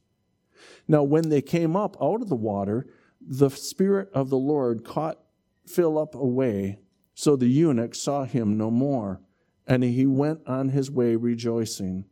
Now, 0.86 1.02
when 1.02 1.28
they 1.28 1.42
came 1.42 1.76
up 1.76 1.96
out 2.00 2.22
of 2.22 2.28
the 2.28 2.36
water, 2.36 2.86
the 3.20 3.50
Spirit 3.50 4.10
of 4.12 4.30
the 4.30 4.38
Lord 4.38 4.84
caught 4.84 5.18
Philip 5.66 6.14
away, 6.14 6.78
so 7.14 7.36
the 7.36 7.48
eunuch 7.48 7.94
saw 7.94 8.24
him 8.24 8.56
no 8.56 8.70
more, 8.70 9.20
and 9.66 9.82
he 9.82 10.06
went 10.06 10.40
on 10.46 10.70
his 10.70 10.90
way 10.90 11.16
rejoicing. 11.16 12.04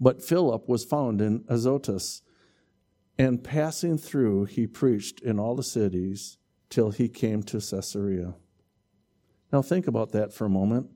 But 0.00 0.22
Philip 0.22 0.68
was 0.68 0.84
found 0.84 1.20
in 1.20 1.44
Azotus, 1.48 2.22
and 3.18 3.44
passing 3.44 3.98
through, 3.98 4.46
he 4.46 4.66
preached 4.66 5.20
in 5.20 5.38
all 5.38 5.54
the 5.54 5.62
cities 5.62 6.38
till 6.70 6.90
he 6.90 7.08
came 7.08 7.42
to 7.42 7.60
Caesarea. 7.60 8.34
Now, 9.52 9.60
think 9.60 9.86
about 9.86 10.12
that 10.12 10.32
for 10.32 10.46
a 10.46 10.50
moment. 10.50 10.88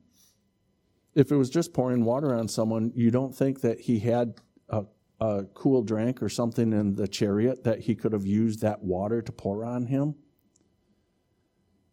If 1.15 1.31
it 1.31 1.37
was 1.37 1.51
just 1.51 1.73
pouring 1.73 2.05
water 2.05 2.35
on 2.35 2.49
someone, 2.49 2.93
you 2.95 3.11
don't 3.11 3.35
think 3.35 3.61
that 3.61 3.81
he 3.81 4.01
had 4.01 4.35
a, 4.69 4.85
a 5.21 5.45
cool 5.55 5.83
drink 5.83 6.23
or 6.23 6.29
something 6.29 6.73
in 6.73 6.95
the 6.95 7.07
chariot 7.07 7.65
that 7.65 7.81
he 7.81 7.95
could 7.95 8.13
have 8.13 8.27
used 8.27 8.61
that 8.63 8.83
water 8.83 9.23
to 9.23 9.33
pour 9.33 9.65
on 9.65 9.87
him? 9.87 10.17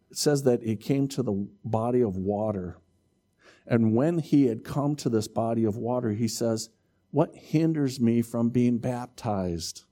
It 0.09 0.17
says 0.17 0.43
that 0.43 0.63
he 0.63 0.75
came 0.75 1.07
to 1.09 1.23
the 1.23 1.47
body 1.63 2.01
of 2.01 2.17
water. 2.17 2.77
And 3.67 3.93
when 3.95 4.17
he 4.17 4.47
had 4.47 4.63
come 4.63 4.95
to 4.97 5.09
this 5.09 5.27
body 5.27 5.63
of 5.63 5.77
water, 5.77 6.11
he 6.11 6.27
says, 6.27 6.69
what 7.11 7.35
hinders 7.35 7.99
me 7.99 8.21
from 8.21 8.49
being 8.49 8.79
baptized? 8.79 9.83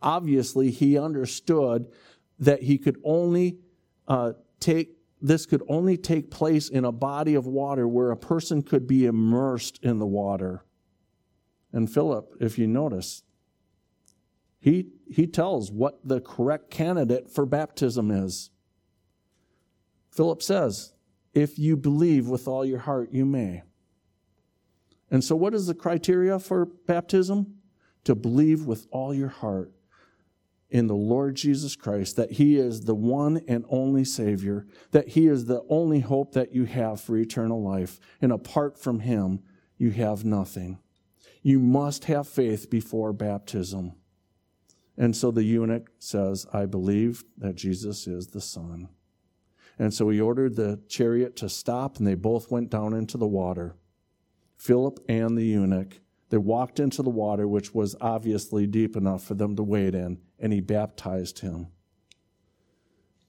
Obviously, 0.00 0.70
he 0.70 0.98
understood 0.98 1.90
that 2.38 2.62
he 2.62 2.78
could 2.78 2.98
only 3.04 3.58
uh, 4.06 4.32
take 4.60 4.96
this 5.22 5.46
could 5.46 5.62
only 5.68 5.96
take 5.96 6.30
place 6.30 6.68
in 6.68 6.84
a 6.84 6.90
body 6.90 7.34
of 7.34 7.46
water 7.46 7.86
where 7.86 8.10
a 8.10 8.16
person 8.16 8.60
could 8.60 8.88
be 8.88 9.06
immersed 9.06 9.78
in 9.80 10.00
the 10.00 10.06
water. 10.06 10.64
And 11.72 11.90
Philip, 11.90 12.34
if 12.40 12.58
you 12.58 12.66
notice, 12.66 13.22
he, 14.58 14.88
he 15.08 15.28
tells 15.28 15.70
what 15.70 16.06
the 16.06 16.20
correct 16.20 16.70
candidate 16.70 17.30
for 17.30 17.46
baptism 17.46 18.10
is. 18.10 18.50
Philip 20.10 20.42
says, 20.42 20.92
If 21.32 21.58
you 21.58 21.76
believe 21.76 22.28
with 22.28 22.48
all 22.48 22.64
your 22.64 22.80
heart, 22.80 23.10
you 23.12 23.24
may. 23.24 23.62
And 25.10 25.22
so, 25.22 25.36
what 25.36 25.54
is 25.54 25.66
the 25.66 25.74
criteria 25.74 26.38
for 26.38 26.66
baptism? 26.66 27.58
To 28.04 28.16
believe 28.16 28.66
with 28.66 28.88
all 28.90 29.14
your 29.14 29.28
heart 29.28 29.72
in 30.72 30.86
the 30.86 30.96
Lord 30.96 31.36
Jesus 31.36 31.76
Christ, 31.76 32.16
that 32.16 32.32
He 32.32 32.56
is 32.56 32.80
the 32.80 32.94
one 32.94 33.42
and 33.46 33.64
only 33.68 34.04
Savior, 34.04 34.66
that 34.90 35.08
He 35.08 35.28
is 35.28 35.44
the 35.44 35.62
only 35.68 36.00
hope 36.00 36.32
that 36.32 36.54
you 36.54 36.64
have 36.64 37.00
for 37.00 37.16
eternal 37.16 37.62
life. 37.62 38.00
And 38.22 38.32
apart 38.32 38.78
from 38.78 39.00
Him, 39.00 39.40
you 39.76 39.90
have 39.90 40.24
nothing. 40.24 40.78
You 41.42 41.58
must 41.58 42.06
have 42.06 42.26
faith 42.26 42.70
before 42.70 43.12
baptism. 43.12 43.92
And 44.96 45.14
so 45.14 45.30
the 45.30 45.44
eunuch 45.44 45.90
says, 45.98 46.46
I 46.52 46.66
believe 46.66 47.24
that 47.36 47.54
Jesus 47.54 48.06
is 48.06 48.28
the 48.28 48.40
Son. 48.40 48.88
And 49.78 49.92
so 49.92 50.08
he 50.08 50.20
ordered 50.20 50.56
the 50.56 50.80
chariot 50.88 51.36
to 51.36 51.48
stop, 51.48 51.98
and 51.98 52.06
they 52.06 52.14
both 52.14 52.50
went 52.50 52.70
down 52.70 52.94
into 52.94 53.18
the 53.18 53.26
water. 53.26 53.76
Philip 54.56 55.00
and 55.08 55.36
the 55.36 55.44
eunuch. 55.44 56.00
They 56.28 56.38
walked 56.38 56.80
into 56.80 57.02
the 57.02 57.10
water, 57.10 57.46
which 57.46 57.74
was 57.74 57.96
obviously 58.00 58.66
deep 58.66 58.96
enough 58.96 59.22
for 59.22 59.34
them 59.34 59.54
to 59.56 59.62
wade 59.62 59.94
in, 59.94 60.18
and 60.42 60.52
he 60.52 60.60
baptized 60.60 61.38
him. 61.38 61.68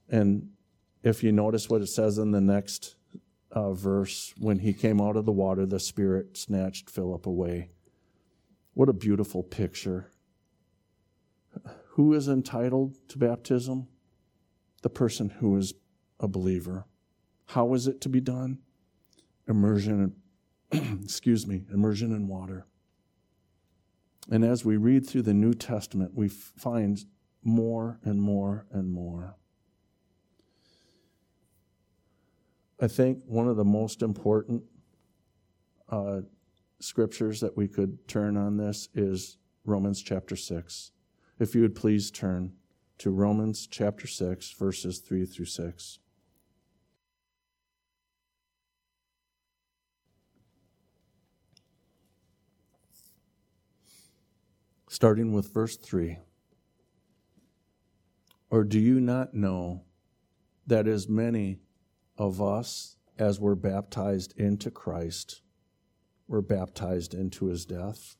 And 0.09 0.49
if 1.03 1.23
you 1.23 1.31
notice 1.31 1.69
what 1.69 1.81
it 1.81 1.87
says 1.87 2.17
in 2.17 2.31
the 2.31 2.41
next 2.41 2.95
uh, 3.51 3.71
verse, 3.71 4.33
when 4.37 4.59
he 4.59 4.73
came 4.73 4.99
out 4.99 5.15
of 5.15 5.25
the 5.25 5.31
water, 5.31 5.65
the 5.65 5.79
Spirit 5.79 6.35
snatched 6.35 6.89
Philip 6.89 7.25
away. 7.25 7.69
What 8.73 8.89
a 8.89 8.93
beautiful 8.93 9.43
picture. 9.43 10.11
Who 11.91 12.13
is 12.13 12.27
entitled 12.27 12.97
to 13.09 13.19
baptism? 13.19 13.87
The 14.81 14.89
person 14.89 15.29
who 15.29 15.55
is 15.55 15.73
a 16.19 16.27
believer. 16.27 16.85
How 17.45 17.73
is 17.75 17.87
it 17.87 18.01
to 18.01 18.09
be 18.09 18.19
done? 18.19 18.59
Immersion 19.47 20.15
excuse 21.03 21.45
me, 21.45 21.65
immersion 21.71 22.11
in 22.11 22.27
water. 22.27 22.65
And 24.29 24.45
as 24.45 24.63
we 24.63 24.77
read 24.77 25.07
through 25.07 25.23
the 25.23 25.33
New 25.33 25.53
Testament, 25.53 26.13
we 26.15 26.29
find 26.29 27.03
more 27.43 27.99
and 28.03 28.21
more 28.21 28.65
and 28.71 28.91
more. 28.91 29.35
I 32.79 32.87
think 32.87 33.19
one 33.25 33.47
of 33.47 33.57
the 33.57 33.65
most 33.65 34.01
important 34.01 34.63
uh, 35.89 36.21
scriptures 36.79 37.39
that 37.41 37.55
we 37.55 37.67
could 37.67 38.07
turn 38.07 38.35
on 38.37 38.57
this 38.57 38.89
is 38.93 39.37
Romans 39.65 40.01
chapter 40.01 40.35
6. 40.35 40.91
If 41.39 41.55
you 41.55 41.61
would 41.61 41.75
please 41.75 42.11
turn 42.11 42.53
to 42.99 43.09
Romans 43.09 43.67
chapter 43.67 44.07
6, 44.07 44.51
verses 44.51 44.99
3 44.99 45.25
through 45.25 45.45
6. 45.45 45.99
Starting 54.93 55.33
with 55.33 55.51
verse 55.51 55.75
3. 55.75 56.19
Or 58.51 58.63
do 58.63 58.79
you 58.79 59.01
not 59.01 59.33
know 59.33 59.85
that 60.67 60.87
as 60.87 61.09
many 61.09 61.57
of 62.15 62.39
us 62.39 62.95
as 63.17 63.39
were 63.39 63.55
baptized 63.55 64.37
into 64.37 64.69
Christ 64.69 65.41
were 66.27 66.43
baptized 66.43 67.15
into 67.15 67.47
his 67.47 67.65
death? 67.65 68.17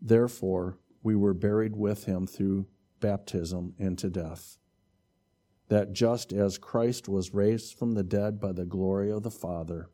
Therefore, 0.00 0.78
we 1.02 1.14
were 1.14 1.34
buried 1.34 1.76
with 1.76 2.06
him 2.06 2.26
through 2.26 2.66
baptism 3.00 3.74
into 3.76 4.08
death, 4.08 4.56
that 5.68 5.92
just 5.92 6.32
as 6.32 6.56
Christ 6.56 7.10
was 7.10 7.34
raised 7.34 7.78
from 7.78 7.92
the 7.92 8.02
dead 8.02 8.40
by 8.40 8.52
the 8.52 8.64
glory 8.64 9.12
of 9.12 9.22
the 9.22 9.30
Father, 9.30 9.90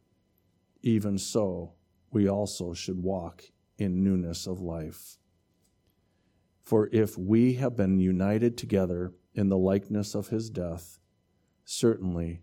even 0.82 1.18
so 1.18 1.74
we 2.12 2.28
also 2.28 2.74
should 2.74 3.02
walk 3.02 3.42
in 3.76 4.04
newness 4.04 4.46
of 4.46 4.61
life. 4.61 5.18
For 6.69 6.91
if 6.93 7.16
we 7.16 7.55
have 7.55 7.79
been 7.79 7.99
united 7.99 8.59
together 8.59 9.14
in 9.33 9.49
the 9.49 9.57
likeness 9.57 10.14
of 10.14 10.29
his 10.29 10.51
death, 10.51 10.99
certainly 11.64 12.43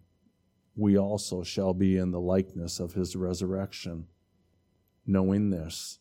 we 0.75 0.97
also 0.97 1.43
shall 1.43 1.75
be 1.75 1.95
in 1.95 2.09
the 2.09 2.19
likeness 2.19 2.79
of 2.79 2.93
his 2.93 3.15
resurrection, 3.15 4.07
knowing 5.05 5.51
this, 5.51 5.99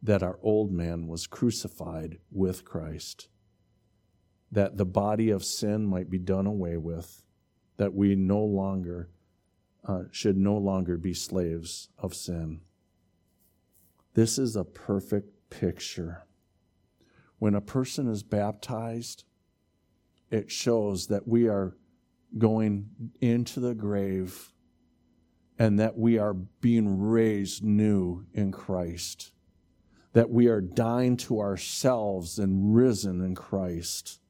that 0.00 0.22
our 0.22 0.38
old 0.44 0.70
man 0.70 1.08
was 1.08 1.26
crucified 1.26 2.18
with 2.30 2.64
Christ, 2.64 3.26
that 4.52 4.76
the 4.76 4.86
body 4.86 5.30
of 5.30 5.44
sin 5.44 5.84
might 5.86 6.08
be 6.08 6.20
done 6.20 6.46
away 6.46 6.76
with, 6.76 7.24
that 7.78 7.94
we 7.94 8.14
no 8.14 8.44
longer 8.44 9.10
uh, 9.84 10.04
should 10.12 10.36
no 10.36 10.56
longer 10.56 10.96
be 10.96 11.12
slaves 11.12 11.88
of 11.98 12.14
sin. 12.14 12.60
This 14.14 14.38
is 14.38 14.54
a 14.54 14.62
perfect 14.62 15.50
picture. 15.50 16.28
When 17.38 17.54
a 17.54 17.60
person 17.60 18.08
is 18.08 18.22
baptized, 18.22 19.24
it 20.30 20.50
shows 20.50 21.08
that 21.08 21.28
we 21.28 21.48
are 21.48 21.76
going 22.38 22.88
into 23.20 23.60
the 23.60 23.74
grave 23.74 24.52
and 25.58 25.78
that 25.78 25.96
we 25.96 26.18
are 26.18 26.34
being 26.34 26.98
raised 27.00 27.62
new 27.62 28.24
in 28.32 28.50
Christ, 28.50 29.32
that 30.12 30.30
we 30.30 30.48
are 30.48 30.60
dying 30.60 31.16
to 31.18 31.40
ourselves 31.40 32.38
and 32.38 32.74
risen 32.74 33.20
in 33.20 33.34
Christ. 33.34 34.20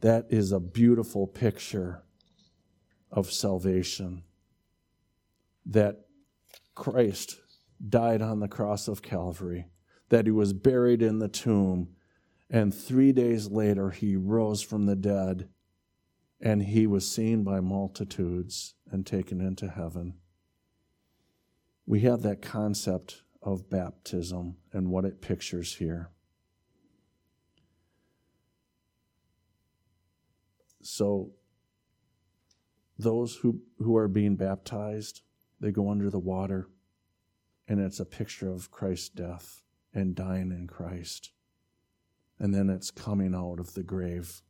That 0.00 0.26
is 0.28 0.52
a 0.52 0.60
beautiful 0.60 1.26
picture 1.26 2.02
of 3.10 3.32
salvation. 3.32 4.24
That 5.64 6.06
Christ 6.74 7.40
died 7.88 8.22
on 8.22 8.40
the 8.40 8.48
cross 8.48 8.88
of 8.88 9.02
Calvary, 9.02 9.66
that 10.10 10.26
he 10.26 10.32
was 10.32 10.52
buried 10.52 11.02
in 11.02 11.18
the 11.18 11.28
tomb, 11.28 11.88
and 12.50 12.74
three 12.74 13.12
days 13.12 13.48
later 13.48 13.90
he 13.90 14.16
rose 14.16 14.62
from 14.62 14.86
the 14.86 14.96
dead 14.96 15.48
and 16.40 16.62
he 16.62 16.86
was 16.86 17.10
seen 17.10 17.42
by 17.42 17.60
multitudes 17.60 18.74
and 18.90 19.04
taken 19.04 19.40
into 19.40 19.68
heaven. 19.68 20.14
We 21.86 22.00
have 22.00 22.22
that 22.22 22.42
concept 22.42 23.22
of 23.42 23.68
baptism 23.68 24.56
and 24.72 24.90
what 24.90 25.04
it 25.04 25.20
pictures 25.20 25.76
here. 25.76 26.10
So, 30.82 31.32
those 32.98 33.36
who, 33.36 33.60
who 33.78 33.96
are 33.96 34.08
being 34.08 34.36
baptized, 34.36 35.22
they 35.60 35.70
go 35.70 35.90
under 35.90 36.10
the 36.10 36.18
water, 36.18 36.68
and 37.68 37.80
it's 37.80 38.00
a 38.00 38.04
picture 38.04 38.50
of 38.50 38.70
Christ's 38.70 39.08
death 39.08 39.62
and 39.92 40.14
dying 40.14 40.50
in 40.50 40.66
Christ. 40.66 41.30
And 42.38 42.54
then 42.54 42.70
it's 42.70 42.90
coming 42.90 43.34
out 43.34 43.58
of 43.58 43.74
the 43.74 43.82
grave 43.82 44.42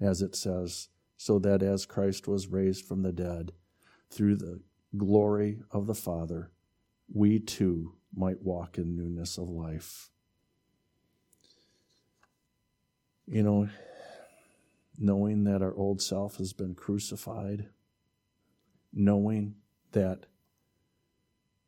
as 0.00 0.22
it 0.22 0.34
says, 0.34 0.88
so 1.16 1.38
that 1.38 1.62
as 1.62 1.86
Christ 1.86 2.26
was 2.26 2.48
raised 2.48 2.84
from 2.84 3.02
the 3.02 3.12
dead 3.12 3.52
through 4.10 4.36
the 4.36 4.60
glory 4.96 5.60
of 5.70 5.86
the 5.86 5.94
Father, 5.94 6.50
we 7.12 7.38
too 7.38 7.94
might 8.14 8.42
walk 8.42 8.78
in 8.78 8.96
newness 8.96 9.38
of 9.38 9.48
life. 9.48 10.10
You 13.26 13.42
know, 13.42 13.68
knowing 14.98 15.44
that 15.44 15.62
our 15.62 15.74
old 15.74 16.02
self 16.02 16.36
has 16.36 16.52
been 16.52 16.74
crucified, 16.74 17.68
knowing 18.92 19.54
that 19.92 20.26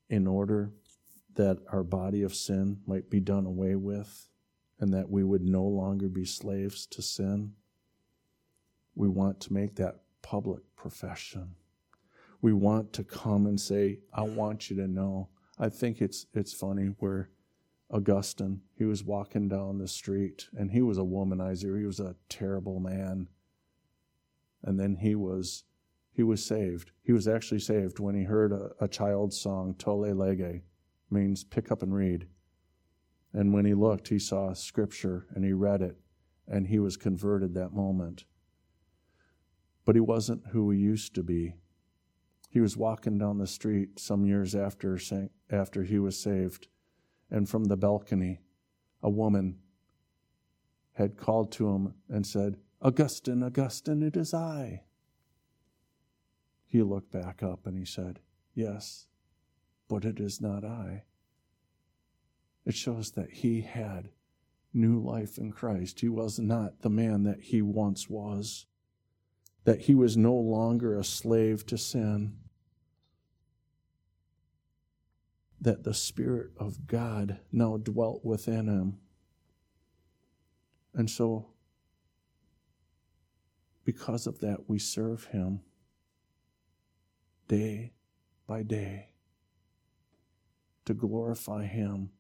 in 0.09 0.27
order 0.27 0.73
that 1.35 1.59
our 1.73 1.83
body 1.83 2.23
of 2.23 2.35
sin 2.35 2.81
might 2.87 3.11
be 3.11 3.21
done 3.21 3.47
away 3.47 3.75
with, 3.75 4.29
and 4.79 4.93
that 4.93 5.11
we 5.11 5.25
would 5.25 5.43
no 5.43 5.65
longer 5.65 6.09
be 6.09 6.25
slaves 6.25 6.87
to 6.87 7.03
sin 7.03 7.53
we 8.97 9.09
want 9.09 9.39
to 9.41 9.53
make 9.53 9.77
that 9.77 10.01
public 10.23 10.63
profession. 10.75 11.55
We 12.41 12.53
want 12.53 12.93
to 12.95 13.05
come 13.05 13.47
and 13.47 13.61
say, 13.61 14.01
I 14.13 14.23
want 14.23 14.71
you 14.71 14.77
to 14.77 14.89
know. 14.89 15.29
I 15.59 15.69
think 15.69 16.01
it's 16.01 16.27
it's 16.35 16.53
funny 16.53 16.87
where 16.99 17.31
Augustine, 17.91 18.63
he 18.75 18.85
was 18.85 19.05
walking 19.05 19.49
down 19.49 19.79
the 19.79 19.87
street 19.87 20.49
and 20.57 20.71
he 20.71 20.83
was 20.83 20.99
a 20.99 21.03
womanizer. 21.03 21.79
He 21.79 21.87
was 21.87 22.01
a 22.01 22.17
terrible 22.29 22.81
man. 22.81 23.29
And 24.65 24.81
then 24.81 24.97
he 24.97 25.15
was 25.15 25.65
he 26.11 26.23
was 26.23 26.45
saved. 26.45 26.91
He 27.03 27.13
was 27.13 27.29
actually 27.29 27.61
saved 27.61 27.99
when 27.99 28.15
he 28.15 28.25
heard 28.25 28.53
a, 28.53 28.71
a 28.81 28.89
child's 28.89 29.39
song, 29.39 29.75
Tolle 29.79 30.15
Lege, 30.15 30.63
means 31.11 31.45
pick 31.45 31.71
up 31.71 31.83
and 31.83 31.95
read. 31.95 32.27
And 33.37 33.53
when 33.53 33.65
he 33.67 33.75
looked, 33.75 34.09
he 34.09 34.19
saw 34.19 34.53
scripture 34.55 35.27
and 35.33 35.45
he 35.45 35.53
read 35.53 35.83
it, 35.83 35.97
and 36.49 36.67
he 36.67 36.81
was 36.81 36.97
converted 36.97 37.55
that 37.55 37.73
moment 37.73 38.25
but 39.87 39.95
he 39.95 40.01
wasn't 40.01 40.49
who 40.49 40.71
he 40.71 40.79
used 40.79 41.15
to 41.15 41.23
be. 41.23 41.55
He 42.51 42.61
was 42.61 42.77
walking 42.77 43.17
down 43.17 43.39
the 43.39 43.47
street 43.47 43.99
some 43.99 44.27
years 44.27 44.55
after, 44.55 44.99
after 45.49 45.85
he 45.85 45.99
was 45.99 46.19
saved, 46.19 46.67
and 47.31 47.49
from 47.49 47.65
the 47.65 47.77
balcony, 47.77 48.41
a 49.03 49.09
woman 49.09 49.59
had 50.95 51.17
called 51.17 51.53
to 51.53 51.69
him 51.69 51.95
and 52.09 52.27
said, 52.27 52.57
Augustine, 52.83 53.43
Augustine, 53.43 54.03
it 54.03 54.17
is 54.17 54.35
I. 54.35 54.83
He 56.67 56.83
looked 56.83 57.13
back 57.13 57.43
up 57.43 57.67
and 57.67 57.79
he 57.79 57.85
said, 57.85 58.19
Yes, 58.55 59.07
but 59.89 60.05
it 60.05 60.19
is 60.19 60.41
not 60.41 60.65
I. 60.65 61.05
It 62.67 62.75
shows 62.75 63.13
that 63.13 63.31
he 63.31 63.63
had 63.63 64.11
new 64.75 65.01
life 65.01 65.39
in 65.39 65.53
Christ. 65.53 66.01
He 66.01 66.09
was 66.09 66.39
not 66.39 66.83
the 66.83 66.91
man 66.91 67.23
that 67.23 67.41
he 67.41 67.63
once 67.63 68.11
was 68.11 68.67
that 69.67 69.83
he 69.83 69.95
was 69.97 70.17
no 70.17 70.33
longer 70.33 70.97
a 70.97 71.05
slave 71.05 71.67
to 71.67 71.77
sin, 71.77 72.37
that 75.61 75.83
the 75.83 75.93
Spirit 75.93 76.53
of 76.57 76.87
God 76.87 77.41
now 77.51 77.77
dwelt 77.77 78.25
within 78.25 78.69
him. 78.69 78.99
And 80.95 81.11
so, 81.11 81.49
because 83.85 84.29
of 84.29 84.39
that, 84.39 84.69
we 84.69 84.79
serve 84.79 85.25
him 85.25 85.63
day 87.49 87.93
by 88.47 88.63
day 88.63 89.09
to 90.85 90.95
glorify 90.95 91.65
him 91.65 92.11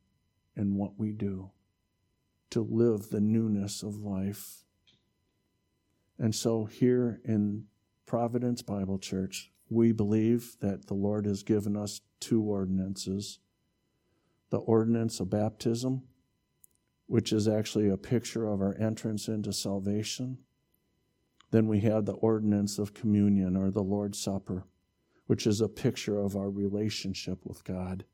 in 0.56 0.76
what 0.76 0.98
we 0.98 1.12
do, 1.12 1.50
to 2.50 2.62
live 2.62 3.10
the 3.10 3.20
newness 3.20 3.82
of 3.82 3.96
life. 3.96 4.64
And 6.18 6.34
so 6.34 6.64
here 6.64 7.20
in 7.24 7.64
Providence 8.06 8.62
Bible 8.62 8.98
Church, 8.98 9.50
we 9.68 9.92
believe 9.92 10.56
that 10.60 10.86
the 10.86 10.94
Lord 10.94 11.26
has 11.26 11.42
given 11.42 11.76
us 11.76 12.00
two 12.20 12.42
ordinances 12.42 13.40
the 14.50 14.58
ordinance 14.58 15.18
of 15.18 15.28
baptism, 15.28 16.02
which 17.06 17.32
is 17.32 17.48
actually 17.48 17.88
a 17.88 17.96
picture 17.96 18.46
of 18.46 18.60
our 18.60 18.76
entrance 18.78 19.26
into 19.26 19.52
salvation. 19.52 20.38
Then 21.50 21.66
we 21.66 21.80
have 21.80 22.04
the 22.04 22.14
ordinance 22.14 22.78
of 22.78 22.94
communion 22.94 23.56
or 23.56 23.70
the 23.72 23.82
Lord's 23.82 24.20
Supper, 24.20 24.66
which 25.26 25.48
is 25.48 25.60
a 25.60 25.68
picture 25.68 26.20
of 26.20 26.36
our 26.36 26.48
relationship 26.48 27.44
with 27.44 27.64
God. 27.64 28.04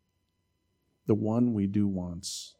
The 1.07 1.15
one 1.15 1.53
we 1.53 1.67
do 1.67 1.87
once, 1.87 2.55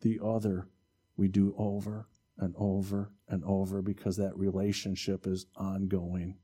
the 0.00 0.20
other 0.22 0.68
we 1.16 1.28
do 1.28 1.54
over 1.58 2.08
and 2.38 2.54
over 2.56 3.12
and 3.28 3.44
over 3.44 3.82
because 3.82 4.16
that 4.16 4.36
relationship 4.36 5.26
is 5.26 5.46
ongoing. 5.56 6.36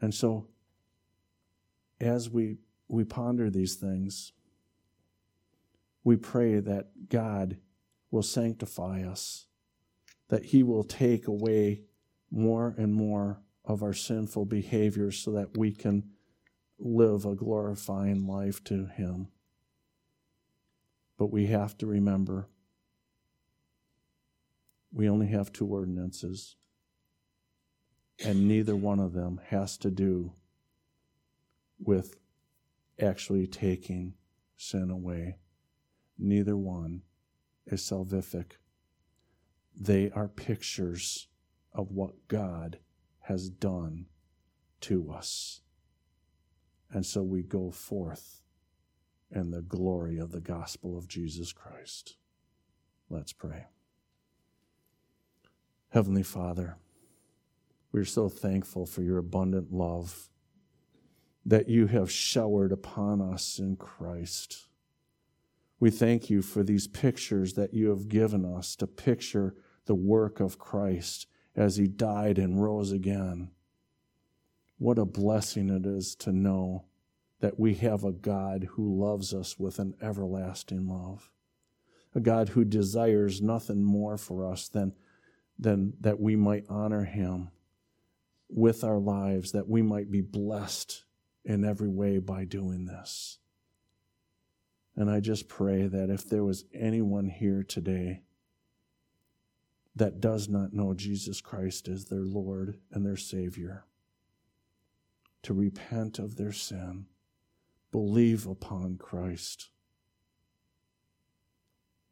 And 0.00 0.14
so, 0.14 0.48
as 2.00 2.30
we, 2.30 2.58
we 2.88 3.04
ponder 3.04 3.50
these 3.50 3.74
things, 3.74 4.32
we 6.04 6.16
pray 6.16 6.60
that 6.60 7.08
God 7.08 7.58
will 8.10 8.22
sanctify 8.22 9.02
us, 9.02 9.46
that 10.28 10.44
He 10.46 10.62
will 10.62 10.84
take 10.84 11.26
away 11.26 11.82
more 12.30 12.74
and 12.78 12.94
more 12.94 13.42
of 13.64 13.82
our 13.82 13.92
sinful 13.92 14.46
behaviors 14.46 15.18
so 15.18 15.32
that 15.32 15.56
we 15.56 15.72
can 15.72 16.04
live 16.78 17.24
a 17.24 17.34
glorifying 17.34 18.26
life 18.26 18.62
to 18.64 18.86
Him. 18.86 19.28
But 21.18 21.32
we 21.32 21.46
have 21.46 21.76
to 21.78 21.86
remember 21.86 22.48
we 24.92 25.08
only 25.10 25.26
have 25.26 25.52
two 25.52 25.66
ordinances, 25.66 26.56
and 28.24 28.48
neither 28.48 28.74
one 28.74 28.98
of 28.98 29.12
them 29.12 29.40
has 29.48 29.76
to 29.78 29.90
do 29.90 30.32
with 31.78 32.16
actually 32.98 33.46
taking 33.46 34.14
sin 34.56 34.90
away. 34.90 35.36
Neither 36.18 36.56
one 36.56 37.02
is 37.66 37.82
salvific. 37.82 38.52
They 39.78 40.10
are 40.12 40.28
pictures 40.28 41.28
of 41.74 41.92
what 41.92 42.26
God 42.28 42.78
has 43.20 43.50
done 43.50 44.06
to 44.80 45.10
us. 45.12 45.60
And 46.90 47.04
so 47.04 47.22
we 47.22 47.42
go 47.42 47.70
forth 47.70 48.40
in 49.30 49.50
the 49.50 49.62
glory 49.62 50.18
of 50.18 50.32
the 50.32 50.40
gospel 50.40 50.96
of 50.96 51.08
Jesus 51.08 51.52
Christ. 51.52 52.16
Let's 53.10 53.32
pray. 53.32 53.66
Heavenly 55.90 56.22
Father, 56.22 56.76
we're 57.92 58.04
so 58.04 58.28
thankful 58.28 58.86
for 58.86 59.02
your 59.02 59.18
abundant 59.18 59.72
love 59.72 60.28
that 61.44 61.68
you 61.68 61.86
have 61.86 62.10
showered 62.10 62.72
upon 62.72 63.20
us 63.20 63.58
in 63.58 63.76
Christ. 63.76 64.66
We 65.78 65.90
thank 65.90 66.28
you 66.28 66.42
for 66.42 66.62
these 66.62 66.88
pictures 66.88 67.54
that 67.54 67.72
you 67.72 67.90
have 67.90 68.08
given 68.08 68.44
us 68.44 68.74
to 68.76 68.86
picture 68.86 69.54
the 69.86 69.94
work 69.94 70.40
of 70.40 70.58
Christ 70.58 71.26
as 71.54 71.76
he 71.76 71.86
died 71.86 72.38
and 72.38 72.62
rose 72.62 72.92
again. 72.92 73.50
What 74.78 74.98
a 74.98 75.04
blessing 75.04 75.70
it 75.70 75.86
is 75.86 76.14
to 76.16 76.32
know 76.32 76.84
that 77.40 77.58
we 77.58 77.74
have 77.74 78.04
a 78.04 78.12
God 78.12 78.68
who 78.72 79.00
loves 79.02 79.34
us 79.34 79.58
with 79.58 79.78
an 79.78 79.94
everlasting 80.00 80.88
love, 80.88 81.30
a 82.14 82.20
God 82.20 82.50
who 82.50 82.64
desires 82.64 83.42
nothing 83.42 83.82
more 83.82 84.16
for 84.16 84.50
us 84.50 84.68
than, 84.68 84.94
than 85.58 85.92
that 86.00 86.18
we 86.18 86.34
might 86.36 86.64
honor 86.68 87.04
him 87.04 87.50
with 88.48 88.84
our 88.84 88.98
lives, 88.98 89.52
that 89.52 89.68
we 89.68 89.82
might 89.82 90.10
be 90.10 90.20
blessed 90.20 91.04
in 91.44 91.64
every 91.64 91.88
way 91.88 92.18
by 92.18 92.44
doing 92.44 92.86
this. 92.86 93.38
And 94.96 95.10
I 95.10 95.20
just 95.20 95.48
pray 95.48 95.86
that 95.86 96.08
if 96.08 96.28
there 96.28 96.44
was 96.44 96.64
anyone 96.72 97.28
here 97.28 97.62
today 97.62 98.22
that 99.94 100.20
does 100.20 100.48
not 100.48 100.72
know 100.72 100.94
Jesus 100.94 101.40
Christ 101.40 101.88
as 101.88 102.06
their 102.06 102.24
Lord 102.24 102.78
and 102.90 103.04
their 103.04 103.16
Savior, 103.16 103.84
to 105.42 105.52
repent 105.54 106.18
of 106.18 106.36
their 106.36 106.52
sin, 106.52 107.06
believe 107.92 108.46
upon 108.46 108.96
Christ, 108.98 109.70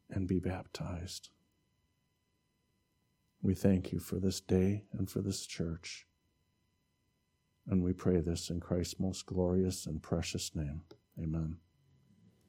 and 0.09 0.27
be 0.27 0.39
baptized. 0.39 1.29
We 3.41 3.53
thank 3.53 3.91
you 3.91 3.99
for 3.99 4.15
this 4.15 4.39
day 4.39 4.85
and 4.97 5.09
for 5.09 5.21
this 5.21 5.45
church. 5.45 6.07
And 7.67 7.83
we 7.83 7.93
pray 7.93 8.21
this 8.21 8.49
in 8.49 8.59
Christ's 8.59 8.99
most 8.99 9.25
glorious 9.25 9.85
and 9.85 10.01
precious 10.01 10.55
name. 10.55 10.81
Amen. 11.19 11.57